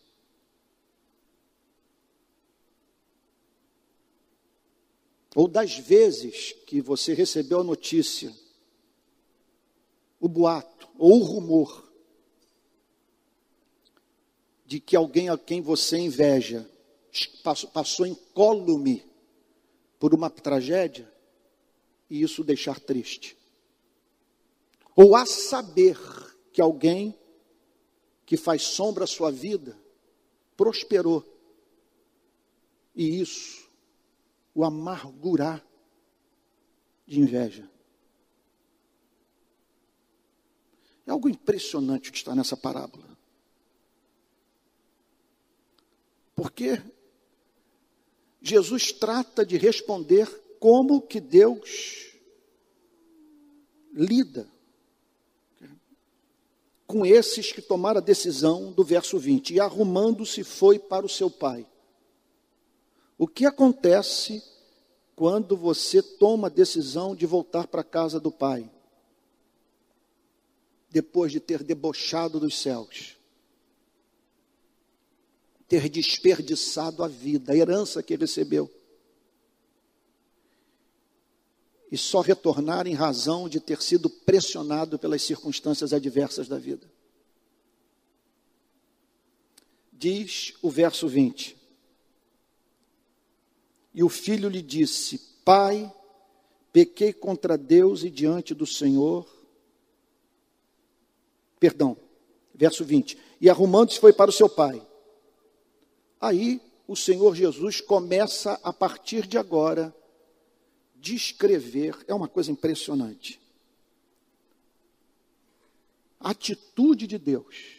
ou 5.38 5.46
das 5.46 5.78
vezes 5.78 6.52
que 6.66 6.80
você 6.80 7.14
recebeu 7.14 7.60
a 7.60 7.64
notícia, 7.64 8.34
o 10.18 10.28
boato 10.28 10.88
ou 10.98 11.20
o 11.20 11.22
rumor 11.22 11.88
de 14.66 14.80
que 14.80 14.96
alguém 14.96 15.28
a 15.28 15.38
quem 15.38 15.60
você 15.62 15.96
inveja 15.96 16.68
passou, 17.72 18.04
incólume 18.04 19.06
por 19.96 20.12
uma 20.12 20.28
tragédia 20.28 21.08
e 22.10 22.20
isso 22.20 22.42
deixar 22.42 22.80
triste. 22.80 23.36
Ou 24.96 25.14
a 25.14 25.24
saber 25.24 25.96
que 26.52 26.60
alguém 26.60 27.16
que 28.28 28.36
faz 28.36 28.60
sombra 28.60 29.04
à 29.04 29.06
sua 29.06 29.32
vida 29.32 29.74
prosperou 30.54 31.24
e 32.94 33.22
isso 33.22 33.66
o 34.54 34.62
amargurar 34.66 35.66
de 37.06 37.20
inveja. 37.20 37.70
É 41.06 41.10
algo 41.10 41.26
impressionante 41.26 42.10
o 42.10 42.12
que 42.12 42.18
está 42.18 42.34
nessa 42.34 42.54
parábola. 42.54 43.16
Porque 46.36 46.82
Jesus 48.42 48.92
trata 48.92 49.46
de 49.46 49.56
responder 49.56 50.26
como 50.60 51.00
que 51.00 51.18
Deus 51.18 52.12
lida 53.90 54.46
com 56.88 57.04
esses 57.04 57.52
que 57.52 57.60
tomaram 57.60 57.98
a 57.98 58.02
decisão 58.02 58.72
do 58.72 58.82
verso 58.82 59.18
20. 59.18 59.54
E 59.54 59.60
arrumando-se 59.60 60.42
foi 60.42 60.78
para 60.78 61.04
o 61.04 61.08
seu 61.08 61.30
pai. 61.30 61.68
O 63.18 63.28
que 63.28 63.44
acontece 63.44 64.42
quando 65.14 65.54
você 65.54 66.00
toma 66.00 66.46
a 66.46 66.50
decisão 66.50 67.14
de 67.14 67.26
voltar 67.26 67.66
para 67.66 67.82
a 67.82 67.84
casa 67.84 68.18
do 68.18 68.32
Pai? 68.32 68.70
Depois 70.88 71.30
de 71.30 71.40
ter 71.40 71.62
debochado 71.62 72.40
dos 72.40 72.58
céus, 72.58 73.16
ter 75.68 75.90
desperdiçado 75.90 77.04
a 77.04 77.08
vida, 77.08 77.52
a 77.52 77.56
herança 77.56 78.02
que 78.02 78.16
recebeu, 78.16 78.70
e 81.90 81.96
só 81.96 82.20
retornar 82.20 82.86
em 82.86 82.94
razão 82.94 83.48
de 83.48 83.60
ter 83.60 83.80
sido 83.82 84.08
pressionado 84.10 84.98
pelas 84.98 85.22
circunstâncias 85.22 85.92
adversas 85.92 86.48
da 86.48 86.58
vida. 86.58 86.90
Diz 89.92 90.54
o 90.62 90.70
verso 90.70 91.08
20: 91.08 91.58
e 93.98 94.04
o 94.04 94.08
filho 94.08 94.48
lhe 94.48 94.62
disse: 94.62 95.18
Pai, 95.44 95.92
pequei 96.72 97.12
contra 97.12 97.58
Deus 97.58 98.04
e 98.04 98.10
diante 98.10 98.54
do 98.54 98.64
Senhor. 98.64 99.26
Perdão, 101.58 101.96
verso 102.54 102.84
20. 102.84 103.18
E 103.40 103.50
arrumando-se 103.50 103.98
foi 103.98 104.12
para 104.12 104.30
o 104.30 104.32
seu 104.32 104.48
pai. 104.48 104.80
Aí 106.20 106.60
o 106.86 106.94
Senhor 106.94 107.34
Jesus 107.34 107.80
começa 107.80 108.60
a 108.62 108.72
partir 108.72 109.26
de 109.26 109.36
agora 109.36 109.92
descrever, 111.00 111.96
é 112.06 112.14
uma 112.14 112.28
coisa 112.28 112.50
impressionante. 112.50 113.40
A 116.20 116.30
atitude 116.30 117.06
de 117.06 117.18
Deus. 117.18 117.78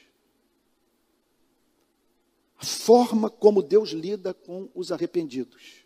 A 2.57 2.65
forma 2.65 3.29
como 3.29 3.61
Deus 3.61 3.89
lida 3.91 4.33
com 4.33 4.69
os 4.73 4.91
arrependidos. 4.91 5.85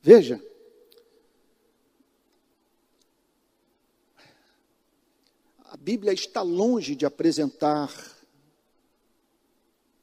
Veja, 0.00 0.42
a 5.64 5.76
Bíblia 5.76 6.12
está 6.12 6.42
longe 6.42 6.94
de 6.94 7.04
apresentar 7.04 7.92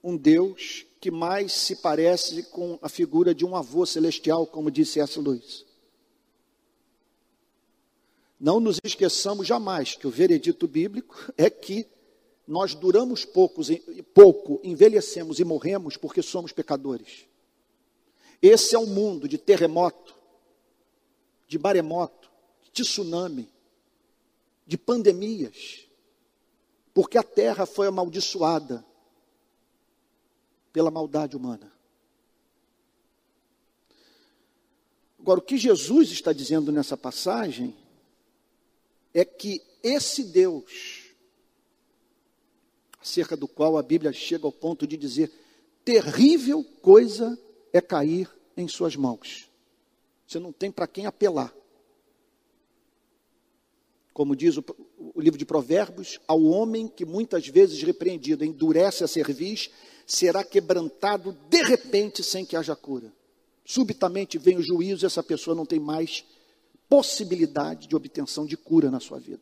um 0.03 0.15
Deus 0.15 0.85
que 0.99 1.11
mais 1.11 1.51
se 1.51 1.75
parece 1.75 2.43
com 2.43 2.79
a 2.81 2.89
figura 2.89 3.33
de 3.33 3.45
um 3.45 3.55
avô 3.55 3.85
celestial, 3.85 4.47
como 4.47 4.71
disse 4.71 4.99
S. 4.99 5.19
Luiz. 5.19 5.65
Não 8.39 8.59
nos 8.59 8.79
esqueçamos 8.83 9.47
jamais 9.47 9.95
que 9.95 10.07
o 10.07 10.11
veredito 10.11 10.67
bíblico 10.67 11.33
é 11.37 11.49
que 11.49 11.87
nós 12.47 12.75
duramos 12.75 13.25
poucos, 13.25 13.69
pouco, 14.13 14.59
envelhecemos 14.63 15.39
e 15.39 15.43
morremos 15.43 15.97
porque 15.97 16.21
somos 16.21 16.51
pecadores. 16.51 17.25
Esse 18.41 18.75
é 18.75 18.79
o 18.79 18.85
mundo 18.85 19.27
de 19.27 19.37
terremoto, 19.37 20.15
de 21.47 21.57
maremoto, 21.57 22.29
de 22.61 22.83
tsunami, 22.83 23.49
de 24.67 24.77
pandemias, 24.77 25.87
porque 26.93 27.17
a 27.17 27.23
terra 27.23 27.65
foi 27.65 27.87
amaldiçoada 27.87 28.85
pela 30.75 30.91
maldade 30.91 31.37
humana. 31.37 31.71
Agora, 35.17 35.39
o 35.39 35.41
que 35.41 35.57
Jesus 35.57 36.11
está 36.11 36.33
dizendo 36.33 36.69
nessa 36.69 36.97
passagem 36.97 37.73
é 39.13 39.23
que 39.23 39.61
esse 39.81 40.21
Deus, 40.25 41.13
acerca 42.99 43.37
do 43.37 43.47
qual 43.47 43.77
a 43.77 43.81
Bíblia 43.81 44.11
chega 44.11 44.45
ao 44.45 44.51
ponto 44.51 44.85
de 44.85 44.97
dizer: 44.97 45.31
terrível 45.85 46.61
coisa 46.81 47.39
é 47.71 47.79
cair 47.79 48.29
em 48.57 48.67
Suas 48.67 48.97
mãos. 48.97 49.49
Você 50.27 50.39
não 50.39 50.51
tem 50.51 50.69
para 50.69 50.87
quem 50.87 51.05
apelar. 51.05 51.55
Como 54.13 54.35
diz 54.35 54.57
o, 54.57 54.65
o, 55.13 55.21
livro 55.21 55.39
de 55.39 55.45
Provérbios, 55.45 56.19
ao 56.27 56.43
homem 56.43 56.89
que 56.89 57.05
muitas 57.05 57.47
vezes 57.47 57.81
repreendido 57.81 58.43
endurece 58.43 59.05
a 59.05 59.07
cerviz, 59.07 59.69
será 60.05 60.43
quebrantado 60.43 61.37
de 61.49 61.63
repente 61.63 62.23
sem 62.23 62.45
que 62.45 62.55
haja 62.55 62.75
cura. 62.75 63.11
Subitamente 63.65 64.37
vem 64.37 64.57
o 64.57 64.63
juízo 64.63 65.05
e 65.05 65.07
essa 65.07 65.23
pessoa 65.23 65.55
não 65.55 65.65
tem 65.65 65.79
mais 65.79 66.23
possibilidade 66.87 67.87
de 67.87 67.95
obtenção 67.95 68.45
de 68.45 68.55
cura 68.55 68.91
na 68.91 68.99
sua 68.99 69.19
vida. 69.19 69.41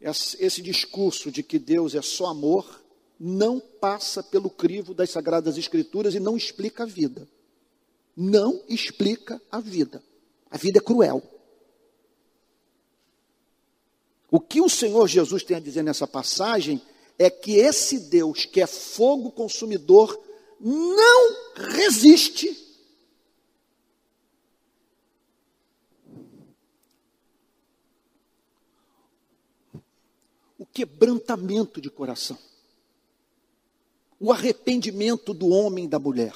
Esse 0.00 0.62
discurso 0.62 1.30
de 1.30 1.42
que 1.42 1.58
Deus 1.58 1.94
é 1.94 2.00
só 2.00 2.26
amor 2.26 2.82
não 3.18 3.60
passa 3.60 4.22
pelo 4.22 4.48
crivo 4.48 4.94
das 4.94 5.10
Sagradas 5.10 5.58
Escrituras 5.58 6.14
e 6.14 6.20
não 6.20 6.38
explica 6.38 6.84
a 6.84 6.86
vida. 6.86 7.28
Não 8.16 8.62
explica 8.66 9.40
a 9.52 9.60
vida. 9.60 10.02
A 10.50 10.56
vida 10.56 10.78
é 10.78 10.82
cruel. 10.82 11.22
O 14.30 14.38
que 14.38 14.60
o 14.60 14.68
Senhor 14.68 15.08
Jesus 15.08 15.42
tem 15.42 15.56
a 15.56 15.60
dizer 15.60 15.82
nessa 15.82 16.06
passagem 16.06 16.80
é 17.18 17.28
que 17.28 17.56
esse 17.56 17.98
Deus, 17.98 18.44
que 18.44 18.60
é 18.60 18.66
fogo 18.66 19.32
consumidor, 19.32 20.18
não 20.60 21.54
resiste. 21.54 22.68
O 30.56 30.64
quebrantamento 30.64 31.80
de 31.80 31.90
coração, 31.90 32.38
o 34.20 34.30
arrependimento 34.30 35.34
do 35.34 35.48
homem 35.48 35.86
e 35.86 35.88
da 35.88 35.98
mulher, 35.98 36.34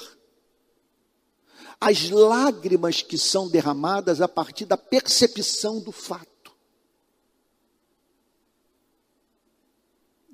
as 1.79 2.09
lágrimas 2.09 3.01
que 3.01 3.17
são 3.17 3.47
derramadas 3.47 4.19
a 4.19 4.27
partir 4.27 4.65
da 4.65 4.75
percepção 4.75 5.79
do 5.79 5.91
fato. 5.91 6.34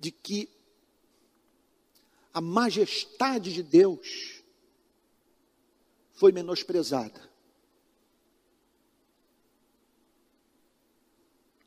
De 0.01 0.09
que 0.09 0.49
a 2.33 2.41
majestade 2.41 3.53
de 3.53 3.61
Deus 3.61 4.41
foi 6.11 6.31
menosprezada. 6.31 7.29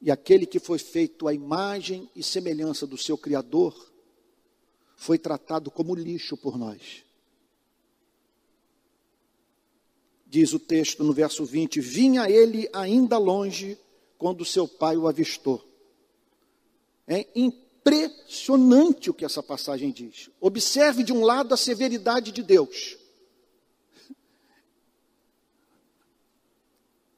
E 0.02 0.10
aquele 0.10 0.46
que 0.46 0.58
foi 0.58 0.80
feito 0.80 1.28
à 1.28 1.32
imagem 1.32 2.10
e 2.14 2.24
semelhança 2.24 2.88
do 2.88 2.98
seu 2.98 3.16
Criador 3.16 3.92
foi 4.96 5.16
tratado 5.16 5.70
como 5.70 5.94
lixo 5.94 6.36
por 6.36 6.58
nós. 6.58 7.04
Diz 10.26 10.52
o 10.52 10.58
texto 10.58 11.04
no 11.04 11.12
verso 11.12 11.44
20: 11.44 11.80
Vinha 11.80 12.28
ele 12.28 12.68
ainda 12.72 13.16
longe 13.16 13.78
quando 14.18 14.44
seu 14.44 14.66
pai 14.66 14.96
o 14.96 15.06
avistou. 15.06 15.64
É, 17.06 17.26
impressionante 17.84 19.10
o 19.10 19.14
que 19.14 19.24
essa 19.24 19.42
passagem 19.42 19.90
diz. 19.90 20.30
Observe 20.40 21.02
de 21.02 21.12
um 21.12 21.22
lado 21.22 21.52
a 21.52 21.56
severidade 21.56 22.32
de 22.32 22.42
Deus. 22.42 22.96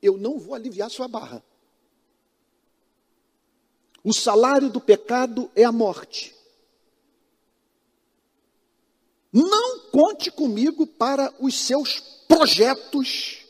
Eu 0.03 0.17
não 0.17 0.39
vou 0.39 0.55
aliviar 0.55 0.91
sua 0.91 1.09
barra. 1.09 1.43
O 4.03 4.13
salário 4.13 4.69
do 4.69 4.81
pecado 4.81 5.51
é 5.55 5.65
a 5.65 5.73
morte. 5.73 6.35
Não 9.33 9.81
conte 9.91 10.31
comigo 10.31 10.87
para 10.87 11.33
os 11.41 11.55
seus 11.55 12.01
projetos 12.29 13.45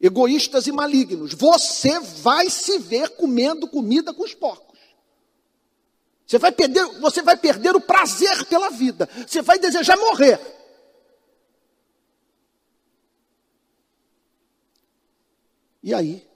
egoístas 0.00 0.66
e 0.66 0.72
malignos. 0.72 1.32
Você 1.34 1.98
vai 1.98 2.50
se 2.50 2.78
ver 2.78 3.16
comendo 3.16 3.68
comida 3.68 4.12
com 4.12 4.22
os 4.22 4.34
porcos. 4.34 4.65
Você 6.26 6.38
vai 6.38 6.50
perder, 6.50 6.84
você 7.00 7.22
vai 7.22 7.36
perder 7.36 7.76
o 7.76 7.80
prazer 7.80 8.44
pela 8.46 8.70
vida. 8.70 9.08
Você 9.26 9.42
vai 9.42 9.58
desejar 9.58 9.96
morrer. 9.96 10.40
E 15.82 15.94
aí, 15.94 16.28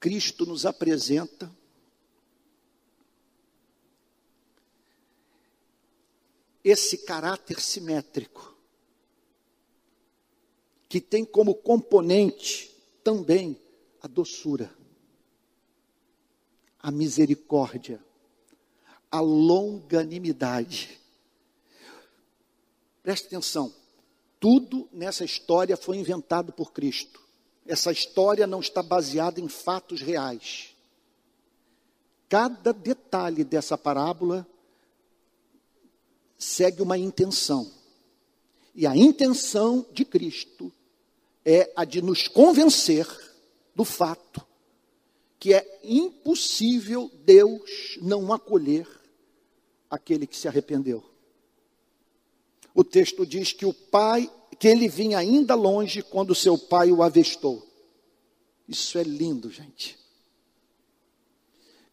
Cristo 0.00 0.44
nos 0.44 0.66
apresenta 0.66 1.54
esse 6.64 6.98
caráter 6.98 7.60
simétrico, 7.60 8.56
que 10.88 11.00
tem 11.00 11.24
como 11.24 11.54
componente 11.54 12.74
também 13.04 13.60
a 14.02 14.08
doçura, 14.08 14.76
a 16.80 16.90
misericórdia, 16.90 18.04
a 19.16 19.20
longanimidade. 19.20 21.00
Preste 23.02 23.26
atenção, 23.26 23.72
tudo 24.38 24.88
nessa 24.92 25.24
história 25.24 25.76
foi 25.76 25.96
inventado 25.96 26.52
por 26.52 26.72
Cristo. 26.72 27.20
Essa 27.66 27.90
história 27.90 28.46
não 28.46 28.60
está 28.60 28.82
baseada 28.82 29.40
em 29.40 29.48
fatos 29.48 30.00
reais. 30.00 30.74
Cada 32.28 32.72
detalhe 32.72 33.44
dessa 33.44 33.78
parábola 33.78 34.46
segue 36.38 36.82
uma 36.82 36.98
intenção. 36.98 37.70
E 38.74 38.86
a 38.86 38.94
intenção 38.94 39.86
de 39.92 40.04
Cristo 40.04 40.70
é 41.44 41.72
a 41.74 41.84
de 41.84 42.02
nos 42.02 42.28
convencer 42.28 43.06
do 43.74 43.84
fato 43.84 44.46
que 45.38 45.54
é 45.54 45.80
impossível 45.84 47.10
Deus 47.24 47.98
não 48.00 48.32
acolher 48.32 48.88
aquele 49.90 50.26
que 50.26 50.36
se 50.36 50.48
arrependeu. 50.48 51.04
O 52.74 52.84
texto 52.84 53.24
diz 53.24 53.52
que 53.52 53.64
o 53.64 53.72
pai, 53.72 54.30
que 54.58 54.68
ele 54.68 54.88
vinha 54.88 55.18
ainda 55.18 55.54
longe 55.54 56.02
quando 56.02 56.34
seu 56.34 56.58
pai 56.58 56.92
o 56.92 57.02
avistou. 57.02 57.66
Isso 58.68 58.98
é 58.98 59.02
lindo, 59.02 59.50
gente. 59.50 59.98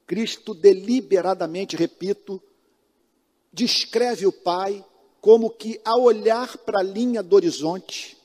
Cristo 0.06 0.54
deliberadamente, 0.54 1.76
repito, 1.76 2.42
descreve 3.52 4.26
o 4.26 4.32
pai 4.32 4.84
como 5.22 5.50
que 5.50 5.80
a 5.86 5.96
olhar 5.98 6.58
para 6.58 6.80
a 6.80 6.84
linha 6.84 7.24
do 7.24 7.36
horizonte, 7.36 8.18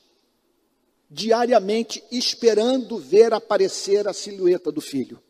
diariamente 1.09 2.03
esperando 2.11 2.97
ver 2.97 3.33
aparecer 3.33 4.07
a 4.07 4.13
silhueta 4.13 4.69
do 4.69 4.81
filho. 4.81 5.21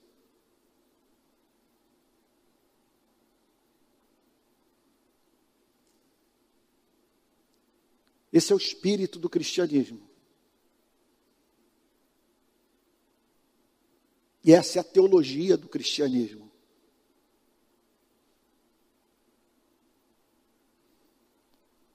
Esse 8.31 8.51
é 8.51 8.55
o 8.55 8.59
espírito 8.59 9.17
do 9.17 9.29
cristianismo. 9.29 10.07
E 14.43 14.53
essa 14.53 14.79
é 14.79 14.81
a 14.81 14.83
teologia 14.83 15.57
do 15.57 15.67
cristianismo. 15.67 16.49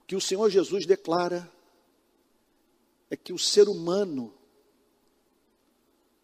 O 0.02 0.06
que 0.06 0.16
o 0.16 0.20
Senhor 0.20 0.50
Jesus 0.50 0.84
declara 0.84 1.50
é 3.08 3.16
que 3.16 3.32
o 3.32 3.38
ser 3.38 3.68
humano, 3.68 4.34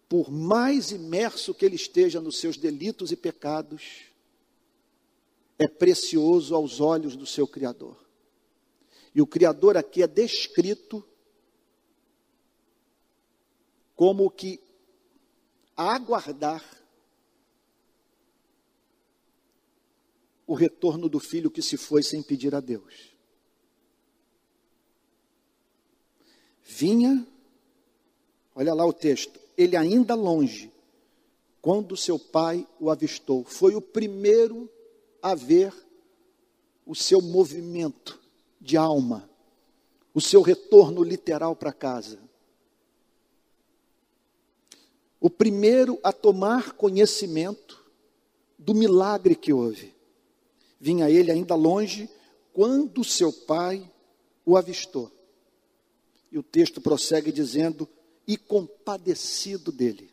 por 0.09 0.31
mais 0.31 0.91
imerso 0.91 1.55
que 1.55 1.65
ele 1.65 1.77
esteja 1.77 2.21
nos 2.21 2.39
seus 2.39 2.57
delitos 2.57 3.13
e 3.13 3.17
pecados, 3.17 4.03
é 5.59 5.69
precioso 5.69 6.55
aos 6.55 6.81
olhos 6.81 7.17
do 7.17 7.27
seu 7.27 7.47
Criador. 7.47 8.10
E 9.15 9.21
o 9.21 9.27
Criador 9.27 9.77
aqui 9.77 10.03
é 10.03 10.07
descrito 10.07 11.05
como 13.97 14.31
que 14.31 14.61
a 15.77 15.95
aguardar 15.95 16.65
o 20.47 20.55
retorno 20.55 21.09
do 21.09 21.19
filho 21.19 21.51
que 21.51 21.63
se 21.63 21.77
foi 21.77 22.03
sem 22.03 22.23
pedir 22.23 22.55
a 22.55 22.61
Deus. 22.61 23.15
Vinha, 26.63 27.27
olha 28.55 28.75
lá 28.75 28.85
o 28.85 28.93
texto, 28.93 29.41
ele 29.57 29.77
ainda 29.77 30.15
longe, 30.15 30.73
quando 31.61 31.97
seu 31.97 32.19
pai 32.19 32.67
o 32.79 32.91
avistou. 32.91 33.45
Foi 33.45 33.75
o 33.75 33.81
primeiro 33.81 34.71
a 35.21 35.35
ver 35.35 35.75
o 36.87 36.95
seu 36.95 37.21
movimento 37.21 38.20
de 38.61 38.77
alma, 38.77 39.29
o 40.13 40.21
seu 40.21 40.43
retorno 40.43 41.03
literal 41.03 41.57
para 41.57 41.73
casa. 41.73 42.19
O 45.21 45.31
primeiro 45.31 45.99
a 46.03 46.13
tomar 46.13 46.73
conhecimento 46.73 47.85
do 48.59 48.75
milagre 48.75 49.35
que 49.35 49.53
houve. 49.53 49.95
Vinha 50.79 51.11
ele 51.11 51.31
ainda 51.31 51.55
longe 51.55 52.09
quando 52.53 53.05
seu 53.05 53.33
pai 53.33 53.91
o 54.45 54.57
avistou. 54.57 55.11
E 56.33 56.39
o 56.39 56.43
texto 56.43 56.81
prossegue 56.81 57.33
dizendo: 57.33 57.89
e 58.27 58.37
compadecido 58.37 59.73
dele. 59.73 60.11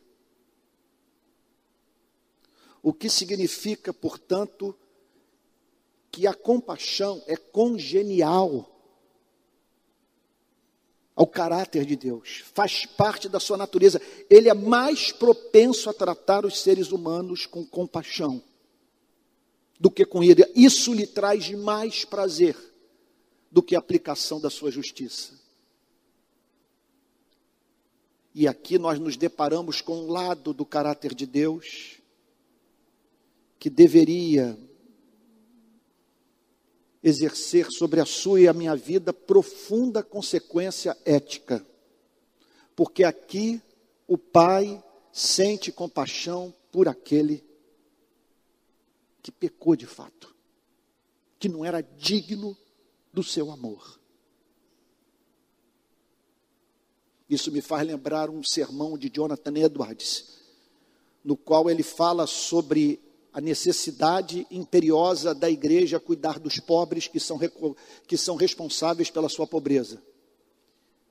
O 2.82 2.92
que 2.92 3.08
significa, 3.08 3.92
portanto, 3.92 4.74
que 6.10 6.26
a 6.26 6.34
compaixão 6.34 7.22
é 7.26 7.36
congenial 7.36 8.74
ao 11.14 11.26
caráter 11.26 11.84
de 11.84 11.96
Deus, 11.96 12.44
faz 12.54 12.86
parte 12.86 13.28
da 13.28 13.40
sua 13.40 13.56
natureza. 13.56 14.00
Ele 14.30 14.48
é 14.48 14.54
mais 14.54 15.10
propenso 15.10 15.90
a 15.90 15.92
tratar 15.92 16.46
os 16.46 16.60
seres 16.60 16.92
humanos 16.92 17.44
com 17.44 17.66
compaixão 17.66 18.40
do 19.80 19.90
que 19.90 20.04
com 20.04 20.22
ira. 20.22 20.48
Isso 20.54 20.94
lhe 20.94 21.08
traz 21.08 21.50
mais 21.50 22.04
prazer 22.04 22.56
do 23.50 23.60
que 23.60 23.74
a 23.74 23.80
aplicação 23.80 24.40
da 24.40 24.48
sua 24.48 24.70
justiça. 24.70 25.32
E 28.32 28.46
aqui 28.46 28.78
nós 28.78 29.00
nos 29.00 29.16
deparamos 29.16 29.80
com 29.80 30.04
um 30.04 30.12
lado 30.12 30.54
do 30.54 30.64
caráter 30.64 31.14
de 31.14 31.26
Deus 31.26 31.98
que 33.58 33.68
deveria 33.68 34.56
exercer 37.02 37.70
sobre 37.70 38.00
a 38.00 38.06
sua 38.06 38.40
e 38.40 38.48
a 38.48 38.52
minha 38.52 38.74
vida 38.74 39.12
profunda 39.12 40.02
consequência 40.02 40.96
ética. 41.04 41.64
Porque 42.74 43.04
aqui 43.04 43.62
o 44.06 44.16
Pai 44.16 44.82
sente 45.12 45.72
compaixão 45.72 46.54
por 46.70 46.88
aquele 46.88 47.44
que 49.22 49.32
pecou 49.32 49.76
de 49.76 49.86
fato, 49.86 50.34
que 51.38 51.48
não 51.48 51.64
era 51.64 51.80
digno 51.80 52.56
do 53.12 53.22
seu 53.22 53.50
amor. 53.50 53.98
Isso 57.28 57.52
me 57.52 57.60
faz 57.60 57.86
lembrar 57.86 58.30
um 58.30 58.42
sermão 58.42 58.96
de 58.96 59.10
Jonathan 59.10 59.54
Edwards, 59.58 60.38
no 61.22 61.36
qual 61.36 61.68
ele 61.68 61.82
fala 61.82 62.26
sobre 62.26 63.00
a 63.38 63.40
necessidade 63.40 64.44
imperiosa 64.50 65.32
da 65.32 65.48
igreja 65.48 66.00
cuidar 66.00 66.40
dos 66.40 66.58
pobres 66.58 67.06
que 67.06 67.20
são, 67.20 67.38
que 68.04 68.16
são 68.16 68.34
responsáveis 68.34 69.10
pela 69.10 69.28
sua 69.28 69.46
pobreza. 69.46 70.02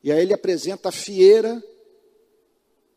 E 0.04 0.12
aí 0.12 0.24
ele 0.24 0.34
apresenta 0.34 0.90
a 0.90 0.92
fieira 0.92 1.64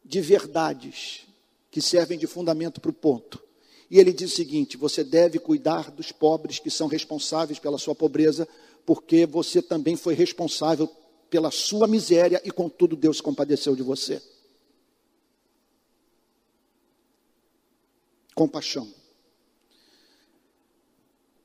de 0.05 0.21
verdades 0.21 1.29
que 1.71 1.81
servem 1.81 2.19
de 2.19 2.27
fundamento 2.27 2.81
para 2.81 2.91
o 2.91 2.93
ponto. 2.93 3.41
E 3.89 4.01
ele 4.01 4.13
diz 4.13 4.33
o 4.33 4.35
seguinte: 4.35 4.77
você 4.77 5.05
deve 5.05 5.39
cuidar 5.39 5.93
dos 5.93 6.11
pobres 6.11 6.59
que 6.59 6.69
são 6.69 6.89
responsáveis 6.89 7.61
pela 7.61 7.79
sua 7.79 7.95
pobreza, 7.95 8.49
porque 8.85 9.27
você 9.27 9.63
também 9.63 9.95
foi 9.95 10.15
responsável 10.15 10.91
pela 11.31 11.53
sua 11.53 11.87
miséria 11.87 12.43
e 12.45 12.51
contudo 12.51 12.97
Deus 12.97 13.21
compadeceu 13.21 13.77
de 13.77 13.83
você. 13.85 14.21
Compaixão. 18.35 19.00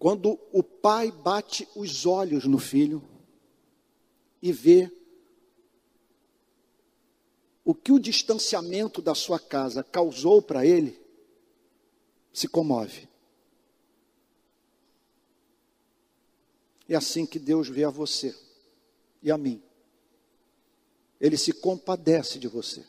Quando 0.05 0.39
o 0.51 0.61
pai 0.61 1.11
bate 1.11 1.67
os 1.75 2.05
olhos 2.05 2.45
no 2.45 2.59
filho 2.59 3.01
e 4.39 4.51
vê 4.51 4.95
o 7.63 7.73
que 7.73 7.91
o 7.91 7.97
distanciamento 7.97 9.01
da 9.01 9.15
sua 9.15 9.39
casa 9.39 9.83
causou 9.83 10.43
para 10.43 10.63
ele, 10.63 11.01
se 12.31 12.47
comove. 12.47 13.09
É 16.87 16.93
assim 16.93 17.25
que 17.25 17.39
Deus 17.39 17.67
vê 17.67 17.83
a 17.83 17.89
você 17.89 18.37
e 19.23 19.31
a 19.31 19.37
mim. 19.39 19.59
Ele 21.19 21.35
se 21.35 21.51
compadece 21.51 22.37
de 22.37 22.47
você, 22.47 22.85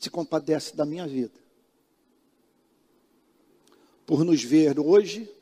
se 0.00 0.10
compadece 0.10 0.74
da 0.74 0.84
minha 0.84 1.06
vida, 1.06 1.38
por 4.04 4.24
nos 4.24 4.42
ver 4.42 4.80
hoje 4.80 5.32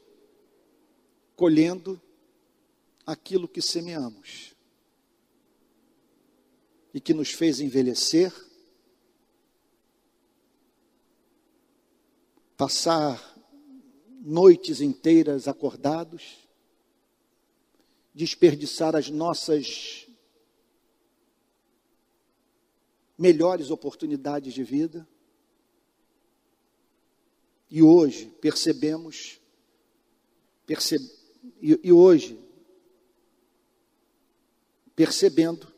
colhendo 1.38 2.02
aquilo 3.06 3.46
que 3.46 3.62
semeamos 3.62 4.56
e 6.92 7.00
que 7.00 7.14
nos 7.14 7.30
fez 7.30 7.60
envelhecer, 7.60 8.34
passar 12.56 13.22
noites 14.20 14.80
inteiras 14.80 15.46
acordados, 15.46 16.48
desperdiçar 18.12 18.96
as 18.96 19.08
nossas 19.08 20.08
melhores 23.16 23.70
oportunidades 23.70 24.52
de 24.52 24.64
vida. 24.64 25.08
E 27.70 27.80
hoje 27.80 28.26
percebemos, 28.40 29.40
percebemos 30.66 31.17
e, 31.60 31.80
e 31.84 31.92
hoje, 31.92 32.38
percebendo 34.94 35.72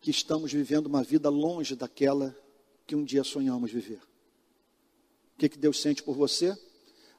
que 0.00 0.10
estamos 0.10 0.52
vivendo 0.52 0.86
uma 0.86 1.02
vida 1.02 1.28
longe 1.28 1.76
daquela 1.76 2.34
que 2.86 2.96
um 2.96 3.04
dia 3.04 3.22
sonhamos 3.22 3.70
viver. 3.70 4.00
O 5.34 5.38
que, 5.38 5.48
que 5.48 5.58
Deus 5.58 5.80
sente 5.80 6.02
por 6.02 6.16
você? 6.16 6.56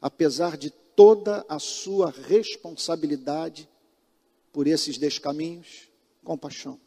Apesar 0.01 0.57
de 0.57 0.71
toda 0.71 1.45
a 1.47 1.59
sua 1.59 2.09
responsabilidade 2.09 3.69
por 4.51 4.67
esses 4.67 4.97
descaminhos, 4.97 5.87
compaixão. 6.23 6.79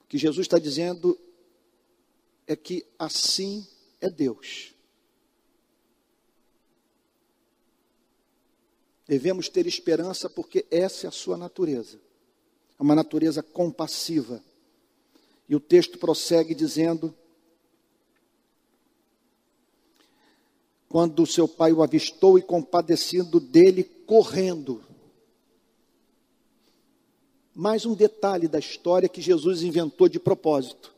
O 0.00 0.06
que 0.06 0.16
Jesus 0.16 0.44
está 0.44 0.58
dizendo 0.58 1.18
é 2.46 2.54
que 2.54 2.86
assim 2.98 3.66
é 4.00 4.08
Deus. 4.08 4.74
Devemos 9.06 9.48
ter 9.48 9.66
esperança 9.66 10.30
porque 10.30 10.66
essa 10.70 11.06
é 11.06 11.08
a 11.08 11.12
sua 11.12 11.36
natureza. 11.36 12.00
É 12.78 12.82
uma 12.82 12.94
natureza 12.94 13.42
compassiva. 13.42 14.42
E 15.48 15.54
o 15.54 15.60
texto 15.60 15.98
prossegue 15.98 16.54
dizendo: 16.54 17.14
Quando 20.88 21.26
seu 21.26 21.46
pai 21.46 21.72
o 21.72 21.82
avistou 21.82 22.38
e 22.38 22.42
compadecido 22.42 23.38
dele, 23.38 23.84
correndo. 23.84 24.82
Mais 27.54 27.86
um 27.86 27.94
detalhe 27.94 28.48
da 28.48 28.58
história 28.58 29.08
que 29.08 29.20
Jesus 29.20 29.62
inventou 29.62 30.08
de 30.08 30.18
propósito 30.18 30.93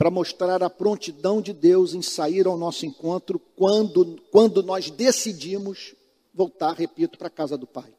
para 0.00 0.10
mostrar 0.10 0.62
a 0.62 0.70
prontidão 0.70 1.42
de 1.42 1.52
Deus 1.52 1.92
em 1.92 2.00
sair 2.00 2.46
ao 2.46 2.56
nosso 2.56 2.86
encontro 2.86 3.38
quando, 3.38 4.18
quando 4.30 4.62
nós 4.62 4.90
decidimos 4.90 5.94
voltar, 6.32 6.72
repito, 6.72 7.18
para 7.18 7.26
a 7.26 7.30
casa 7.30 7.54
do 7.58 7.66
Pai. 7.66 7.94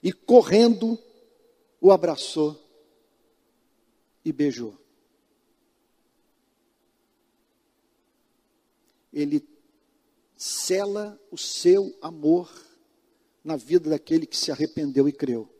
E 0.00 0.12
correndo, 0.12 0.96
o 1.80 1.90
abraçou 1.90 2.56
e 4.24 4.32
beijou. 4.32 4.78
Ele 9.12 9.44
cela 10.36 11.20
o 11.28 11.36
seu 11.36 11.92
amor 12.00 12.48
na 13.42 13.56
vida 13.56 13.90
daquele 13.90 14.26
que 14.26 14.36
se 14.36 14.52
arrependeu 14.52 15.08
e 15.08 15.12
creu. 15.12 15.51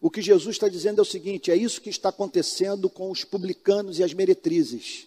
O 0.00 0.10
que 0.10 0.20
Jesus 0.20 0.56
está 0.56 0.68
dizendo 0.68 0.98
é 0.98 1.02
o 1.02 1.04
seguinte: 1.04 1.50
é 1.50 1.56
isso 1.56 1.80
que 1.80 1.90
está 1.90 2.08
acontecendo 2.10 2.90
com 2.90 3.10
os 3.10 3.24
publicanos 3.24 3.98
e 3.98 4.04
as 4.04 4.12
meretrizes. 4.12 5.06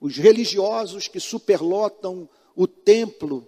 Os 0.00 0.16
religiosos 0.16 1.08
que 1.08 1.18
superlotam 1.18 2.28
o 2.54 2.66
templo 2.66 3.46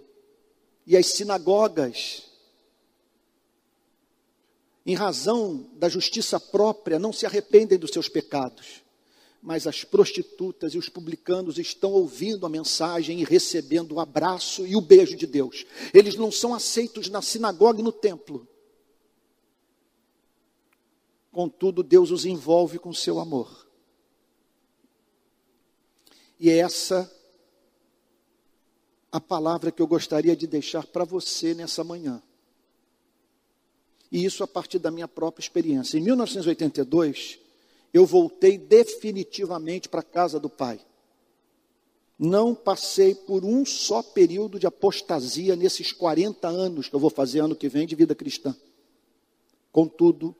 e 0.85 0.97
as 0.97 1.05
sinagogas, 1.07 2.23
em 4.85 4.95
razão 4.95 5.69
da 5.73 5.89
justiça 5.89 6.39
própria, 6.39 6.97
não 6.97 7.11
se 7.11 7.25
arrependem 7.25 7.77
dos 7.77 7.91
seus 7.91 8.07
pecados. 8.07 8.81
Mas 9.41 9.67
as 9.67 9.83
prostitutas 9.83 10.73
e 10.73 10.77
os 10.77 10.89
publicanos 10.89 11.59
estão 11.59 11.91
ouvindo 11.91 12.45
a 12.45 12.49
mensagem 12.49 13.19
e 13.19 13.23
recebendo 13.23 13.95
o 13.95 13.99
abraço 13.99 14.65
e 14.65 14.75
o 14.75 14.81
beijo 14.81 15.15
de 15.15 15.27
Deus. 15.27 15.65
Eles 15.93 16.15
não 16.15 16.31
são 16.31 16.55
aceitos 16.55 17.09
na 17.09 17.21
sinagoga 17.21 17.81
e 17.81 17.83
no 17.83 17.91
templo. 17.91 18.47
Contudo, 21.37 21.83
Deus 21.83 22.09
os 22.09 22.25
envolve 22.25 22.79
com 22.79 22.91
seu 22.91 23.19
amor. 23.19 23.67
E 26.39 26.49
é 26.49 26.57
essa 26.57 27.07
a 29.11 29.21
palavra 29.21 29.71
que 29.71 29.79
eu 29.79 29.85
gostaria 29.85 30.35
de 30.35 30.47
deixar 30.47 30.87
para 30.87 31.05
você 31.05 31.53
nessa 31.53 31.83
manhã. 31.83 32.23
E 34.11 34.25
isso 34.25 34.43
a 34.43 34.47
partir 34.47 34.79
da 34.79 34.89
minha 34.89 35.07
própria 35.07 35.43
experiência. 35.43 35.99
Em 35.99 36.01
1982, 36.01 37.37
eu 37.93 38.03
voltei 38.03 38.57
definitivamente 38.57 39.87
para 39.87 39.99
a 39.99 40.03
casa 40.03 40.39
do 40.39 40.49
Pai. 40.49 40.83
Não 42.17 42.55
passei 42.55 43.13
por 43.13 43.45
um 43.45 43.63
só 43.63 44.01
período 44.01 44.57
de 44.57 44.65
apostasia 44.65 45.55
nesses 45.55 45.91
40 45.91 46.47
anos 46.47 46.89
que 46.89 46.95
eu 46.95 46.99
vou 46.99 47.11
fazer 47.11 47.41
ano 47.41 47.55
que 47.55 47.69
vem 47.69 47.85
de 47.85 47.93
vida 47.93 48.15
cristã. 48.15 48.57
Contudo, 49.71 50.35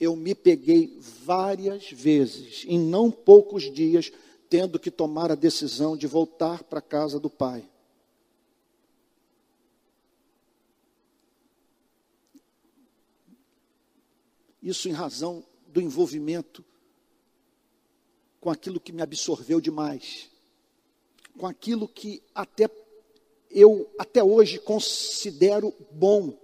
eu 0.00 0.14
me 0.14 0.34
peguei 0.34 0.96
várias 1.00 1.90
vezes, 1.90 2.64
em 2.66 2.78
não 2.78 3.10
poucos 3.10 3.72
dias, 3.72 4.12
tendo 4.48 4.78
que 4.78 4.90
tomar 4.90 5.30
a 5.30 5.34
decisão 5.34 5.96
de 5.96 6.06
voltar 6.06 6.62
para 6.62 6.78
a 6.78 6.82
casa 6.82 7.18
do 7.18 7.28
Pai. 7.28 7.68
Isso 14.62 14.88
em 14.88 14.92
razão 14.92 15.44
do 15.66 15.80
envolvimento 15.80 16.64
com 18.40 18.50
aquilo 18.50 18.80
que 18.80 18.92
me 18.92 19.02
absorveu 19.02 19.60
demais, 19.60 20.30
com 21.36 21.46
aquilo 21.46 21.88
que 21.88 22.22
até 22.34 22.70
eu 23.50 23.90
até 23.98 24.22
hoje 24.22 24.58
considero 24.58 25.74
bom, 25.90 26.38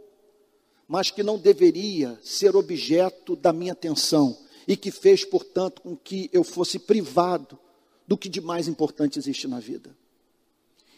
mas 0.95 1.11
que 1.11 1.25
não 1.25 1.37
deveria 1.37 2.17
ser 2.23 2.55
objeto 2.55 3.35
da 3.35 3.53
minha 3.53 3.73
atenção 3.73 4.39
e 4.65 4.77
que 4.77 4.93
fez, 4.93 5.25
portanto, 5.25 5.83
com 5.83 5.97
que 5.97 6.31
eu 6.33 6.45
fosse 6.45 6.79
privado 6.79 7.59
do 8.07 8.17
que 8.17 8.29
de 8.29 8.41
mais 8.41 8.69
importante 8.69 9.19
existe 9.19 9.49
na 9.49 9.59
vida. 9.59 9.91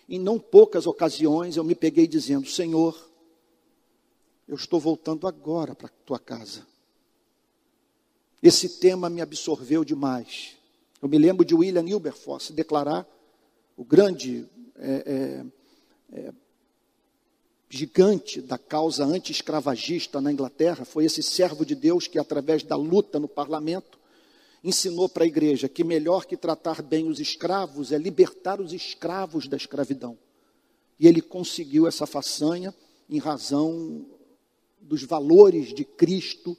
Em 0.06 0.18
não 0.18 0.38
poucas 0.38 0.86
ocasiões 0.86 1.56
eu 1.56 1.64
me 1.64 1.74
peguei 1.74 2.06
dizendo: 2.06 2.46
Senhor, 2.46 2.94
eu 4.46 4.56
estou 4.56 4.78
voltando 4.78 5.26
agora 5.26 5.74
para 5.74 5.86
a 5.86 6.04
tua 6.04 6.18
casa. 6.18 6.66
Esse 8.42 8.78
tema 8.78 9.08
me 9.08 9.22
absorveu 9.22 9.82
demais. 9.82 10.56
Eu 11.00 11.08
me 11.08 11.16
lembro 11.16 11.42
de 11.42 11.54
William 11.54 11.84
Wilberforce 11.84 12.52
declarar, 12.52 13.08
o 13.78 13.82
grande 13.82 14.46
é, 14.76 15.42
é, 16.12 16.18
é, 16.18 16.32
gigante 17.68 18.40
da 18.40 18.56
causa 18.56 19.04
anti-escravagista 19.04 20.20
na 20.20 20.32
Inglaterra, 20.32 20.84
foi 20.84 21.04
esse 21.04 21.22
servo 21.22 21.64
de 21.64 21.74
Deus 21.74 22.06
que, 22.06 22.18
através 22.18 22.62
da 22.62 22.76
luta 22.76 23.18
no 23.18 23.28
parlamento, 23.28 23.98
ensinou 24.62 25.08
para 25.08 25.24
a 25.24 25.26
igreja 25.26 25.68
que 25.68 25.84
melhor 25.84 26.24
que 26.26 26.36
tratar 26.36 26.82
bem 26.82 27.08
os 27.08 27.20
escravos 27.20 27.92
é 27.92 27.98
libertar 27.98 28.60
os 28.60 28.72
escravos 28.72 29.46
da 29.48 29.56
escravidão. 29.56 30.18
E 30.98 31.06
ele 31.06 31.20
conseguiu 31.20 31.86
essa 31.86 32.06
façanha 32.06 32.74
em 33.08 33.18
razão 33.18 34.06
dos 34.80 35.02
valores 35.02 35.74
de 35.74 35.84
Cristo 35.84 36.56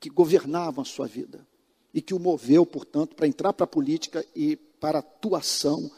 que 0.00 0.10
governavam 0.10 0.82
a 0.82 0.86
sua 0.86 1.06
vida 1.06 1.46
e 1.94 2.00
que 2.00 2.14
o 2.14 2.18
moveu, 2.18 2.64
portanto, 2.64 3.14
para 3.14 3.26
entrar 3.26 3.52
para 3.52 3.64
a 3.64 3.68
política 3.68 4.24
e 4.34 4.56
para 4.56 4.98
atuação 4.98 5.90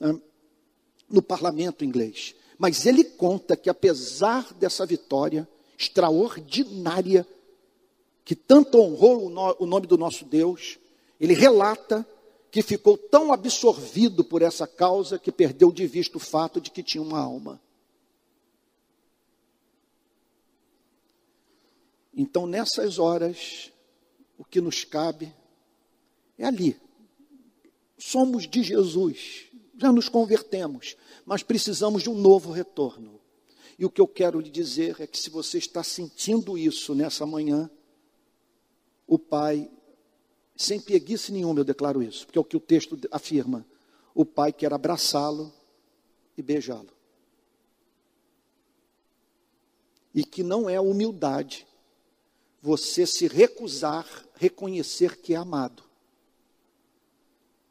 hum, 0.00 0.20
no 1.08 1.22
parlamento 1.22 1.84
inglês. 1.84 2.34
Mas 2.58 2.84
ele 2.84 3.04
conta 3.04 3.56
que, 3.56 3.70
apesar 3.70 4.52
dessa 4.54 4.84
vitória 4.84 5.48
extraordinária, 5.78 7.26
que 8.24 8.34
tanto 8.34 8.78
honrou 8.78 9.26
o, 9.26 9.30
no, 9.30 9.56
o 9.60 9.66
nome 9.66 9.86
do 9.86 9.96
nosso 9.96 10.24
Deus, 10.24 10.78
ele 11.20 11.34
relata 11.34 12.06
que 12.50 12.60
ficou 12.62 12.98
tão 12.98 13.32
absorvido 13.32 14.24
por 14.24 14.42
essa 14.42 14.66
causa 14.66 15.18
que 15.18 15.30
perdeu 15.30 15.70
de 15.70 15.86
vista 15.86 16.16
o 16.16 16.20
fato 16.20 16.60
de 16.60 16.70
que 16.70 16.82
tinha 16.82 17.02
uma 17.02 17.20
alma. 17.20 17.60
Então, 22.12 22.46
nessas 22.46 22.98
horas, 22.98 23.70
o 24.36 24.44
que 24.44 24.60
nos 24.60 24.82
cabe 24.82 25.32
é 26.36 26.44
ali. 26.46 26.76
Somos 27.96 28.48
de 28.48 28.62
Jesus, 28.62 29.47
já 29.78 29.92
nos 29.92 30.08
convertemos, 30.08 30.96
mas 31.24 31.42
precisamos 31.42 32.02
de 32.02 32.10
um 32.10 32.14
novo 32.14 32.50
retorno. 32.50 33.20
E 33.78 33.84
o 33.84 33.90
que 33.90 34.00
eu 34.00 34.08
quero 34.08 34.40
lhe 34.40 34.50
dizer 34.50 35.00
é 35.00 35.06
que 35.06 35.16
se 35.16 35.30
você 35.30 35.58
está 35.58 35.84
sentindo 35.84 36.58
isso 36.58 36.94
nessa 36.94 37.24
manhã, 37.24 37.70
o 39.06 39.18
Pai, 39.18 39.70
sem 40.56 40.80
preguiça 40.80 41.32
nenhuma, 41.32 41.60
eu 41.60 41.64
declaro 41.64 42.02
isso, 42.02 42.26
porque 42.26 42.38
é 42.38 42.40
o 42.40 42.44
que 42.44 42.56
o 42.56 42.60
texto 42.60 42.98
afirma: 43.12 43.64
o 44.14 44.24
Pai 44.24 44.52
quer 44.52 44.72
abraçá-lo 44.72 45.52
e 46.36 46.42
beijá-lo. 46.42 46.90
E 50.12 50.24
que 50.24 50.42
não 50.42 50.68
é 50.68 50.80
humildade 50.80 51.66
você 52.60 53.06
se 53.06 53.28
recusar 53.28 54.06
reconhecer 54.38 55.20
que 55.20 55.34
é 55.34 55.36
amado. 55.36 55.82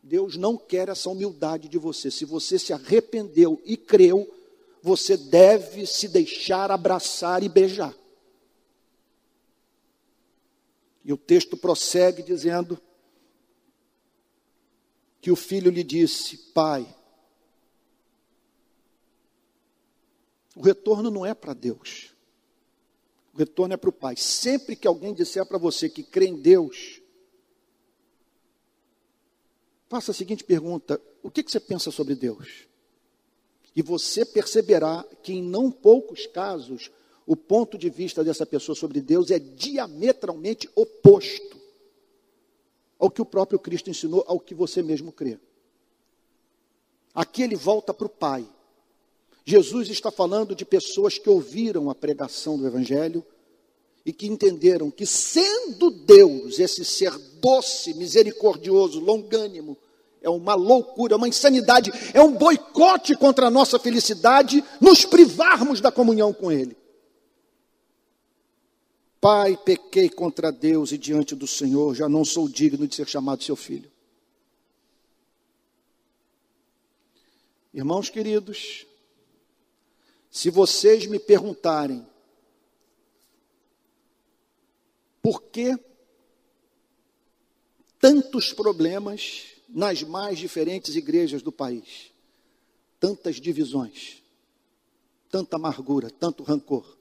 Deus 0.07 0.37
não 0.37 0.57
quer 0.57 0.87
essa 0.87 1.09
humildade 1.09 1.67
de 1.67 1.77
você. 1.77 2.09
Se 2.09 2.23
você 2.23 2.57
se 2.57 2.71
arrependeu 2.71 3.61
e 3.65 3.75
creu, 3.75 4.33
você 4.81 5.17
deve 5.17 5.85
se 5.85 6.07
deixar 6.07 6.71
abraçar 6.71 7.43
e 7.43 7.49
beijar. 7.49 7.93
E 11.03 11.11
o 11.11 11.17
texto 11.17 11.57
prossegue 11.57 12.23
dizendo 12.23 12.81
que 15.19 15.29
o 15.29 15.35
filho 15.35 15.69
lhe 15.69 15.83
disse: 15.83 16.37
Pai, 16.53 16.87
o 20.55 20.61
retorno 20.61 21.11
não 21.11 21.25
é 21.25 21.33
para 21.33 21.53
Deus. 21.53 22.15
O 23.33 23.37
retorno 23.37 23.73
é 23.73 23.77
para 23.77 23.89
o 23.89 23.93
Pai. 23.93 24.15
Sempre 24.15 24.73
que 24.73 24.87
alguém 24.87 25.13
disser 25.13 25.45
para 25.45 25.57
você 25.57 25.89
que 25.89 26.01
crê 26.01 26.27
em 26.27 26.37
Deus, 26.37 26.96
faça 29.89 30.11
a 30.11 30.13
seguinte 30.13 30.43
pergunta: 30.43 31.01
o 31.23 31.29
que, 31.29 31.43
que 31.43 31.51
você 31.51 31.59
pensa 31.59 31.91
sobre 31.91 32.15
Deus? 32.15 32.67
E 33.75 33.81
você 33.81 34.25
perceberá 34.25 35.05
que 35.21 35.33
em 35.33 35.43
não 35.43 35.69
poucos 35.69 36.25
casos, 36.25 36.89
o 37.25 37.35
ponto 37.35 37.77
de 37.77 37.89
vista 37.89 38.23
dessa 38.23 38.45
pessoa 38.45 38.75
sobre 38.75 39.01
Deus 39.01 39.29
é 39.29 39.37
diametralmente 39.37 40.69
oposto 40.75 41.57
ao 42.97 43.11
que 43.11 43.21
o 43.21 43.25
próprio 43.25 43.59
Cristo 43.59 43.89
ensinou, 43.89 44.23
ao 44.27 44.39
que 44.39 44.55
você 44.55 44.81
mesmo 44.81 45.11
crê. 45.11 45.37
Aqui 47.13 47.43
ele 47.43 47.55
volta 47.55 47.93
para 47.93 48.07
o 48.07 48.09
Pai. 48.09 48.47
Jesus 49.45 49.89
está 49.89 50.11
falando 50.11 50.55
de 50.55 50.65
pessoas 50.65 51.17
que 51.17 51.29
ouviram 51.29 51.89
a 51.89 51.95
pregação 51.95 52.57
do 52.57 52.65
Evangelho 52.65 53.25
e 54.05 54.11
que 54.11 54.27
entenderam 54.27 54.89
que, 54.89 55.05
sendo 55.05 55.89
Deus 55.89 56.59
esse 56.59 56.83
ser 56.83 57.17
doce, 57.41 57.93
misericordioso, 57.93 58.99
longânimo, 58.99 59.77
é 60.21 60.29
uma 60.29 60.55
loucura, 60.55 61.13
é 61.13 61.17
uma 61.17 61.27
insanidade, 61.27 61.91
é 62.13 62.21
um 62.21 62.33
boicote 62.33 63.15
contra 63.15 63.47
a 63.47 63.51
nossa 63.51 63.79
felicidade 63.79 64.63
nos 64.81 65.05
privarmos 65.05 65.79
da 65.79 65.91
comunhão 65.91 66.33
com 66.33 66.51
Ele. 66.51 66.75
Pai, 69.19 69.57
pequei 69.57 70.09
contra 70.09 70.51
Deus 70.51 70.91
e 70.91 70.97
diante 70.97 71.35
do 71.35 71.47
Senhor, 71.47 71.95
já 71.95 72.07
não 72.07 72.23
sou 72.23 72.47
digno 72.47 72.87
de 72.87 72.95
ser 72.95 73.07
chamado 73.07 73.43
seu 73.43 73.55
filho. 73.55 73.91
Irmãos 77.73 78.09
queridos, 78.09 78.85
se 80.31 80.49
vocês 80.49 81.05
me 81.05 81.19
perguntarem 81.19 82.05
por 85.21 85.43
que 85.43 85.77
tantos 87.99 88.53
problemas 88.53 89.45
nas 89.67 90.03
mais 90.03 90.37
diferentes 90.39 90.95
igrejas 90.95 91.41
do 91.41 91.51
país, 91.51 92.11
tantas 92.99 93.35
divisões, 93.35 94.21
tanta 95.29 95.57
amargura, 95.57 96.09
tanto 96.09 96.43
rancor. 96.43 96.97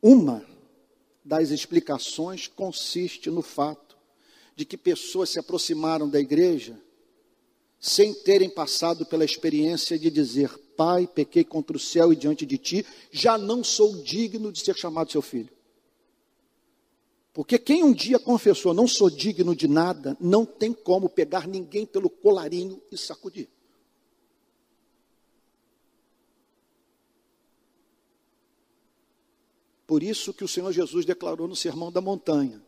Uma 0.00 0.44
das 1.24 1.50
explicações 1.50 2.48
consiste 2.48 3.30
no 3.30 3.42
fato 3.42 3.96
de 4.54 4.64
que 4.64 4.76
pessoas 4.76 5.30
se 5.30 5.38
aproximaram 5.38 6.08
da 6.08 6.20
igreja 6.20 6.78
sem 7.80 8.14
terem 8.14 8.48
passado 8.48 9.04
pela 9.04 9.24
experiência 9.24 9.98
de 9.98 10.10
dizer: 10.10 10.56
Pai, 10.76 11.06
pequei 11.06 11.42
contra 11.42 11.76
o 11.76 11.80
céu 11.80 12.12
e 12.12 12.16
diante 12.16 12.46
de 12.46 12.58
ti, 12.58 12.86
já 13.10 13.36
não 13.36 13.64
sou 13.64 14.02
digno 14.02 14.52
de 14.52 14.60
ser 14.60 14.76
chamado 14.76 15.10
seu 15.10 15.22
filho. 15.22 15.50
Porque 17.32 17.58
quem 17.58 17.82
um 17.82 17.92
dia 17.92 18.18
confessou, 18.18 18.74
não 18.74 18.86
sou 18.86 19.08
digno 19.08 19.56
de 19.56 19.66
nada, 19.66 20.16
não 20.20 20.44
tem 20.44 20.72
como 20.72 21.08
pegar 21.08 21.48
ninguém 21.48 21.86
pelo 21.86 22.10
colarinho 22.10 22.80
e 22.90 22.98
sacudir. 22.98 23.48
Por 29.86 30.02
isso 30.02 30.32
que 30.32 30.44
o 30.44 30.48
Senhor 30.48 30.72
Jesus 30.72 31.04
declarou 31.04 31.48
no 31.48 31.56
Sermão 31.56 31.90
da 31.90 32.00
Montanha: 32.00 32.62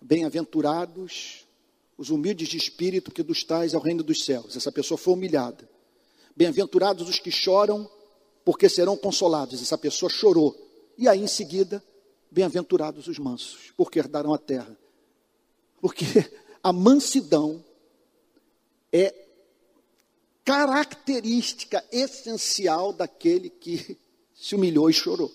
Bem-aventurados 0.00 1.46
os 1.96 2.10
humildes 2.10 2.48
de 2.48 2.56
espírito, 2.56 3.10
que 3.10 3.22
dos 3.22 3.44
tais 3.44 3.74
é 3.74 3.76
o 3.76 3.80
reino 3.80 4.02
dos 4.02 4.24
céus. 4.24 4.56
Essa 4.56 4.72
pessoa 4.72 4.98
foi 4.98 5.14
humilhada. 5.14 5.68
Bem-aventurados 6.34 7.08
os 7.08 7.18
que 7.18 7.30
choram, 7.30 7.88
porque 8.44 8.68
serão 8.68 8.96
consolados. 8.96 9.60
Essa 9.60 9.76
pessoa 9.78 10.10
chorou. 10.10 10.56
E 10.96 11.06
aí, 11.06 11.22
em 11.22 11.26
seguida, 11.26 11.82
bem-aventurados 12.32 13.06
os 13.06 13.18
mansos, 13.18 13.72
porque 13.76 13.98
herdarão 13.98 14.32
a 14.32 14.38
terra. 14.38 14.76
Porque 15.80 16.04
a 16.62 16.72
mansidão 16.72 17.62
é 18.90 19.14
característica 20.44 21.84
essencial 21.92 22.92
daquele 22.92 23.50
que 23.50 23.98
se 24.34 24.54
humilhou 24.54 24.88
e 24.88 24.92
chorou. 24.92 25.30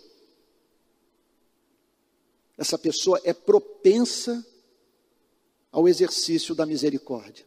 Essa 2.57 2.77
pessoa 2.77 3.21
é 3.23 3.33
propensa 3.33 4.45
ao 5.71 5.87
exercício 5.87 6.55
da 6.55 6.65
misericórdia. 6.65 7.45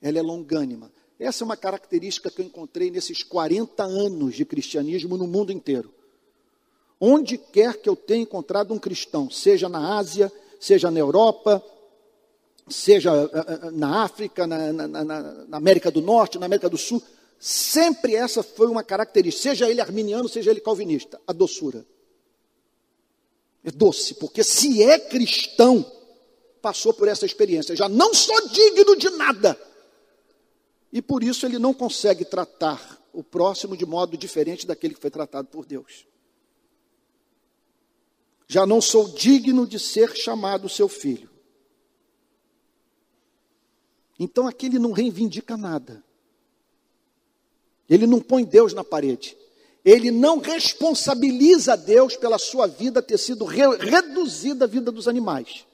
Ela 0.00 0.18
é 0.18 0.22
longânima. 0.22 0.92
Essa 1.18 1.42
é 1.42 1.44
uma 1.44 1.56
característica 1.56 2.30
que 2.30 2.40
eu 2.40 2.46
encontrei 2.46 2.90
nesses 2.90 3.24
40 3.24 3.82
anos 3.82 4.36
de 4.36 4.44
cristianismo 4.44 5.16
no 5.16 5.26
mundo 5.26 5.50
inteiro. 5.50 5.92
Onde 7.00 7.36
quer 7.36 7.76
que 7.76 7.88
eu 7.88 7.96
tenha 7.96 8.22
encontrado 8.22 8.72
um 8.72 8.78
cristão, 8.78 9.30
seja 9.30 9.68
na 9.68 9.96
Ásia, 9.96 10.32
seja 10.58 10.90
na 10.90 10.98
Europa, 10.98 11.62
seja 12.68 13.12
eh, 13.12 13.66
eh, 13.66 13.70
na 13.72 14.02
África, 14.02 14.46
na, 14.46 14.72
na, 14.72 14.88
na, 14.88 15.04
na 15.04 15.56
América 15.56 15.90
do 15.90 16.00
Norte, 16.00 16.38
na 16.38 16.46
América 16.46 16.68
do 16.68 16.78
Sul, 16.78 17.02
sempre 17.38 18.14
essa 18.14 18.42
foi 18.42 18.66
uma 18.66 18.82
característica, 18.82 19.50
seja 19.50 19.68
ele 19.68 19.80
arminiano, 19.80 20.28
seja 20.28 20.50
ele 20.50 20.60
calvinista, 20.60 21.20
a 21.26 21.32
doçura. 21.32 21.84
É 23.62 23.70
doce, 23.70 24.14
porque 24.14 24.42
se 24.44 24.82
é 24.82 24.98
cristão, 24.98 25.84
passou 26.62 26.92
por 26.94 27.08
essa 27.08 27.26
experiência. 27.26 27.76
Já 27.76 27.88
não 27.88 28.14
sou 28.14 28.48
digno 28.48 28.96
de 28.96 29.10
nada. 29.10 29.58
E 30.92 31.02
por 31.02 31.22
isso 31.22 31.44
ele 31.46 31.58
não 31.58 31.74
consegue 31.74 32.24
tratar 32.24 33.00
o 33.12 33.22
próximo 33.22 33.76
de 33.76 33.84
modo 33.84 34.16
diferente 34.16 34.66
daquele 34.66 34.94
que 34.94 35.00
foi 35.00 35.10
tratado 35.10 35.48
por 35.48 35.66
Deus. 35.66 36.06
Já 38.46 38.64
não 38.64 38.80
sou 38.80 39.08
digno 39.08 39.66
de 39.66 39.78
ser 39.78 40.14
chamado 40.16 40.68
seu 40.68 40.88
filho. 40.88 41.28
Então 44.18 44.46
aqui 44.46 44.66
ele 44.66 44.78
não 44.78 44.92
reivindica 44.92 45.56
nada. 45.56 46.02
Ele 47.88 48.06
não 48.06 48.20
põe 48.20 48.44
Deus 48.44 48.72
na 48.72 48.82
parede. 48.82 49.36
Ele 49.84 50.10
não 50.10 50.38
responsabiliza 50.38 51.76
Deus 51.76 52.16
pela 52.16 52.38
sua 52.38 52.66
vida 52.66 53.02
ter 53.02 53.18
sido 53.18 53.44
re 53.44 53.76
reduzida 53.76 54.64
à 54.64 54.68
vida 54.68 54.90
dos 54.90 55.06
animais. 55.06 55.66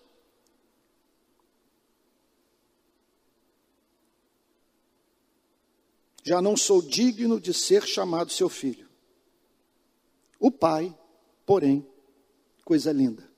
já 6.22 6.40
não 6.40 6.56
sou 6.56 6.80
digno 6.80 7.40
de 7.40 7.52
ser 7.52 7.84
chamado 7.84 8.30
seu 8.30 8.48
filho. 8.48 8.88
O 10.38 10.50
pai, 10.50 10.96
porém, 11.44 11.86
coisa 12.64 12.92
linda. 12.92 13.28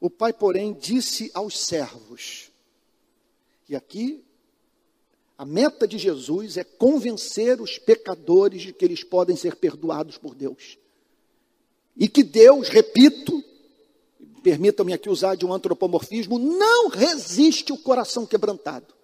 O 0.00 0.08
pai, 0.08 0.32
porém, 0.32 0.72
disse 0.72 1.30
aos 1.34 1.58
servos, 1.58 2.50
e 3.68 3.76
aqui 3.76 4.24
a 5.40 5.44
meta 5.44 5.88
de 5.88 5.96
Jesus 5.96 6.56
é 6.56 6.64
convencer 6.64 7.60
os 7.60 7.78
pecadores 7.78 8.62
de 8.62 8.72
que 8.72 8.84
eles 8.84 9.02
podem 9.02 9.36
ser 9.36 9.56
perdoados 9.56 10.18
por 10.18 10.34
Deus. 10.34 10.76
E 11.96 12.08
que 12.08 12.22
Deus, 12.22 12.68
repito, 12.68 13.42
permitam-me 14.42 14.92
aqui 14.92 15.08
usar 15.08 15.36
de 15.36 15.46
um 15.46 15.52
antropomorfismo, 15.52 16.38
não 16.38 16.88
resiste 16.88 17.72
o 17.72 17.78
coração 17.78 18.26
quebrantado. 18.26 18.94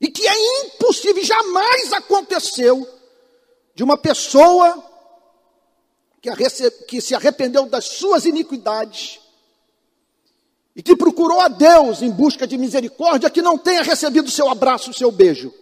E 0.00 0.08
que 0.08 0.26
é 0.26 0.64
impossível, 0.64 1.24
jamais 1.24 1.92
aconteceu, 1.92 2.86
de 3.74 3.82
uma 3.82 3.96
pessoa 3.96 4.87
que, 6.20 7.00
se 7.00 7.14
arrependeu 7.14 7.66
das 7.66 7.84
suas 7.84 8.24
iniquidades 8.24 9.20
e 10.74 10.82
que 10.82 10.96
procurou 10.96 11.40
a 11.40 11.48
Deus 11.48 12.02
em 12.02 12.10
busca 12.10 12.46
de 12.46 12.56
misericórdia, 12.56 13.30
que 13.30 13.42
não 13.42 13.58
tenha 13.58 13.82
recebido 13.82 14.28
o 14.28 14.30
seu 14.30 14.48
abraço, 14.48 14.90
o 14.90 14.94
seu 14.94 15.10
beijo. 15.10 15.52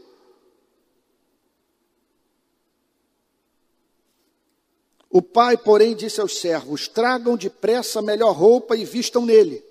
O 5.10 5.22
pai, 5.22 5.56
porém, 5.56 5.96
disse 5.96 6.20
aos 6.20 6.38
servos: 6.38 6.88
Tragam 6.88 7.36
depressa 7.36 8.00
a 8.00 8.02
melhor 8.02 8.32
roupa 8.32 8.76
e 8.76 8.84
vistam 8.84 9.24
nele. 9.24 9.64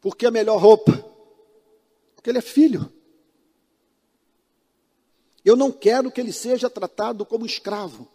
Por 0.00 0.16
que 0.16 0.24
a 0.24 0.30
melhor 0.30 0.58
roupa? 0.58 0.92
Porque 2.14 2.30
ele 2.30 2.38
é 2.38 2.42
filho. 2.42 2.90
Eu 5.44 5.56
não 5.56 5.70
quero 5.70 6.10
que 6.10 6.20
ele 6.20 6.32
seja 6.32 6.70
tratado 6.70 7.26
como 7.26 7.44
escravo. 7.44 8.08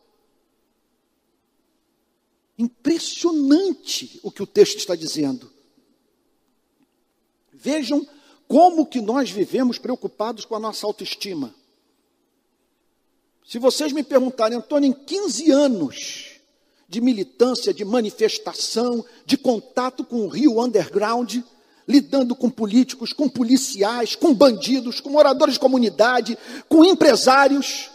Impressionante 2.58 4.20
o 4.24 4.32
que 4.32 4.42
o 4.42 4.48
texto 4.48 4.78
está 4.78 4.96
dizendo. 4.96 5.52
Vejam 7.52 8.08
como 8.48 8.86
que 8.86 9.02
nós 9.02 9.30
vivemos 9.30 9.78
preocupados 9.78 10.46
com 10.46 10.56
a 10.56 10.60
nossa 10.60 10.86
autoestima. 10.86 11.54
Se 13.46 13.60
vocês 13.60 13.92
me 13.92 14.04
perguntarem, 14.04 14.58
Antônio, 14.58 14.90
em 14.90 14.94
15 14.94 15.52
anos 15.52 16.36
de 16.88 17.02
militância, 17.02 17.74
de 17.74 17.84
manifestação, 17.84 19.04
de 19.26 19.38
contato 19.38 20.04
com 20.04 20.22
o 20.22 20.28
Rio 20.28 20.64
Underground, 20.64 21.38
lidando 21.88 22.36
com 22.36 22.50
políticos, 22.50 23.14
com 23.14 23.30
policiais, 23.30 24.16
com 24.16 24.34
bandidos, 24.34 25.00
com 25.00 25.10
moradores 25.10 25.56
de 25.56 25.60
comunidade, 25.60 26.38
com 26.68 26.84
empresários. 26.84 27.92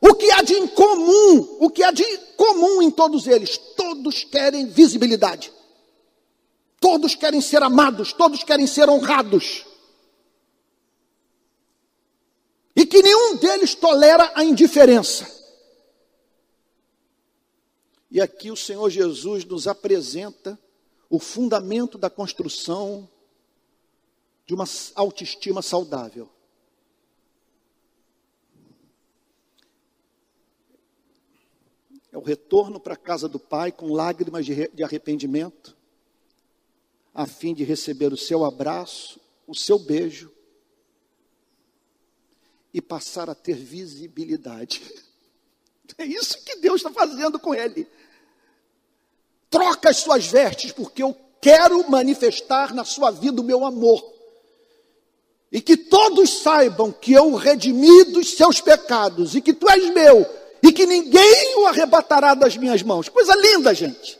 O 0.00 0.14
que 0.14 0.30
há 0.30 0.42
de 0.42 0.54
incomum, 0.54 1.58
o 1.60 1.70
que 1.70 1.82
há 1.82 1.90
de 1.90 2.04
comum 2.36 2.80
em 2.80 2.90
todos 2.90 3.26
eles? 3.26 3.58
Todos 3.58 4.24
querem 4.24 4.66
visibilidade. 4.66 5.52
Todos 6.80 7.14
querem 7.14 7.42
ser 7.42 7.62
amados, 7.62 8.12
todos 8.12 8.42
querem 8.42 8.66
ser 8.66 8.88
honrados. 8.88 9.66
E 12.74 12.86
que 12.86 13.02
nenhum 13.02 13.36
deles 13.36 13.74
tolera 13.74 14.32
a 14.34 14.42
indiferença. 14.42 15.30
E 18.10 18.20
aqui 18.20 18.50
o 18.50 18.56
Senhor 18.56 18.88
Jesus 18.88 19.44
nos 19.44 19.68
apresenta 19.68 20.58
o 21.10 21.18
fundamento 21.18 21.98
da 21.98 22.08
construção 22.08 23.08
de 24.46 24.54
uma 24.54 24.64
autoestima 24.94 25.60
saudável. 25.60 26.28
O 32.20 32.22
retorno 32.22 32.78
para 32.78 32.92
a 32.92 32.98
casa 32.98 33.26
do 33.26 33.38
Pai 33.38 33.72
com 33.72 33.92
lágrimas 33.94 34.44
de 34.44 34.84
arrependimento, 34.84 35.74
a 37.14 37.26
fim 37.26 37.54
de 37.54 37.64
receber 37.64 38.12
o 38.12 38.16
seu 38.16 38.44
abraço, 38.44 39.18
o 39.46 39.54
seu 39.54 39.78
beijo 39.78 40.30
e 42.74 42.80
passar 42.80 43.30
a 43.30 43.34
ter 43.34 43.56
visibilidade. 43.56 44.82
É 45.98 46.04
isso 46.04 46.44
que 46.44 46.54
Deus 46.54 46.76
está 46.76 46.90
fazendo 46.92 47.36
com 47.36 47.52
ele. 47.52 47.84
Troca 49.50 49.90
as 49.90 49.96
suas 49.96 50.24
vestes, 50.24 50.70
porque 50.70 51.02
eu 51.02 51.14
quero 51.40 51.90
manifestar 51.90 52.72
na 52.72 52.84
sua 52.84 53.10
vida 53.10 53.40
o 53.40 53.44
meu 53.44 53.66
amor 53.66 54.00
e 55.50 55.60
que 55.60 55.76
todos 55.76 56.42
saibam 56.42 56.92
que 56.92 57.12
eu 57.12 57.34
redimi 57.34 58.04
dos 58.04 58.34
seus 58.34 58.60
pecados, 58.60 59.34
e 59.34 59.40
que 59.40 59.52
tu 59.52 59.68
és 59.68 59.92
meu, 59.92 60.24
e 60.62 60.72
que 60.72 60.86
ninguém 60.86 61.56
o 61.58 61.66
arrebatará 61.66 62.34
das 62.34 62.56
minhas 62.56 62.82
mãos. 62.82 63.08
Coisa 63.08 63.34
linda, 63.34 63.74
gente. 63.74 64.18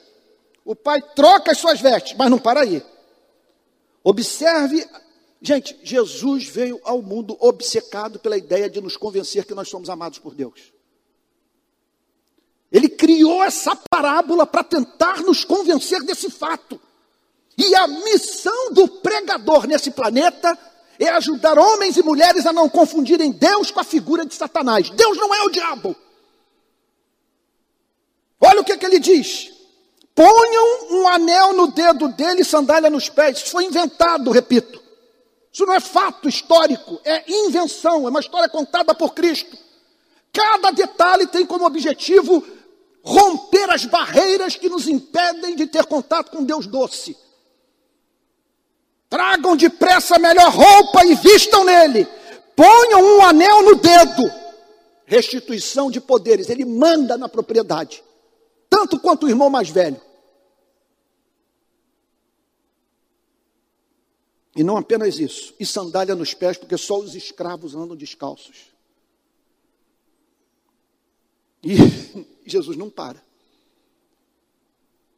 O 0.64 0.74
pai 0.74 1.03
troca 1.14 1.53
as 1.53 1.59
suas 1.59 1.80
vestes, 1.80 2.16
mas 2.16 2.30
não 2.30 2.38
para 2.38 2.61
aí. 2.61 2.82
Observe, 4.03 4.86
gente, 5.41 5.78
Jesus 5.82 6.47
veio 6.47 6.80
ao 6.84 7.03
mundo 7.03 7.36
obcecado 7.41 8.18
pela 8.18 8.36
ideia 8.36 8.68
de 8.68 8.80
nos 8.80 8.97
convencer 8.97 9.45
que 9.45 9.55
nós 9.55 9.68
somos 9.68 9.91
amados 9.91 10.18
por 10.18 10.34
Deus. 10.34 10.72
Ele 12.70 12.88
criou 12.88 13.43
essa 13.43 13.76
parábola 13.91 14.47
para 14.47 14.62
tentar 14.62 15.22
nos 15.22 15.45
convencer 15.45 16.03
desse 16.05 16.30
fato. 16.30 16.80
E 17.59 17.74
a 17.74 17.86
missão 17.88 18.72
do 18.72 18.86
pregador 18.86 19.66
nesse 19.66 19.91
planeta 19.91 20.57
é 20.99 21.09
ajudar 21.09 21.59
homens 21.59 21.97
e 21.97 22.03
mulheres 22.03 22.47
a 22.47 22.53
não 22.53 22.68
confundirem 22.68 23.32
Deus 23.32 23.70
com 23.70 23.80
a 23.80 23.84
figura 23.84 24.24
de 24.24 24.34
Satanás. 24.34 24.88
Deus 24.91 25.16
não 25.16 25.34
é 25.34 25.43
o 25.43 25.51
diabo. 25.51 25.97
Olha 28.41 28.61
o 28.61 28.64
que, 28.64 28.76
que 28.76 28.86
ele 28.86 28.99
diz: 28.99 29.53
ponham 30.14 30.93
um 30.93 31.09
anel 31.09 31.53
no 31.53 31.68
dedo 31.68 32.09
dele 32.09 32.43
e 32.43 32.45
sandália 32.45 32.88
nos 32.88 33.09
pés. 33.09 33.38
Isso 33.38 33.51
foi 33.51 33.64
inventado, 33.64 34.30
repito. 34.30 34.80
Isso 35.53 35.66
não 35.66 35.74
é 35.74 35.80
fato 35.80 36.28
histórico, 36.28 37.01
é 37.05 37.24
invenção, 37.28 38.07
é 38.07 38.11
uma 38.11 38.20
história 38.20 38.49
contada 38.49 38.95
por 38.95 39.12
Cristo. 39.14 39.59
Cada 40.32 40.70
detalhe 40.70 41.26
tem 41.26 41.45
como 41.45 41.66
objetivo 41.66 42.45
romper 43.03 43.68
as 43.70 43.84
barreiras 43.84 44.57
que 44.57 44.68
nos 44.68 44.86
impedem 44.86 45.57
de 45.57 45.66
ter 45.66 45.84
contato 45.86 46.30
com 46.30 46.45
Deus 46.45 46.66
doce. 46.66 47.16
Tragam 49.09 49.57
depressa 49.57 50.16
a 50.16 50.18
melhor 50.20 50.53
roupa 50.53 51.05
e 51.05 51.16
vistam 51.16 51.64
nele. 51.64 52.07
Ponham 52.55 53.03
um 53.03 53.24
anel 53.24 53.62
no 53.62 53.74
dedo. 53.74 54.30
Restituição 55.05 55.91
de 55.91 56.01
poderes. 56.01 56.49
Ele 56.49 56.64
manda 56.64 57.18
na 57.18 57.28
propriedade. 57.28 58.05
Tanto 58.80 58.98
quanto 58.98 59.26
o 59.26 59.28
irmão 59.28 59.50
mais 59.50 59.68
velho. 59.68 60.00
E 64.56 64.64
não 64.64 64.78
apenas 64.78 65.18
isso. 65.18 65.54
E 65.60 65.66
sandália 65.66 66.14
nos 66.14 66.32
pés, 66.32 66.56
porque 66.56 66.78
só 66.78 66.98
os 66.98 67.14
escravos 67.14 67.74
andam 67.74 67.94
descalços. 67.94 68.70
E 71.62 71.74
Jesus 72.48 72.74
não 72.78 72.88
para. 72.88 73.22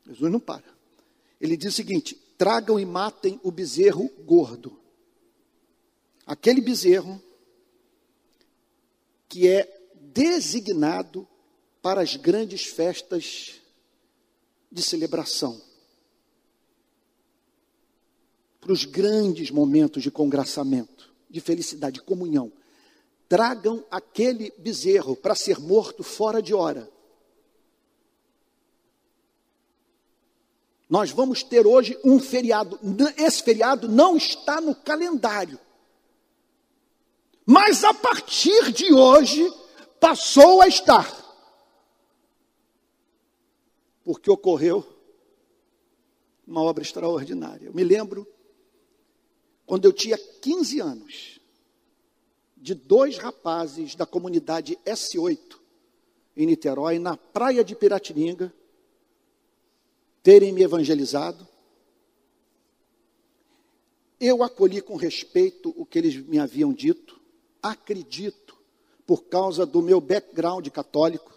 Jesus 0.05 0.33
não 0.33 0.41
para. 0.41 0.65
Ele 1.41 1.57
diz 1.57 1.73
o 1.73 1.77
seguinte: 1.77 2.17
tragam 2.37 2.81
e 2.81 2.85
matem 2.85 3.39
o 3.45 3.53
bezerro 3.53 4.09
gordo. 4.25 4.77
Aquele 6.27 6.61
bezerro 6.61 7.23
que 9.29 9.47
é 9.47 9.89
designado 9.95 11.29
para 11.83 12.01
as 12.01 12.15
grandes 12.15 12.65
festas 12.65 13.61
de 14.71 14.81
celebração. 14.81 15.61
Para 18.61 18.73
os 18.73 18.85
grandes 18.85 19.51
momentos 19.51 20.05
de 20.05 20.11
congraçamento, 20.11 21.13
de 21.29 21.41
felicidade, 21.41 21.95
de 21.95 22.03
comunhão. 22.03 22.53
Tragam 23.29 23.85
aquele 23.91 24.53
bezerro 24.59 25.17
para 25.17 25.35
ser 25.35 25.59
morto 25.59 26.05
fora 26.05 26.41
de 26.41 26.55
hora. 26.55 26.89
Nós 30.89 31.11
vamos 31.11 31.43
ter 31.43 31.67
hoje 31.67 31.99
um 32.05 32.21
feriado. 32.21 32.79
Esse 33.17 33.43
feriado 33.43 33.89
não 33.89 34.17
está 34.17 34.61
no 34.61 34.75
calendário. 34.75 35.59
Mas 37.45 37.83
a 37.83 37.93
partir 37.93 38.71
de 38.71 38.93
hoje 38.93 39.53
passou 39.99 40.61
a 40.61 40.69
estar. 40.69 41.22
Porque 44.05 44.31
ocorreu 44.31 44.85
uma 46.47 46.63
obra 46.63 46.83
extraordinária. 46.83 47.67
Eu 47.67 47.75
me 47.75 47.85
lembro 47.85 48.27
quando 49.65 49.85
eu 49.85 49.93
tinha 49.93 50.19
15 50.19 50.81
anos, 50.81 51.41
de 52.57 52.75
dois 52.75 53.19
rapazes 53.19 53.95
da 53.95 54.07
comunidade 54.07 54.79
S8 54.85 55.59
em 56.37 56.47
Niterói, 56.47 56.99
na 56.99 57.17
praia 57.17 57.65
de 57.65 57.75
Piratininga, 57.75 58.55
terem 60.23 60.53
me 60.53 60.63
evangelizado. 60.63 61.47
Eu 64.21 64.43
acolhi 64.43 64.81
com 64.81 64.95
respeito 64.95 65.75
o 65.77 65.85
que 65.85 65.99
eles 65.99 66.17
me 66.17 66.39
haviam 66.39 66.73
dito, 66.73 67.21
acredito, 67.61 68.57
por 69.05 69.25
causa 69.25 69.67
do 69.67 69.83
meu 69.83 70.01
background 70.01 70.69
católico. 70.69 71.33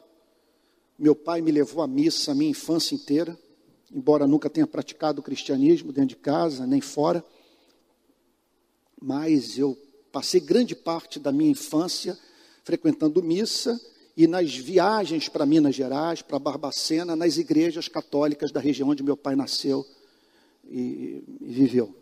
Meu 0.97 1.13
pai 1.13 1.41
me 1.41 1.51
levou 1.51 1.83
à 1.83 1.87
missa 1.87 2.31
a 2.31 2.35
minha 2.35 2.51
infância 2.51 2.95
inteira, 2.95 3.37
embora 3.91 4.25
nunca 4.25 4.49
tenha 4.49 4.65
praticado 4.65 5.19
o 5.19 5.23
cristianismo 5.23 5.91
dentro 5.91 6.09
de 6.09 6.15
casa, 6.15 6.65
nem 6.65 6.79
fora. 6.79 7.23
Mas 9.01 9.57
eu 9.57 9.77
passei 10.09 10.39
grande 10.39 10.73
parte 10.73 11.19
da 11.19 11.33
minha 11.33 11.51
infância 11.51 12.17
frequentando 12.63 13.21
missa 13.21 13.79
e 14.15 14.25
nas 14.25 14.55
viagens 14.55 15.27
para 15.27 15.45
Minas 15.45 15.75
Gerais, 15.75 16.21
para 16.21 16.39
Barbacena, 16.39 17.13
nas 17.13 17.37
igrejas 17.37 17.89
católicas 17.89 18.51
da 18.51 18.61
região 18.61 18.87
onde 18.87 19.03
meu 19.03 19.17
pai 19.17 19.35
nasceu 19.35 19.85
e, 20.63 21.21
e 21.41 21.53
viveu. 21.53 21.93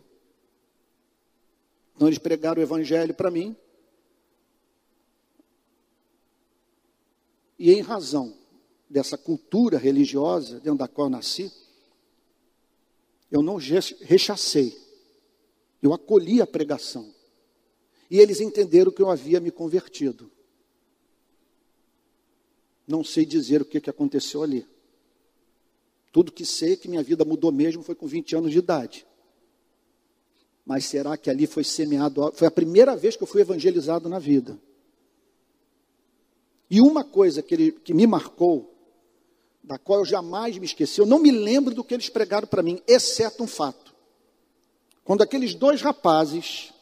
Então 1.96 2.06
eles 2.06 2.18
pregaram 2.18 2.60
o 2.60 2.62
evangelho 2.62 3.12
para 3.12 3.30
mim. 3.30 3.56
E 7.58 7.72
em 7.72 7.80
razão 7.80 8.43
dessa 8.88 9.16
cultura 9.16 9.78
religiosa 9.78 10.60
dentro 10.60 10.78
da 10.78 10.88
qual 10.88 11.06
eu 11.06 11.10
nasci, 11.10 11.52
eu 13.30 13.42
não 13.42 13.56
rechacei, 13.56 14.76
eu 15.82 15.92
acolhi 15.92 16.40
a 16.40 16.46
pregação. 16.46 17.12
E 18.10 18.18
eles 18.18 18.40
entenderam 18.40 18.92
que 18.92 19.02
eu 19.02 19.10
havia 19.10 19.40
me 19.40 19.50
convertido. 19.50 20.30
Não 22.86 23.02
sei 23.02 23.24
dizer 23.24 23.62
o 23.62 23.64
que, 23.64 23.80
que 23.80 23.90
aconteceu 23.90 24.42
ali. 24.42 24.66
Tudo 26.12 26.30
que 26.30 26.44
sei 26.44 26.74
é 26.74 26.76
que 26.76 26.88
minha 26.88 27.02
vida 27.02 27.24
mudou 27.24 27.50
mesmo 27.50 27.82
foi 27.82 27.94
com 27.94 28.06
20 28.06 28.36
anos 28.36 28.52
de 28.52 28.58
idade. 28.58 29.06
Mas 30.64 30.84
será 30.84 31.16
que 31.16 31.28
ali 31.28 31.46
foi 31.46 31.64
semeado? 31.64 32.32
Foi 32.34 32.46
a 32.46 32.50
primeira 32.50 32.94
vez 32.96 33.16
que 33.16 33.22
eu 33.22 33.26
fui 33.26 33.40
evangelizado 33.40 34.08
na 34.08 34.18
vida. 34.18 34.58
E 36.70 36.80
uma 36.80 37.04
coisa 37.04 37.42
que, 37.42 37.54
ele, 37.54 37.72
que 37.72 37.92
me 37.92 38.06
marcou, 38.06 38.73
da 39.64 39.78
qual 39.78 40.00
eu 40.00 40.04
jamais 40.04 40.58
me 40.58 40.66
esqueci, 40.66 41.00
eu 41.00 41.06
não 41.06 41.18
me 41.18 41.30
lembro 41.30 41.74
do 41.74 41.82
que 41.82 41.94
eles 41.94 42.10
pregaram 42.10 42.46
para 42.46 42.62
mim, 42.62 42.82
exceto 42.86 43.42
um 43.42 43.46
fato. 43.46 43.94
Quando 45.02 45.22
aqueles 45.22 45.54
dois 45.54 45.80
rapazes 45.80 46.72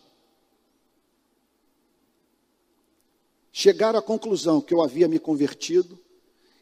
chegaram 3.53 3.99
à 3.99 4.03
conclusão 4.03 4.61
que 4.61 4.75
eu 4.75 4.83
havia 4.83 5.07
me 5.07 5.21
convertido, 5.21 5.99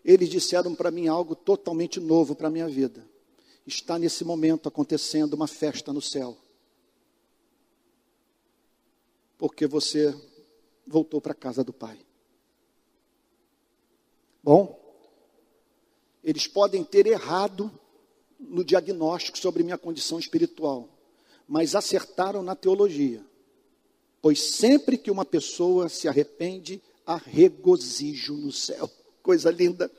eles 0.05 0.29
disseram 0.29 0.75
para 0.75 0.91
mim 0.91 1.09
algo 1.09 1.35
totalmente 1.35 1.99
novo 1.99 2.35
para 2.35 2.49
a 2.49 2.51
minha 2.51 2.69
vida. 2.69 3.07
Está 3.67 3.99
nesse 3.99 4.23
momento 4.23 4.69
acontecendo 4.69 5.35
uma 5.35 5.47
festa 5.47 5.93
no 5.93 6.03
céu. 6.03 6.37
Porque 9.39 9.67
você 9.67 10.15
voltou 10.87 11.21
para 11.21 11.33
a 11.33 11.37
casa 11.37 11.65
do 11.65 11.73
Pai. 11.73 11.99
Bom, 14.43 14.80
eles 16.23 16.47
podem 16.47 16.85
ter 16.85 17.07
errado 17.07 17.71
no 18.39 18.65
diagnóstico 18.65 19.39
sobre 19.39 19.63
minha 19.63 19.79
condição 19.79 20.19
espiritual, 20.19 20.89
mas 21.47 21.75
acertaram 21.75 22.43
na 22.43 22.55
teologia. 22.55 23.25
Pois 24.23 24.41
sempre 24.41 24.99
que 24.99 25.11
uma 25.11 25.25
pessoa 25.25 25.89
se 25.89 26.07
arrepende, 26.07 26.81
há 27.07 27.17
regozijo 27.17 28.35
no 28.35 28.53
céu. 28.53 28.91
Coisa 29.23 29.51
linda. 29.51 29.91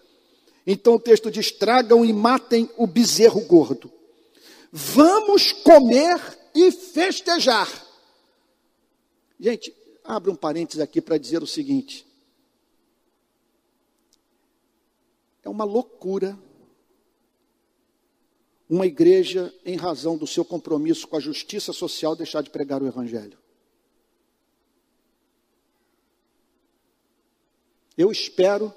Então 0.66 0.96
o 0.96 1.00
texto 1.00 1.32
diz: 1.32 1.52
tragam 1.52 2.06
e 2.06 2.14
matem 2.14 2.70
o 2.78 2.86
bezerro 2.86 3.42
gordo. 3.42 3.92
Vamos 4.72 5.52
comer 5.52 6.20
e 6.56 6.72
festejar. 6.72 7.70
Gente, 9.40 9.74
abre 10.04 10.30
um 10.30 10.36
parênteses 10.36 10.80
aqui 10.80 11.02
para 11.02 11.18
dizer 11.18 11.42
o 11.42 11.48
seguinte: 11.48 12.06
é 15.44 15.50
uma 15.50 15.64
loucura 15.64 16.38
uma 18.72 18.88
igreja, 18.88 19.54
em 19.66 19.76
razão 19.76 20.18
do 20.18 20.26
seu 20.26 20.46
compromisso 20.46 21.06
com 21.06 21.18
a 21.18 21.20
justiça 21.20 21.74
social, 21.74 22.16
deixar 22.16 22.42
de 22.42 22.50
pregar 22.50 22.82
o 22.82 22.88
Evangelho. 22.88 23.38
Eu 27.98 28.10
espero 28.10 28.74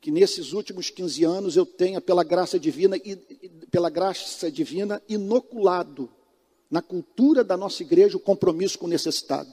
que 0.00 0.10
nesses 0.10 0.54
últimos 0.54 0.88
15 0.88 1.24
anos 1.24 1.56
eu 1.56 1.66
tenha, 1.66 2.00
pela 2.00 2.24
graça 2.24 2.58
divina, 2.58 2.96
e, 2.96 3.16
pela 3.70 3.90
graça 3.90 4.50
divina, 4.50 5.02
inoculado 5.06 6.10
na 6.70 6.80
cultura 6.80 7.44
da 7.44 7.54
nossa 7.54 7.82
igreja 7.82 8.16
o 8.16 8.20
compromisso 8.20 8.78
com 8.78 8.86
o 8.86 8.88
necessitado. 8.88 9.52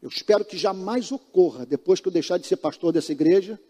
Eu 0.00 0.08
espero 0.08 0.44
que 0.44 0.56
jamais 0.56 1.10
ocorra, 1.10 1.66
depois 1.66 2.00
que 2.00 2.08
eu 2.08 2.12
deixar 2.12 2.38
de 2.38 2.46
ser 2.46 2.56
pastor 2.56 2.92
dessa 2.92 3.12
igreja, 3.12 3.60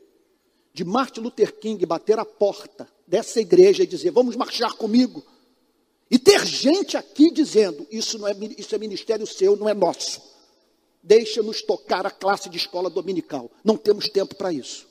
de 0.72 0.84
Martin 0.84 1.20
Luther 1.20 1.58
King 1.58 1.84
bater 1.86 2.18
a 2.18 2.24
porta 2.24 2.88
dessa 3.06 3.40
igreja 3.40 3.82
e 3.82 3.86
dizer: 3.86 4.10
Vamos 4.10 4.36
marchar 4.36 4.74
comigo. 4.74 5.24
E 6.10 6.18
ter 6.18 6.44
gente 6.46 6.96
aqui 6.96 7.30
dizendo: 7.30 7.86
Isso, 7.90 8.18
não 8.18 8.28
é, 8.28 8.36
isso 8.56 8.74
é 8.74 8.78
ministério 8.78 9.26
seu, 9.26 9.56
não 9.56 9.68
é 9.68 9.74
nosso 9.74 10.28
deixa-nos 11.08 11.62
tocar 11.62 12.06
a 12.06 12.10
classe 12.10 12.50
de 12.50 12.58
escola 12.58 12.90
dominical. 12.90 13.50
Não 13.64 13.78
temos 13.78 14.10
tempo 14.10 14.34
para 14.34 14.52
isso. 14.52 14.86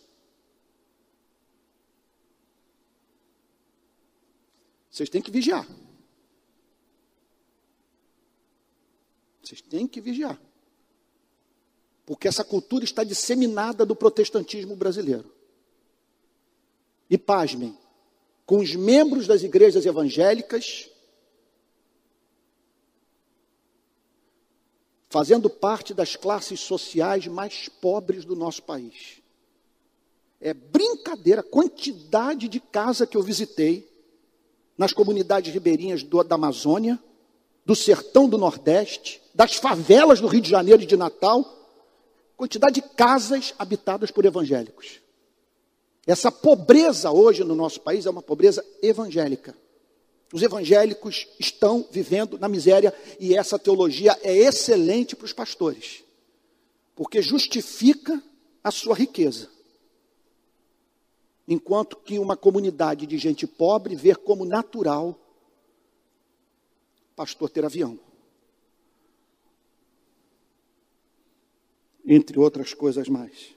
Vocês 4.89 5.09
têm 5.09 5.21
que 5.21 5.29
vigiar. 5.29 5.67
tem 9.69 9.88
que 9.88 10.01
vigiar. 10.01 10.41
Porque 12.08 12.28
essa 12.28 12.43
cultura 12.43 12.86
está 12.86 13.03
disseminada 13.03 13.86
do 13.86 13.93
protestantismo 13.93 14.78
brasileiro. 14.78 15.30
E 17.10 17.18
pasmem, 17.18 17.78
com 18.45 18.60
os 18.60 18.74
membros 18.74 19.28
das 19.28 19.43
igrejas 19.43 19.86
evangélicas 19.86 20.89
fazendo 25.10 25.49
parte 25.49 25.93
das 25.93 26.16
classes 26.16 26.62
sociais 26.62 27.28
mais 27.28 27.68
pobres 27.68 28.24
do 28.24 28.38
nosso 28.38 28.64
país. 28.64 29.22
É 30.39 30.53
brincadeira 30.53 31.41
a 31.41 31.43
quantidade 31.43 32.47
de 32.47 32.60
casa 32.62 33.05
que 33.05 33.18
eu 33.18 33.24
visitei 33.24 33.86
nas 34.78 34.93
comunidades 34.93 35.53
ribeirinhas 35.53 36.03
do, 36.03 36.24
da 36.24 36.36
Amazônia, 36.36 36.97
do 37.66 37.76
sertão 37.76 38.30
do 38.30 38.38
Nordeste, 38.38 39.22
das 39.34 39.55
favelas 39.55 40.22
do 40.22 40.28
Rio 40.28 40.41
de 40.41 40.49
Janeiro 40.49 40.84
e 40.84 40.86
de 40.86 40.95
Natal, 40.95 41.57
quantidade 42.38 42.75
de 42.75 42.88
casas 42.89 43.55
habitadas 43.57 44.11
por 44.11 44.23
evangélicos. 44.23 45.01
Essa 46.05 46.31
pobreza 46.31 47.11
hoje 47.11 47.43
no 47.43 47.55
nosso 47.55 47.81
país 47.81 48.05
é 48.05 48.09
uma 48.09 48.21
pobreza 48.21 48.63
evangélica. 48.81 49.57
Os 50.31 50.41
evangélicos 50.41 51.27
estão 51.39 51.85
vivendo 51.91 52.38
na 52.38 52.47
miséria 52.47 52.93
e 53.19 53.35
essa 53.35 53.57
teologia 53.57 54.17
é 54.21 54.33
excelente 54.33 55.15
para 55.15 55.25
os 55.25 55.33
pastores, 55.33 56.03
porque 56.95 57.21
justifica 57.21 58.21
a 58.63 58.69
sua 58.71 58.95
riqueza. 58.95 59.49
Enquanto 61.47 61.97
que 61.97 62.19
uma 62.19 62.38
comunidade 62.38 63.07
de 63.07 63.17
gente 63.17 63.47
pobre 63.47 63.95
vê 63.95 64.13
como 64.13 64.45
natural 64.45 65.17
pastor 67.15 67.49
ter 67.49 67.65
avião. 67.65 67.99
Entre 72.08 72.39
outras 72.39 72.74
coisas 72.74 73.10
mais. 73.10 73.53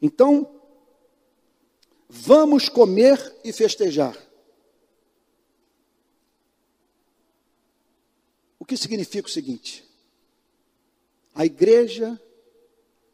Então, 0.00 0.60
vamos 2.08 2.68
comer 2.68 3.18
e 3.42 3.52
festejar. 3.52 4.16
O 8.58 8.64
que 8.64 8.76
significa 8.76 9.26
o 9.26 9.30
seguinte? 9.30 9.84
A 11.34 11.46
igreja 11.46 12.20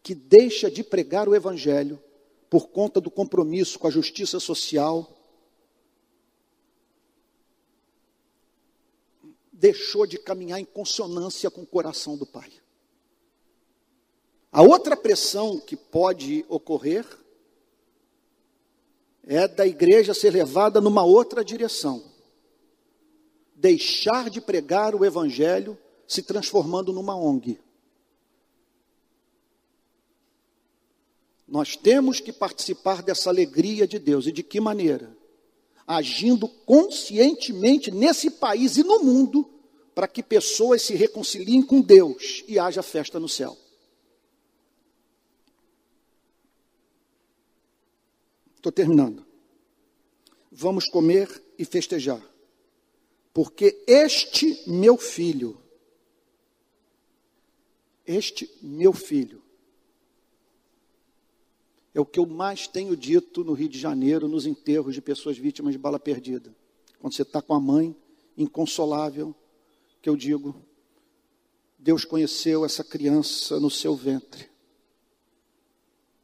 que 0.05 0.15
deixa 0.15 0.71
de 0.71 0.85
pregar 0.85 1.29
o 1.29 1.35
evangelho 1.35 1.99
por 2.51 2.69
conta 2.69 3.01
do 3.01 3.11
compromisso 3.11 3.79
com 3.79 3.89
a 3.89 3.91
justiça 3.91 4.39
social, 4.39 5.11
deixou 9.51 10.07
de 10.07 10.19
caminhar 10.19 10.61
em 10.61 10.65
consonância 10.65 11.51
com 11.51 11.63
o 11.63 11.67
coração 11.67 12.17
do 12.17 12.27
Pai. 12.27 12.53
A 14.55 14.63
outra 14.63 14.97
pressão 14.97 15.59
que 15.59 15.75
pode 15.75 16.47
ocorrer 16.49 17.05
é 19.25 19.49
da 19.49 19.67
igreja 19.67 20.15
ser 20.15 20.31
levada 20.31 20.81
numa 20.81 21.03
outra 21.03 21.45
direção. 21.45 22.05
Deixar 23.57 24.31
de 24.31 24.41
pregar 24.41 24.95
o 24.95 25.05
evangelho 25.05 25.77
se 26.07 26.23
transformando 26.23 26.93
numa 26.93 27.17
ONG. 27.17 27.59
Nós 31.49 31.75
temos 31.75 32.21
que 32.21 32.33
participar 32.33 33.03
dessa 33.03 33.31
alegria 33.31 33.89
de 33.89 33.99
Deus. 33.99 34.29
E 34.29 34.31
de 34.31 34.45
que 34.45 34.61
maneira? 34.61 35.17
Agindo 35.85 36.47
conscientemente 36.47 37.91
nesse 37.91 38.31
país 38.31 38.77
e 38.77 38.85
no 38.85 39.01
mundo, 39.01 39.51
para 39.97 40.07
que 40.07 40.23
pessoas 40.23 40.81
se 40.83 40.95
reconciliem 40.95 41.61
com 41.61 41.81
Deus 41.81 42.45
e 42.47 42.57
haja 42.57 42.85
festa 42.85 43.19
no 43.19 43.29
céu. 43.29 43.64
Estou 48.65 48.73
terminando. 48.73 49.27
Vamos 50.51 50.89
comer 50.89 51.29
e 51.59 51.67
festejar. 51.67 52.23
Porque 53.31 53.85
este 53.87 54.59
meu 54.67 54.97
filho, 54.97 55.61
este 58.07 58.51
meu 58.63 58.95
filho, 58.95 59.43
é 61.93 62.01
o 62.01 62.07
que 62.07 62.19
eu 62.19 62.25
mais 62.25 62.67
tenho 62.67 62.97
dito 62.97 63.45
no 63.45 63.53
Rio 63.53 63.69
de 63.69 63.79
Janeiro, 63.79 64.27
nos 64.29 64.47
enterros 64.47 64.95
de 64.95 65.03
pessoas 65.03 65.37
vítimas 65.37 65.75
de 65.75 65.79
bala 65.79 66.01
perdida. 66.01 66.57
Quando 66.99 67.13
você 67.13 67.21
está 67.21 67.43
com 67.43 67.53
a 67.53 67.61
mãe 67.61 67.95
inconsolável, 68.35 69.35
que 70.01 70.09
eu 70.09 70.17
digo, 70.17 70.57
Deus 71.79 72.07
conheceu 72.07 72.65
essa 72.65 72.83
criança 72.83 73.61
no 73.61 73.69
seu 73.69 73.95
ventre. 73.95 74.49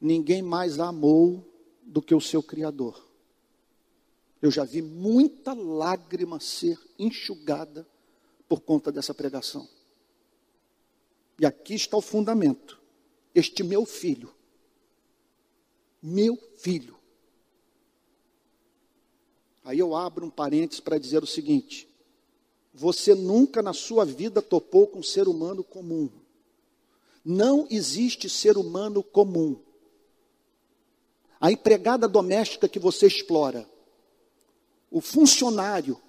Ninguém 0.00 0.40
mais 0.40 0.80
a 0.80 0.88
amou 0.88 1.49
do 1.90 2.00
que 2.00 2.14
o 2.14 2.20
seu 2.20 2.42
Criador. 2.42 3.06
Eu 4.40 4.50
já 4.50 4.64
vi 4.64 4.80
muita 4.80 5.52
lágrima 5.52 6.40
ser 6.40 6.78
enxugada 6.98 7.86
por 8.48 8.60
conta 8.60 8.90
dessa 8.90 9.12
pregação. 9.12 9.68
E 11.38 11.44
aqui 11.44 11.74
está 11.74 11.96
o 11.96 12.00
fundamento. 12.00 12.80
Este 13.34 13.62
meu 13.62 13.84
filho 13.84 14.32
meu 16.02 16.36
filho. 16.56 16.96
Aí 19.64 19.78
eu 19.78 19.94
abro 19.94 20.26
um 20.26 20.30
parênteses 20.30 20.80
para 20.80 20.98
dizer 20.98 21.22
o 21.22 21.26
seguinte: 21.26 21.88
você 22.72 23.14
nunca 23.14 23.62
na 23.62 23.72
sua 23.72 24.04
vida 24.04 24.40
topou 24.40 24.86
com 24.86 25.00
um 25.00 25.02
ser 25.02 25.28
humano 25.28 25.62
comum. 25.62 26.10
Não 27.24 27.66
existe 27.70 28.28
ser 28.28 28.56
humano 28.56 29.02
comum. 29.02 29.60
A 31.40 31.50
empregada 31.50 32.06
doméstica 32.06 32.68
que 32.68 32.78
você 32.78 33.06
explora, 33.06 33.66
o 34.90 35.00
funcionário 35.00 36.00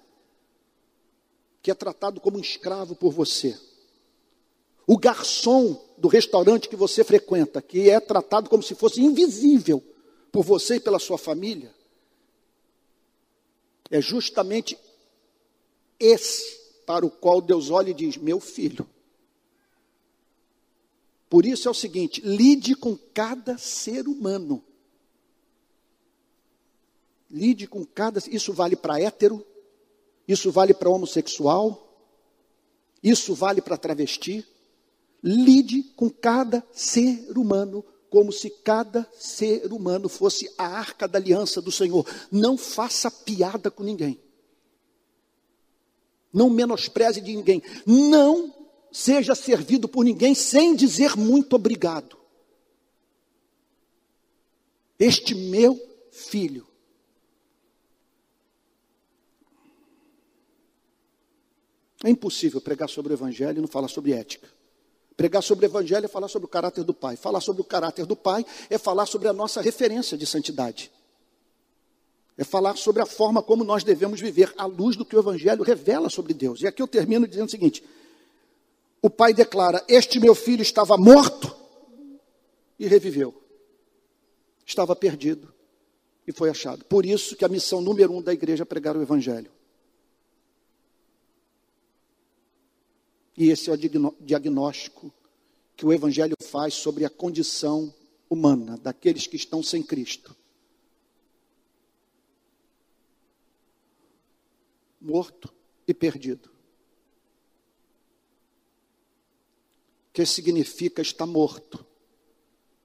que 1.62 1.70
é 1.70 1.74
tratado 1.74 2.20
como 2.20 2.36
um 2.36 2.40
escravo 2.40 2.94
por 2.94 3.12
você, 3.12 3.58
o 4.86 4.98
garçom 4.98 5.80
do 5.96 6.08
restaurante 6.08 6.68
que 6.68 6.76
você 6.76 7.02
frequenta, 7.02 7.62
que 7.62 7.88
é 7.88 7.98
tratado 8.00 8.50
como 8.50 8.62
se 8.62 8.74
fosse 8.74 9.00
invisível 9.00 9.82
por 10.30 10.44
você 10.44 10.76
e 10.76 10.80
pela 10.80 10.98
sua 10.98 11.16
família, 11.16 11.72
é 13.90 14.00
justamente 14.00 14.76
esse 15.98 16.60
para 16.84 17.06
o 17.06 17.10
qual 17.10 17.40
Deus 17.40 17.70
olha 17.70 17.90
e 17.90 17.94
diz: 17.94 18.16
Meu 18.16 18.40
filho. 18.40 18.88
Por 21.28 21.46
isso 21.46 21.68
é 21.68 21.70
o 21.70 21.74
seguinte: 21.74 22.20
lide 22.22 22.74
com 22.74 22.96
cada 23.14 23.56
ser 23.56 24.08
humano. 24.08 24.64
Lide 27.32 27.66
com 27.66 27.84
cada. 27.84 28.20
Isso 28.30 28.52
vale 28.52 28.76
para 28.76 29.00
hétero, 29.00 29.44
isso 30.28 30.52
vale 30.52 30.74
para 30.74 30.90
homossexual, 30.90 31.88
isso 33.02 33.34
vale 33.34 33.60
para 33.60 33.76
travesti, 33.76 34.46
Lide 35.22 35.84
com 35.94 36.10
cada 36.10 36.66
ser 36.72 37.30
humano 37.38 37.84
como 38.10 38.32
se 38.32 38.50
cada 38.50 39.08
ser 39.14 39.72
humano 39.72 40.08
fosse 40.08 40.52
a 40.58 40.66
arca 40.66 41.06
da 41.06 41.18
aliança 41.18 41.62
do 41.62 41.70
Senhor. 41.70 42.04
Não 42.30 42.58
faça 42.58 43.10
piada 43.10 43.70
com 43.70 43.84
ninguém. 43.84 44.20
Não 46.32 46.50
menospreze 46.50 47.20
de 47.20 47.34
ninguém. 47.34 47.62
Não 47.86 48.52
seja 48.90 49.34
servido 49.34 49.88
por 49.88 50.04
ninguém 50.04 50.34
sem 50.34 50.74
dizer 50.74 51.16
muito 51.16 51.54
obrigado. 51.54 52.18
Este 54.98 55.34
meu 55.34 55.80
filho. 56.10 56.66
É 62.04 62.10
impossível 62.10 62.60
pregar 62.60 62.88
sobre 62.88 63.12
o 63.12 63.14
Evangelho 63.14 63.58
e 63.58 63.60
não 63.60 63.68
falar 63.68 63.88
sobre 63.88 64.12
ética. 64.12 64.48
Pregar 65.16 65.42
sobre 65.42 65.66
o 65.66 65.68
Evangelho 65.68 66.04
é 66.04 66.08
falar 66.08 66.28
sobre 66.28 66.46
o 66.46 66.48
caráter 66.48 66.82
do 66.82 66.94
Pai. 66.94 67.16
Falar 67.16 67.40
sobre 67.40 67.62
o 67.62 67.64
caráter 67.64 68.06
do 68.06 68.16
Pai 68.16 68.44
é 68.68 68.78
falar 68.78 69.06
sobre 69.06 69.28
a 69.28 69.32
nossa 69.32 69.60
referência 69.60 70.16
de 70.16 70.26
santidade. 70.26 70.90
É 72.36 72.44
falar 72.44 72.76
sobre 72.76 73.02
a 73.02 73.06
forma 73.06 73.42
como 73.42 73.62
nós 73.62 73.84
devemos 73.84 74.20
viver 74.20 74.52
à 74.56 74.64
luz 74.64 74.96
do 74.96 75.04
que 75.04 75.14
o 75.14 75.18
Evangelho 75.18 75.62
revela 75.62 76.08
sobre 76.08 76.32
Deus. 76.32 76.62
E 76.62 76.66
aqui 76.66 76.82
eu 76.82 76.88
termino 76.88 77.28
dizendo 77.28 77.46
o 77.46 77.50
seguinte: 77.50 77.84
o 79.00 79.10
Pai 79.10 79.34
declara: 79.34 79.84
Este 79.86 80.18
meu 80.18 80.34
filho 80.34 80.62
estava 80.62 80.96
morto 80.96 81.54
e 82.78 82.88
reviveu. 82.88 83.34
Estava 84.64 84.96
perdido 84.96 85.52
e 86.26 86.32
foi 86.32 86.48
achado. 86.48 86.84
Por 86.86 87.04
isso 87.04 87.36
que 87.36 87.44
a 87.44 87.48
missão 87.48 87.80
número 87.80 88.12
um 88.12 88.22
da 88.22 88.32
igreja 88.32 88.62
é 88.62 88.64
pregar 88.64 88.96
o 88.96 89.02
Evangelho. 89.02 89.50
E 93.36 93.50
esse 93.50 93.70
é 93.70 93.72
o 93.72 93.76
diagnóstico 94.20 95.12
que 95.76 95.86
o 95.86 95.92
Evangelho 95.92 96.36
faz 96.42 96.74
sobre 96.74 97.04
a 97.04 97.10
condição 97.10 97.92
humana 98.28 98.76
daqueles 98.76 99.26
que 99.26 99.36
estão 99.36 99.62
sem 99.62 99.82
Cristo. 99.82 100.36
Morto 105.00 105.52
e 105.86 105.92
perdido. 105.92 106.52
que 110.12 110.26
significa 110.26 111.00
estar 111.00 111.26
morto. 111.26 111.84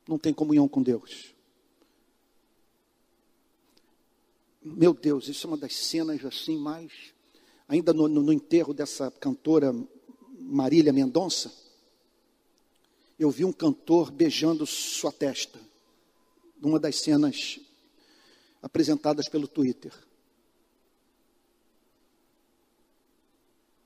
Não 0.07 0.17
tem 0.17 0.33
comunhão 0.33 0.67
com 0.67 0.81
Deus. 0.81 1.35
Meu 4.63 4.93
Deus, 4.93 5.27
isso 5.27 5.45
é 5.45 5.49
uma 5.49 5.57
das 5.57 5.75
cenas 5.75 6.23
assim 6.23 6.57
mais. 6.57 7.13
Ainda 7.67 7.93
no, 7.93 8.07
no, 8.07 8.21
no 8.23 8.33
enterro 8.33 8.73
dessa 8.73 9.11
cantora 9.11 9.75
Marília 10.47 10.93
Mendonça, 10.93 11.53
eu 13.19 13.29
vi 13.29 13.43
um 13.43 13.51
cantor 13.51 14.09
beijando 14.09 14.65
sua 14.65 15.11
testa, 15.11 15.59
numa 16.57 16.79
das 16.79 16.95
cenas 17.01 17.59
apresentadas 18.61 19.27
pelo 19.27 19.45
Twitter. 19.45 19.93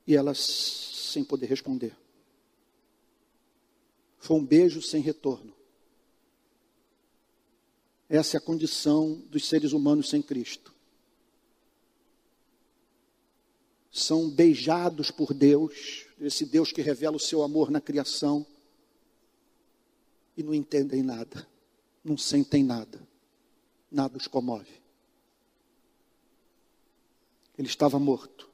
E 0.06 0.16
ela 0.16 0.34
sem 0.36 1.24
poder 1.24 1.48
responder. 1.48 1.96
Foi 4.20 4.38
um 4.38 4.46
beijo 4.46 4.84
sem 4.84 5.02
retorno. 5.02 5.56
Essa 8.08 8.38
é 8.38 8.40
a 8.40 8.42
condição 8.42 9.16
dos 9.32 9.48
seres 9.48 9.72
humanos 9.72 10.10
sem 10.10 10.22
Cristo. 10.22 10.71
São 13.92 14.30
beijados 14.30 15.12
por 15.12 15.34
Deus, 15.34 16.06
esse 16.20 16.46
Deus 16.46 16.72
que 16.72 16.82
revela 16.82 17.18
o 17.18 17.20
seu 17.20 17.44
amor 17.44 17.70
na 17.70 17.82
criação, 17.82 18.46
e 20.38 20.44
não 20.44 20.54
entendem 20.54 21.04
nada, 21.04 21.46
não 22.04 22.18
sentem 22.18 22.64
nada, 22.64 23.06
nada 23.92 24.18
os 24.18 24.28
comove. 24.28 24.82
Ele 27.58 27.68
estava 27.68 28.00
morto, 28.00 28.50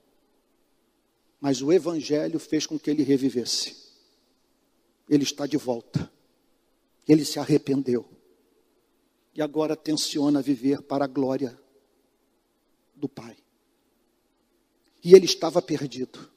mas 1.39 1.61
o 1.61 1.71
Evangelho 1.71 2.39
fez 2.39 2.65
com 2.65 2.79
que 2.79 2.89
ele 2.89 3.03
revivesse 3.03 3.87
ele 5.09 5.23
está 5.23 5.45
de 5.45 5.57
volta. 5.57 6.11
Ele 7.07 7.23
se 7.23 7.39
arrependeu. 7.39 8.05
E 9.33 9.41
agora 9.41 9.75
tensiona 9.75 10.41
viver 10.41 10.81
para 10.81 11.05
a 11.05 11.07
glória 11.07 11.57
do 12.95 13.07
Pai. 13.07 13.37
E 15.07 15.15
ele 15.15 15.23
estava 15.23 15.61
perdido. 15.61 16.29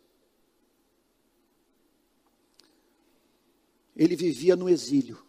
Ele 3.97 4.15
vivia 4.15 4.55
no 4.55 4.69
exílio. 4.69 5.21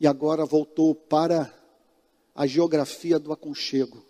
E 0.00 0.06
agora 0.08 0.44
voltou 0.44 0.92
para 0.92 1.56
a 2.34 2.44
geografia 2.44 3.20
do 3.20 3.32
aconchego. 3.32 4.04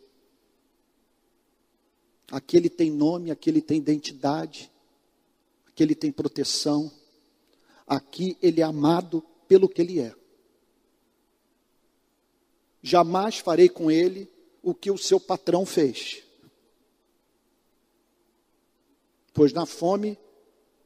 Aqui 2.31 2.57
ele 2.57 2.71
tem 2.71 2.91
nome, 2.91 3.31
aqui 3.31 3.51
ele 3.51 3.61
tem 3.61 3.77
identidade, 3.77 4.73
que 5.75 5.83
ele 5.83 5.95
tem 5.95 6.11
proteção. 6.11 6.91
Aqui 7.87 8.39
ele 8.41 8.63
é 8.63 8.65
amado 8.65 9.23
pelo 9.47 9.69
que 9.69 9.83
ele 9.83 10.01
é. 10.01 10.15
Jamais 12.83 13.37
farei 13.37 13.69
com 13.69 13.91
ele 13.91 14.33
o 14.63 14.75
que 14.75 14.91
o 14.91 14.97
seu 14.97 15.21
patrão 15.21 15.67
fez. 15.67 16.30
Pois 19.33 19.53
na 19.53 19.67
fome, 19.67 20.19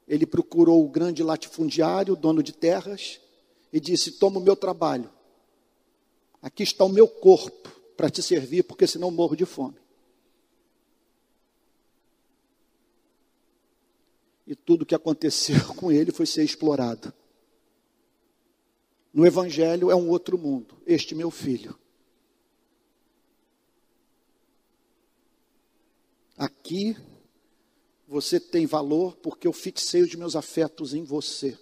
ele 0.07 0.27
procurou 0.27 0.85
o 0.85 0.89
grande 0.89 1.23
latifundiário, 1.23 2.17
dono 2.17 2.43
de 2.43 2.53
terras, 2.53 3.21
e 3.73 3.81
disse: 3.81 4.13
Toma 4.13 4.39
o 4.39 4.43
meu 4.43 4.57
trabalho. 4.57 5.11
Aqui 6.43 6.63
está 6.63 6.85
o 6.85 6.89
meu 6.89 7.09
corpo 7.09 7.71
para 7.97 8.11
te 8.11 8.23
servir, 8.23 8.65
porque 8.65 8.87
senão 8.87 9.11
morro 9.11 9.37
de 9.37 9.47
fome. 9.47 9.85
e 14.47 14.55
tudo 14.55 14.83
o 14.83 14.87
que 14.87 14.95
aconteceu 14.95 15.57
com 15.75 15.91
ele 15.91 16.13
foi 16.13 16.27
ser 16.27 16.45
explorado. 16.45 17.13
No 19.13 19.27
Evangelho 19.27 19.91
é 19.91 19.95
um 19.95 20.09
outro 20.09 20.37
mundo. 20.37 20.77
Este 20.87 21.15
meu 21.15 21.31
filho. 21.31 21.79
Aqui 26.37 26.97
você 28.15 28.39
tem 28.39 28.65
valor 28.65 29.17
porque 29.17 29.45
eu 29.45 29.53
fixei 29.53 30.01
os 30.01 30.15
meus 30.15 30.37
afetos 30.37 30.95
em 30.95 31.03
você. 31.03 31.59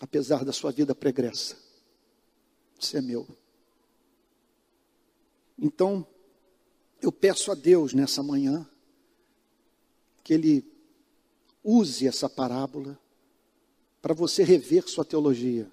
Apesar 0.00 0.42
da 0.42 0.54
sua 0.54 0.72
vida 0.72 0.94
pregressa. 0.94 1.54
Você 2.78 2.96
é 2.96 3.02
meu. 3.02 3.28
Então, 5.58 6.06
eu 7.02 7.12
peço 7.12 7.52
a 7.52 7.54
Deus 7.54 7.92
nessa 7.92 8.22
manhã 8.22 8.66
que 10.24 10.32
ele 10.32 10.64
use 11.62 12.08
essa 12.08 12.26
parábola 12.26 12.98
para 14.00 14.14
você 14.14 14.42
rever 14.42 14.88
sua 14.88 15.04
teologia. 15.04 15.70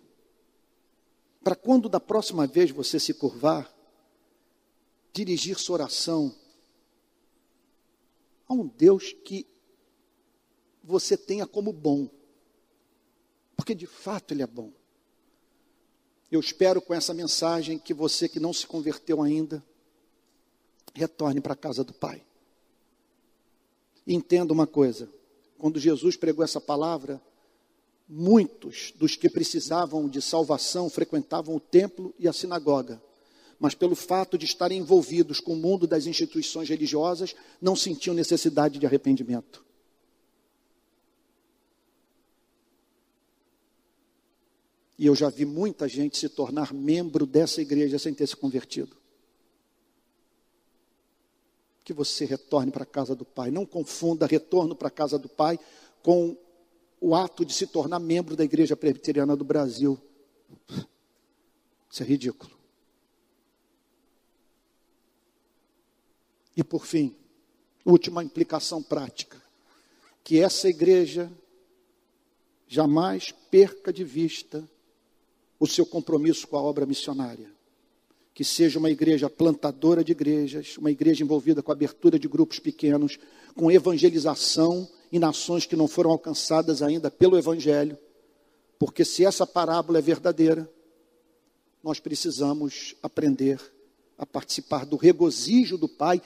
Para 1.42 1.56
quando 1.56 1.88
da 1.88 2.02
próxima 2.02 2.46
vez 2.46 2.72
você 2.72 3.00
se 3.00 3.14
curvar, 3.14 3.74
dirigir 5.14 5.58
sua 5.58 5.76
oração 5.76 6.36
a 8.48 8.54
um 8.54 8.68
Deus 8.68 9.14
que 9.26 9.46
você 10.84 11.18
tenha 11.18 11.46
como 11.46 11.74
bom. 11.74 12.10
Porque 13.56 13.76
de 13.76 13.88
fato 13.88 14.34
ele 14.34 14.44
é 14.44 14.48
bom. 14.48 14.72
Eu 16.32 16.40
espero 16.40 16.82
com 16.82 16.94
essa 16.94 17.14
mensagem 17.14 17.80
que 17.80 17.94
você 17.94 18.28
que 18.28 18.40
não 18.40 18.54
se 18.54 18.68
converteu 18.68 19.22
ainda, 19.22 19.64
retorne 20.94 21.40
para 21.40 21.54
a 21.54 21.58
casa 21.58 21.84
do 21.84 21.94
Pai. 21.94 22.24
Entenda 24.06 24.54
uma 24.54 24.68
coisa: 24.68 25.10
quando 25.58 25.80
Jesus 25.80 26.16
pregou 26.16 26.44
essa 26.44 26.62
palavra, 26.62 27.22
muitos 28.08 28.94
dos 28.96 29.16
que 29.16 29.30
precisavam 29.30 30.08
de 30.08 30.22
salvação 30.22 30.90
frequentavam 30.90 31.56
o 31.56 31.60
templo 31.60 32.14
e 32.18 32.28
a 32.28 32.34
sinagoga, 32.34 33.02
mas 33.60 33.74
pelo 33.74 33.96
fato 33.96 34.38
de 34.38 34.46
estarem 34.46 34.80
envolvidos 34.80 35.40
com 35.40 35.54
o 35.54 35.58
mundo 35.58 35.88
das 35.88 36.06
instituições 36.06 36.70
religiosas, 36.70 37.36
não 37.62 37.76
sentiam 37.76 38.14
necessidade 38.14 38.80
de 38.80 38.86
arrependimento. 38.86 39.66
E 44.98 45.06
eu 45.06 45.16
já 45.16 45.30
vi 45.30 45.46
muita 45.46 45.88
gente 45.88 46.18
se 46.18 46.28
tornar 46.28 46.74
membro 46.74 47.26
dessa 47.26 47.62
igreja 47.62 48.00
sem 48.00 48.14
ter 48.14 48.28
se 48.28 48.36
convertido 48.36 48.98
que 51.88 51.94
você 51.94 52.26
retorne 52.26 52.70
para 52.70 52.84
a 52.84 52.86
casa 52.86 53.16
do 53.16 53.24
Pai. 53.24 53.50
Não 53.50 53.66
confunda 53.66 54.26
retorno 54.26 54.76
para 54.76 54.90
a 54.90 54.92
casa 54.92 55.18
do 55.18 55.30
Pai 55.30 55.58
com 56.04 56.36
o 57.00 57.16
ato 57.16 57.46
de 57.46 57.54
se 57.54 57.66
tornar 57.66 57.98
membro 57.98 58.36
da 58.36 58.44
Igreja 58.44 58.76
Presbiteriana 58.76 59.38
do 59.38 59.46
Brasil. 59.46 59.98
Isso 61.90 62.04
é 62.04 62.06
ridículo. 62.06 62.57
E 66.58 66.64
por 66.64 66.88
fim, 66.88 67.16
última 67.86 68.24
implicação 68.24 68.82
prática: 68.82 69.40
que 70.24 70.42
essa 70.42 70.68
igreja 70.68 71.32
jamais 72.68 73.32
perca 73.52 73.94
de 73.94 74.04
vista 74.04 74.68
o 75.60 75.68
seu 75.68 75.86
compromisso 75.86 76.48
com 76.48 76.58
a 76.58 76.62
obra 76.62 76.86
missionária. 76.86 77.56
Que 78.34 78.44
seja 78.44 78.78
uma 78.78 78.90
igreja 78.90 79.30
plantadora 79.30 80.04
de 80.04 80.12
igrejas, 80.12 80.78
uma 80.78 80.92
igreja 80.92 81.24
envolvida 81.24 81.64
com 81.64 81.72
abertura 81.72 82.20
de 82.20 82.28
grupos 82.28 82.60
pequenos, 82.60 83.18
com 83.56 83.72
evangelização 83.72 84.88
em 85.12 85.20
nações 85.20 85.66
que 85.66 85.76
não 85.76 85.88
foram 85.88 86.12
alcançadas 86.12 86.82
ainda 86.82 87.10
pelo 87.10 87.38
Evangelho, 87.38 87.98
porque 88.78 89.04
se 89.06 89.26
essa 89.26 89.48
parábola 89.48 89.98
é 89.98 90.02
verdadeira, 90.02 90.70
nós 91.84 92.00
precisamos 92.00 92.96
aprender 93.02 93.60
a 94.18 94.26
participar 94.26 94.86
do 94.86 94.98
regozijo 94.98 95.78
do 95.78 95.88
Pai 95.88 96.22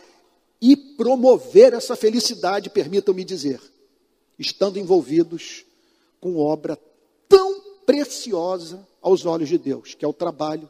e 0.62 0.76
promover 0.76 1.74
essa 1.74 1.96
felicidade, 1.96 2.70
permitam-me 2.70 3.24
dizer, 3.24 3.60
estando 4.38 4.78
envolvidos 4.78 5.66
com 6.20 6.38
obra 6.38 6.78
tão 7.28 7.60
preciosa 7.86 8.88
aos 9.02 9.26
olhos 9.26 9.50
de 9.50 9.58
Deus, 9.58 9.96
que 9.96 10.06
é 10.06 10.08
o 10.08 10.14
trabalho 10.14 10.70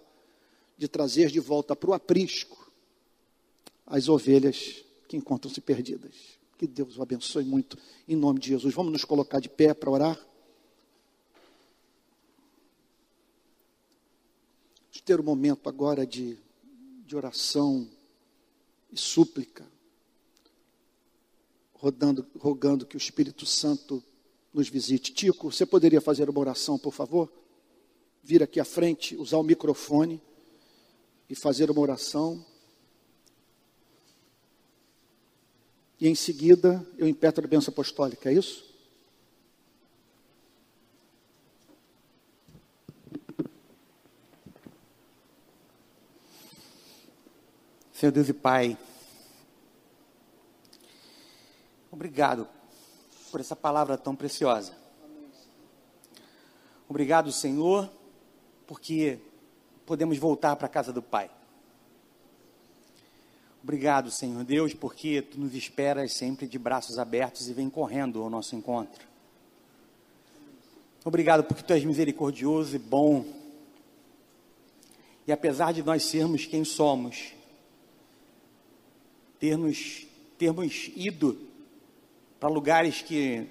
de 0.77 0.88
trazer 0.88 1.30
de 1.30 1.39
volta 1.39 1.76
para 1.76 1.89
o 1.89 1.93
aprisco 1.93 2.72
as 3.85 4.07
ovelhas 4.07 4.85
que 5.07 5.18
encontram-se 5.18 5.59
perdidas. 5.59 6.13
Que 6.57 6.65
Deus 6.65 6.97
o 6.97 7.01
abençoe 7.01 7.43
muito, 7.43 7.77
em 8.07 8.15
nome 8.15 8.39
de 8.39 8.49
Jesus. 8.49 8.73
Vamos 8.73 8.93
nos 8.93 9.03
colocar 9.03 9.39
de 9.39 9.49
pé 9.49 9.73
para 9.73 9.91
orar. 9.91 10.15
Vamos 14.85 15.01
ter 15.03 15.19
um 15.19 15.23
momento 15.23 15.68
agora 15.68 16.05
de, 16.05 16.38
de 17.05 17.15
oração 17.15 17.88
e 18.91 18.97
súplica, 18.97 19.65
rodando, 21.82 22.26
rogando 22.38 22.86
que 22.86 22.95
o 22.95 22.98
Espírito 22.98 23.45
Santo 23.45 24.03
nos 24.53 24.70
visite. 24.70 25.12
Tico, 25.12 25.52
você 25.52 25.66
poderia 25.66 25.99
fazer 25.99 26.30
uma 26.30 26.40
oração, 26.40 26.78
por 26.78 26.94
favor? 26.94 27.32
Vir 28.24 28.44
aqui 28.44 28.60
à 28.60 28.66
frente, 28.66 29.16
usar 29.16 29.38
o 29.38 29.44
microfone 29.44 30.22
e 31.28 31.36
fazer 31.36 31.72
uma 31.72 31.82
oração. 31.82 32.45
e 36.02 36.08
em 36.08 36.16
seguida 36.16 36.84
eu 36.98 37.08
impetro 37.08 37.45
a 37.45 37.48
bênção 37.48 37.72
apostólica, 37.72 38.32
é 38.32 38.34
isso? 38.34 38.66
Senhor 47.94 48.12
Deus 48.12 48.30
e 48.30 48.34
Pai, 48.34 48.76
obrigado 51.91 52.47
por 53.30 53.39
essa 53.39 53.55
palavra 53.55 53.97
tão 53.97 54.15
preciosa. 54.15 54.76
Obrigado, 56.89 57.31
Senhor, 57.31 57.89
porque 58.65 59.19
podemos 59.85 60.18
voltar 60.18 60.55
para 60.55 60.68
a 60.68 60.69
casa 60.69 60.91
do 60.91 61.01
Pai. 61.01 61.30
Obrigado, 63.63 64.09
Senhor 64.09 64.43
Deus, 64.43 64.73
porque 64.73 65.22
tu 65.22 65.39
nos 65.39 65.53
esperas 65.53 66.13
sempre 66.13 66.47
de 66.47 66.57
braços 66.57 66.97
abertos 66.97 67.47
e 67.47 67.53
vem 67.53 67.69
correndo 67.69 68.22
ao 68.22 68.30
nosso 68.30 68.55
encontro. 68.55 69.05
Obrigado 71.05 71.43
porque 71.43 71.63
tu 71.63 71.73
és 71.73 71.84
misericordioso 71.84 72.76
e 72.76 72.80
bom. 72.80 73.26
E 75.27 75.31
apesar 75.31 75.73
de 75.73 75.84
nós 75.84 76.03
sermos 76.03 76.45
quem 76.45 76.63
somos, 76.63 77.34
termos, 79.39 80.07
termos 80.38 80.91
ido 80.95 81.51
para 82.41 82.49
lugares 82.49 83.03
que 83.03 83.47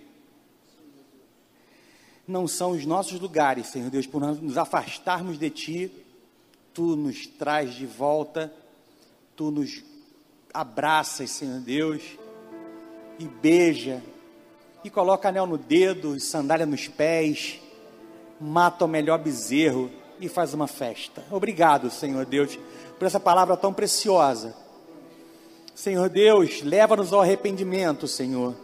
não 2.27 2.49
são 2.49 2.73
os 2.73 2.85
nossos 2.85 3.21
lugares, 3.21 3.69
Senhor 3.69 3.89
Deus, 3.89 4.05
por 4.05 4.21
nos 4.21 4.59
afastarmos 4.59 5.39
de 5.39 5.49
Ti, 5.49 5.93
Tu 6.75 6.97
nos 6.97 7.25
traz 7.25 7.73
de 7.73 7.87
volta, 7.87 8.53
Tu 9.37 9.49
nos 9.53 9.85
abraças, 10.53 11.31
Senhor 11.31 11.61
Deus, 11.61 12.03
e 13.17 13.27
beija, 13.27 14.03
e 14.83 14.91
coloca 14.91 15.29
anel 15.29 15.47
no 15.47 15.57
dedo, 15.57 16.19
sandália 16.19 16.67
nos 16.67 16.89
pés, 16.89 17.61
mata 18.41 18.85
o 18.85 18.89
melhor 18.89 19.21
bezerro 19.21 19.89
e 20.19 20.29
faz 20.29 20.53
uma 20.53 20.67
festa. 20.67 21.25
Obrigado, 21.31 21.91
Senhor 21.91 22.27
Deus, 22.27 22.59
por 22.99 23.07
essa 23.07 23.21
palavra 23.21 23.57
tão 23.57 23.73
preciosa. 23.73 24.53
Senhor 25.77 26.09
Deus, 26.09 26.61
leva-nos 26.63 27.13
ao 27.13 27.21
arrependimento, 27.21 28.09
Senhor. 28.09 28.57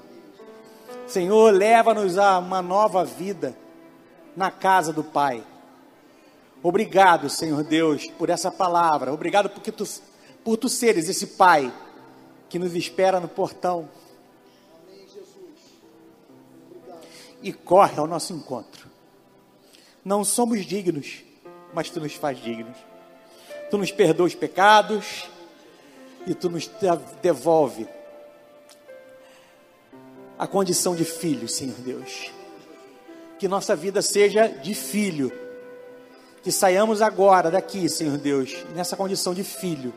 Senhor, 1.06 1.52
leva-nos 1.52 2.18
a 2.18 2.38
uma 2.38 2.60
nova 2.60 3.04
vida 3.04 3.56
na 4.36 4.50
casa 4.50 4.92
do 4.92 5.04
Pai. 5.04 5.42
Obrigado, 6.62 7.30
Senhor 7.30 7.62
Deus, 7.62 8.10
por 8.18 8.28
essa 8.28 8.50
palavra. 8.50 9.12
Obrigado 9.12 9.48
porque 9.48 9.70
tu 9.70 9.84
por 10.42 10.56
tu 10.56 10.68
seres 10.68 11.08
esse 11.08 11.28
Pai 11.28 11.72
que 12.48 12.58
nos 12.58 12.74
espera 12.74 13.18
no 13.18 13.28
portão 13.28 13.88
e 17.42 17.52
corre 17.52 17.98
ao 17.98 18.06
nosso 18.06 18.32
encontro. 18.32 18.88
Não 20.04 20.24
somos 20.24 20.64
dignos, 20.64 21.24
mas 21.74 21.90
tu 21.90 22.00
nos 22.00 22.14
faz 22.14 22.38
dignos. 22.38 22.76
Tu 23.70 23.78
nos 23.78 23.90
perdoa 23.90 24.26
os 24.26 24.34
pecados 24.34 25.28
e 26.26 26.34
tu 26.34 26.48
nos 26.48 26.68
devolve 27.20 27.88
a 30.38 30.46
condição 30.46 30.94
de 30.94 31.04
filho, 31.04 31.48
Senhor 31.48 31.76
Deus. 31.78 32.30
Que 33.38 33.48
nossa 33.48 33.76
vida 33.76 34.02
seja 34.02 34.48
de 34.48 34.74
filho. 34.74 35.32
Que 36.42 36.52
saiamos 36.52 37.02
agora 37.02 37.50
daqui, 37.50 37.88
Senhor 37.88 38.16
Deus, 38.16 38.64
nessa 38.74 38.96
condição 38.96 39.34
de 39.34 39.42
filho 39.42 39.92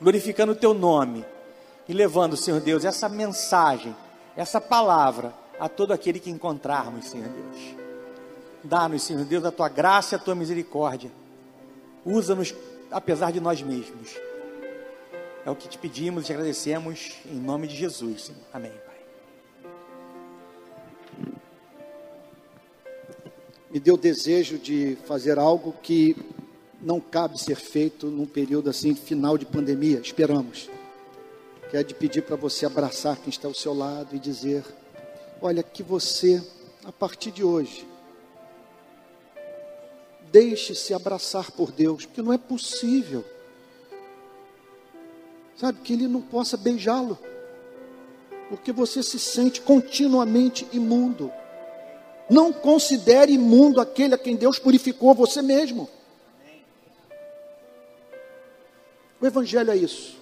glorificando 0.00 0.52
o 0.52 0.56
teu 0.56 0.72
nome 0.72 1.24
e 1.88 1.92
levando, 1.92 2.36
Senhor 2.36 2.60
Deus, 2.60 2.84
essa 2.84 3.08
mensagem, 3.08 3.94
essa 4.36 4.60
palavra 4.60 5.32
a 5.58 5.68
todo 5.68 5.92
aquele 5.92 6.20
que 6.20 6.30
encontrarmos, 6.30 7.06
Senhor 7.06 7.28
Deus. 7.28 7.76
Dá-nos, 8.62 9.02
Senhor 9.02 9.24
Deus, 9.24 9.44
a 9.44 9.50
tua 9.50 9.68
graça 9.68 10.14
e 10.14 10.16
a 10.16 10.18
tua 10.18 10.34
misericórdia. 10.34 11.10
Usa-nos 12.04 12.54
apesar 12.90 13.32
de 13.32 13.40
nós 13.40 13.62
mesmos. 13.62 14.16
É 15.44 15.50
o 15.50 15.56
que 15.56 15.68
te 15.68 15.78
pedimos 15.78 16.24
e 16.24 16.26
te 16.26 16.32
agradecemos 16.32 17.14
em 17.26 17.36
nome 17.36 17.66
de 17.66 17.76
Jesus, 17.76 18.26
Senhor. 18.26 18.42
Amém. 18.52 18.87
Me 23.70 23.78
deu 23.78 23.96
desejo 23.96 24.58
de 24.58 24.96
fazer 25.06 25.38
algo 25.38 25.74
que 25.82 26.16
não 26.80 27.00
cabe 27.00 27.40
ser 27.40 27.56
feito 27.56 28.06
num 28.06 28.26
período 28.26 28.70
assim, 28.70 28.94
final 28.94 29.36
de 29.36 29.44
pandemia, 29.44 30.00
esperamos. 30.00 30.70
Que 31.70 31.76
é 31.76 31.82
de 31.82 31.94
pedir 31.94 32.22
para 32.22 32.36
você 32.36 32.64
abraçar 32.64 33.18
quem 33.18 33.28
está 33.28 33.46
ao 33.46 33.54
seu 33.54 33.74
lado 33.74 34.16
e 34.16 34.18
dizer: 34.18 34.64
Olha, 35.40 35.62
que 35.62 35.82
você, 35.82 36.42
a 36.84 36.90
partir 36.90 37.30
de 37.30 37.44
hoje, 37.44 37.86
deixe-se 40.32 40.94
abraçar 40.94 41.50
por 41.50 41.70
Deus, 41.70 42.06
porque 42.06 42.22
não 42.22 42.32
é 42.32 42.38
possível, 42.38 43.24
sabe, 45.56 45.80
que 45.80 45.92
Ele 45.92 46.08
não 46.08 46.22
possa 46.22 46.56
beijá-lo, 46.56 47.18
porque 48.48 48.72
você 48.72 49.02
se 49.02 49.18
sente 49.18 49.60
continuamente 49.60 50.66
imundo. 50.72 51.30
Não 52.30 52.52
considere 52.52 53.32
imundo 53.32 53.80
aquele 53.80 54.14
a 54.14 54.18
quem 54.18 54.36
Deus 54.36 54.58
purificou 54.58 55.14
você 55.14 55.42
mesmo. 55.42 55.88
O 59.20 59.26
Evangelho 59.26 59.70
é 59.70 59.76
isso. 59.76 60.16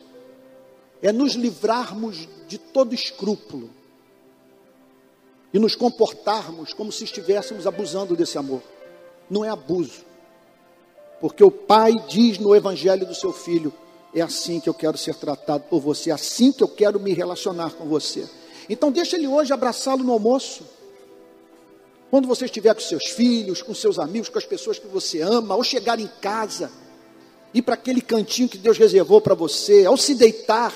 É 1.02 1.12
nos 1.12 1.34
livrarmos 1.34 2.28
de 2.48 2.58
todo 2.58 2.94
escrúpulo 2.94 3.70
e 5.52 5.58
nos 5.58 5.74
comportarmos 5.74 6.72
como 6.72 6.90
se 6.90 7.04
estivéssemos 7.04 7.66
abusando 7.66 8.16
desse 8.16 8.38
amor. 8.38 8.62
Não 9.28 9.44
é 9.44 9.48
abuso, 9.48 10.04
porque 11.20 11.42
o 11.42 11.50
Pai 11.50 11.92
diz 12.08 12.38
no 12.38 12.54
Evangelho 12.54 13.06
do 13.06 13.14
seu 13.14 13.32
Filho: 13.32 13.72
é 14.16 14.22
assim 14.22 14.58
que 14.58 14.68
eu 14.68 14.72
quero 14.72 14.96
ser 14.96 15.14
tratado 15.14 15.64
por 15.68 15.78
você, 15.78 16.10
é 16.10 16.14
assim 16.14 16.50
que 16.50 16.62
eu 16.62 16.68
quero 16.68 16.98
me 16.98 17.12
relacionar 17.12 17.72
com 17.72 17.84
você. 17.84 18.26
Então, 18.66 18.90
deixa 18.90 19.14
ele 19.14 19.28
hoje 19.28 19.52
abraçá-lo 19.52 20.02
no 20.02 20.12
almoço. 20.12 20.64
Quando 22.10 22.26
você 22.26 22.46
estiver 22.46 22.74
com 22.74 22.80
seus 22.80 23.08
filhos, 23.08 23.60
com 23.60 23.74
seus 23.74 23.98
amigos, 23.98 24.30
com 24.30 24.38
as 24.38 24.46
pessoas 24.46 24.78
que 24.78 24.86
você 24.86 25.20
ama, 25.20 25.54
ou 25.54 25.62
chegar 25.62 26.00
em 26.00 26.06
casa 26.20 26.70
ir 27.52 27.60
para 27.60 27.74
aquele 27.74 28.00
cantinho 28.00 28.48
que 28.48 28.56
Deus 28.56 28.78
reservou 28.78 29.20
para 29.20 29.34
você, 29.34 29.84
ao 29.84 29.98
se 29.98 30.14
deitar, 30.14 30.72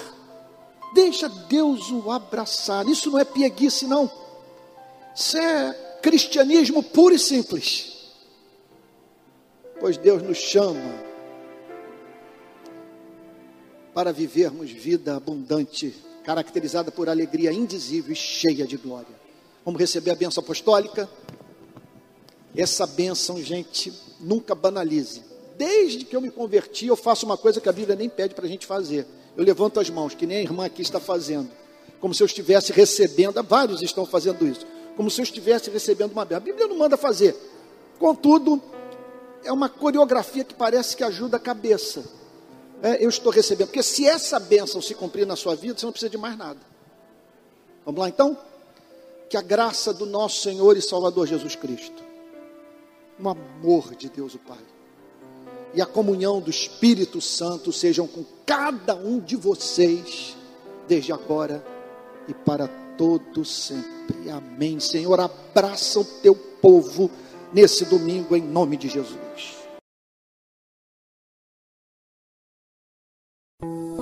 deixa 0.94 1.28
Deus 1.28 1.90
o 1.90 2.10
abraçar. 2.10 2.86
Isso 2.88 3.10
não 3.10 3.18
é 3.18 3.24
pieguice, 3.24 3.86
não. 3.86 4.10
Isso 5.16 5.38
é 5.38 5.72
cristianismo 6.02 6.82
puro 6.82 7.14
e 7.14 7.18
simples. 7.18 8.12
Pois 9.80 9.96
Deus 9.96 10.22
nos 10.22 10.36
chama 10.36 11.09
para 13.94 14.12
vivermos 14.12 14.70
vida 14.70 15.16
abundante, 15.16 15.94
caracterizada 16.24 16.90
por 16.90 17.08
alegria 17.08 17.52
indizível 17.52 18.12
e 18.12 18.16
cheia 18.16 18.66
de 18.66 18.76
glória. 18.76 19.20
Vamos 19.64 19.80
receber 19.80 20.10
a 20.10 20.14
benção 20.14 20.42
apostólica. 20.42 21.08
Essa 22.56 22.86
bênção, 22.86 23.42
gente, 23.42 23.92
nunca 24.20 24.54
banalize 24.54 25.30
desde 25.60 26.06
que 26.06 26.16
eu 26.16 26.22
me 26.22 26.30
converti, 26.30 26.86
eu 26.86 26.96
faço 26.96 27.26
uma 27.26 27.36
coisa 27.36 27.60
que 27.60 27.68
a 27.68 27.72
Bíblia 27.72 27.94
nem 27.94 28.08
pede 28.08 28.34
para 28.34 28.46
a 28.46 28.48
gente 28.48 28.64
fazer. 28.64 29.06
Eu 29.36 29.44
levanto 29.44 29.78
as 29.78 29.90
mãos, 29.90 30.14
que 30.14 30.26
nem 30.26 30.38
a 30.38 30.40
irmã 30.40 30.64
aqui 30.64 30.80
está 30.80 30.98
fazendo. 30.98 31.50
Como 32.00 32.14
se 32.14 32.22
eu 32.22 32.26
estivesse 32.26 32.72
recebendo, 32.72 33.42
vários 33.42 33.82
estão 33.82 34.06
fazendo 34.06 34.46
isso. 34.48 34.66
Como 34.96 35.10
se 35.10 35.20
eu 35.20 35.22
estivesse 35.22 35.68
recebendo 35.68 36.12
uma 36.12 36.24
bênção. 36.24 36.38
A 36.38 36.40
Bíblia 36.40 36.66
não 36.66 36.78
manda 36.78 36.96
fazer. 36.96 37.36
Contudo, 37.98 38.58
é 39.44 39.52
uma 39.52 39.68
coreografia 39.68 40.44
que 40.44 40.54
parece 40.54 40.96
que 40.96 41.04
ajuda 41.04 41.36
a 41.36 41.40
cabeça. 41.40 42.04
É, 42.82 43.04
eu 43.04 43.08
estou 43.08 43.32
recebendo. 43.32 43.68
Porque 43.68 43.82
se 43.82 44.06
essa 44.06 44.38
bênção 44.38 44.80
se 44.80 44.94
cumprir 44.94 45.26
na 45.26 45.36
sua 45.36 45.54
vida, 45.54 45.78
você 45.78 45.86
não 45.86 45.92
precisa 45.92 46.10
de 46.10 46.18
mais 46.18 46.36
nada. 46.36 46.60
Vamos 47.84 48.00
lá 48.00 48.08
então? 48.08 48.36
Que 49.28 49.36
a 49.36 49.42
graça 49.42 49.92
do 49.92 50.06
nosso 50.06 50.42
Senhor 50.42 50.76
e 50.76 50.82
Salvador 50.82 51.26
Jesus 51.26 51.54
Cristo, 51.54 52.02
o 53.18 53.28
amor 53.28 53.94
de 53.94 54.08
Deus 54.08 54.34
o 54.34 54.38
Pai 54.38 54.58
e 55.74 55.80
a 55.80 55.86
comunhão 55.86 56.40
do 56.40 56.50
Espírito 56.50 57.20
Santo 57.20 57.72
sejam 57.72 58.06
com 58.06 58.24
cada 58.44 58.94
um 58.94 59.20
de 59.20 59.36
vocês, 59.36 60.36
desde 60.88 61.12
agora 61.12 61.64
e 62.26 62.34
para 62.34 62.68
todo 62.96 63.44
sempre. 63.44 64.30
Amém. 64.30 64.80
Senhor, 64.80 65.20
abraça 65.20 66.00
o 66.00 66.04
teu 66.04 66.34
povo 66.34 67.10
nesse 67.52 67.84
domingo 67.84 68.36
em 68.36 68.42
nome 68.42 68.76
de 68.76 68.88
Jesus. 68.88 69.59
Thank 73.60 73.72
you. 73.72 73.99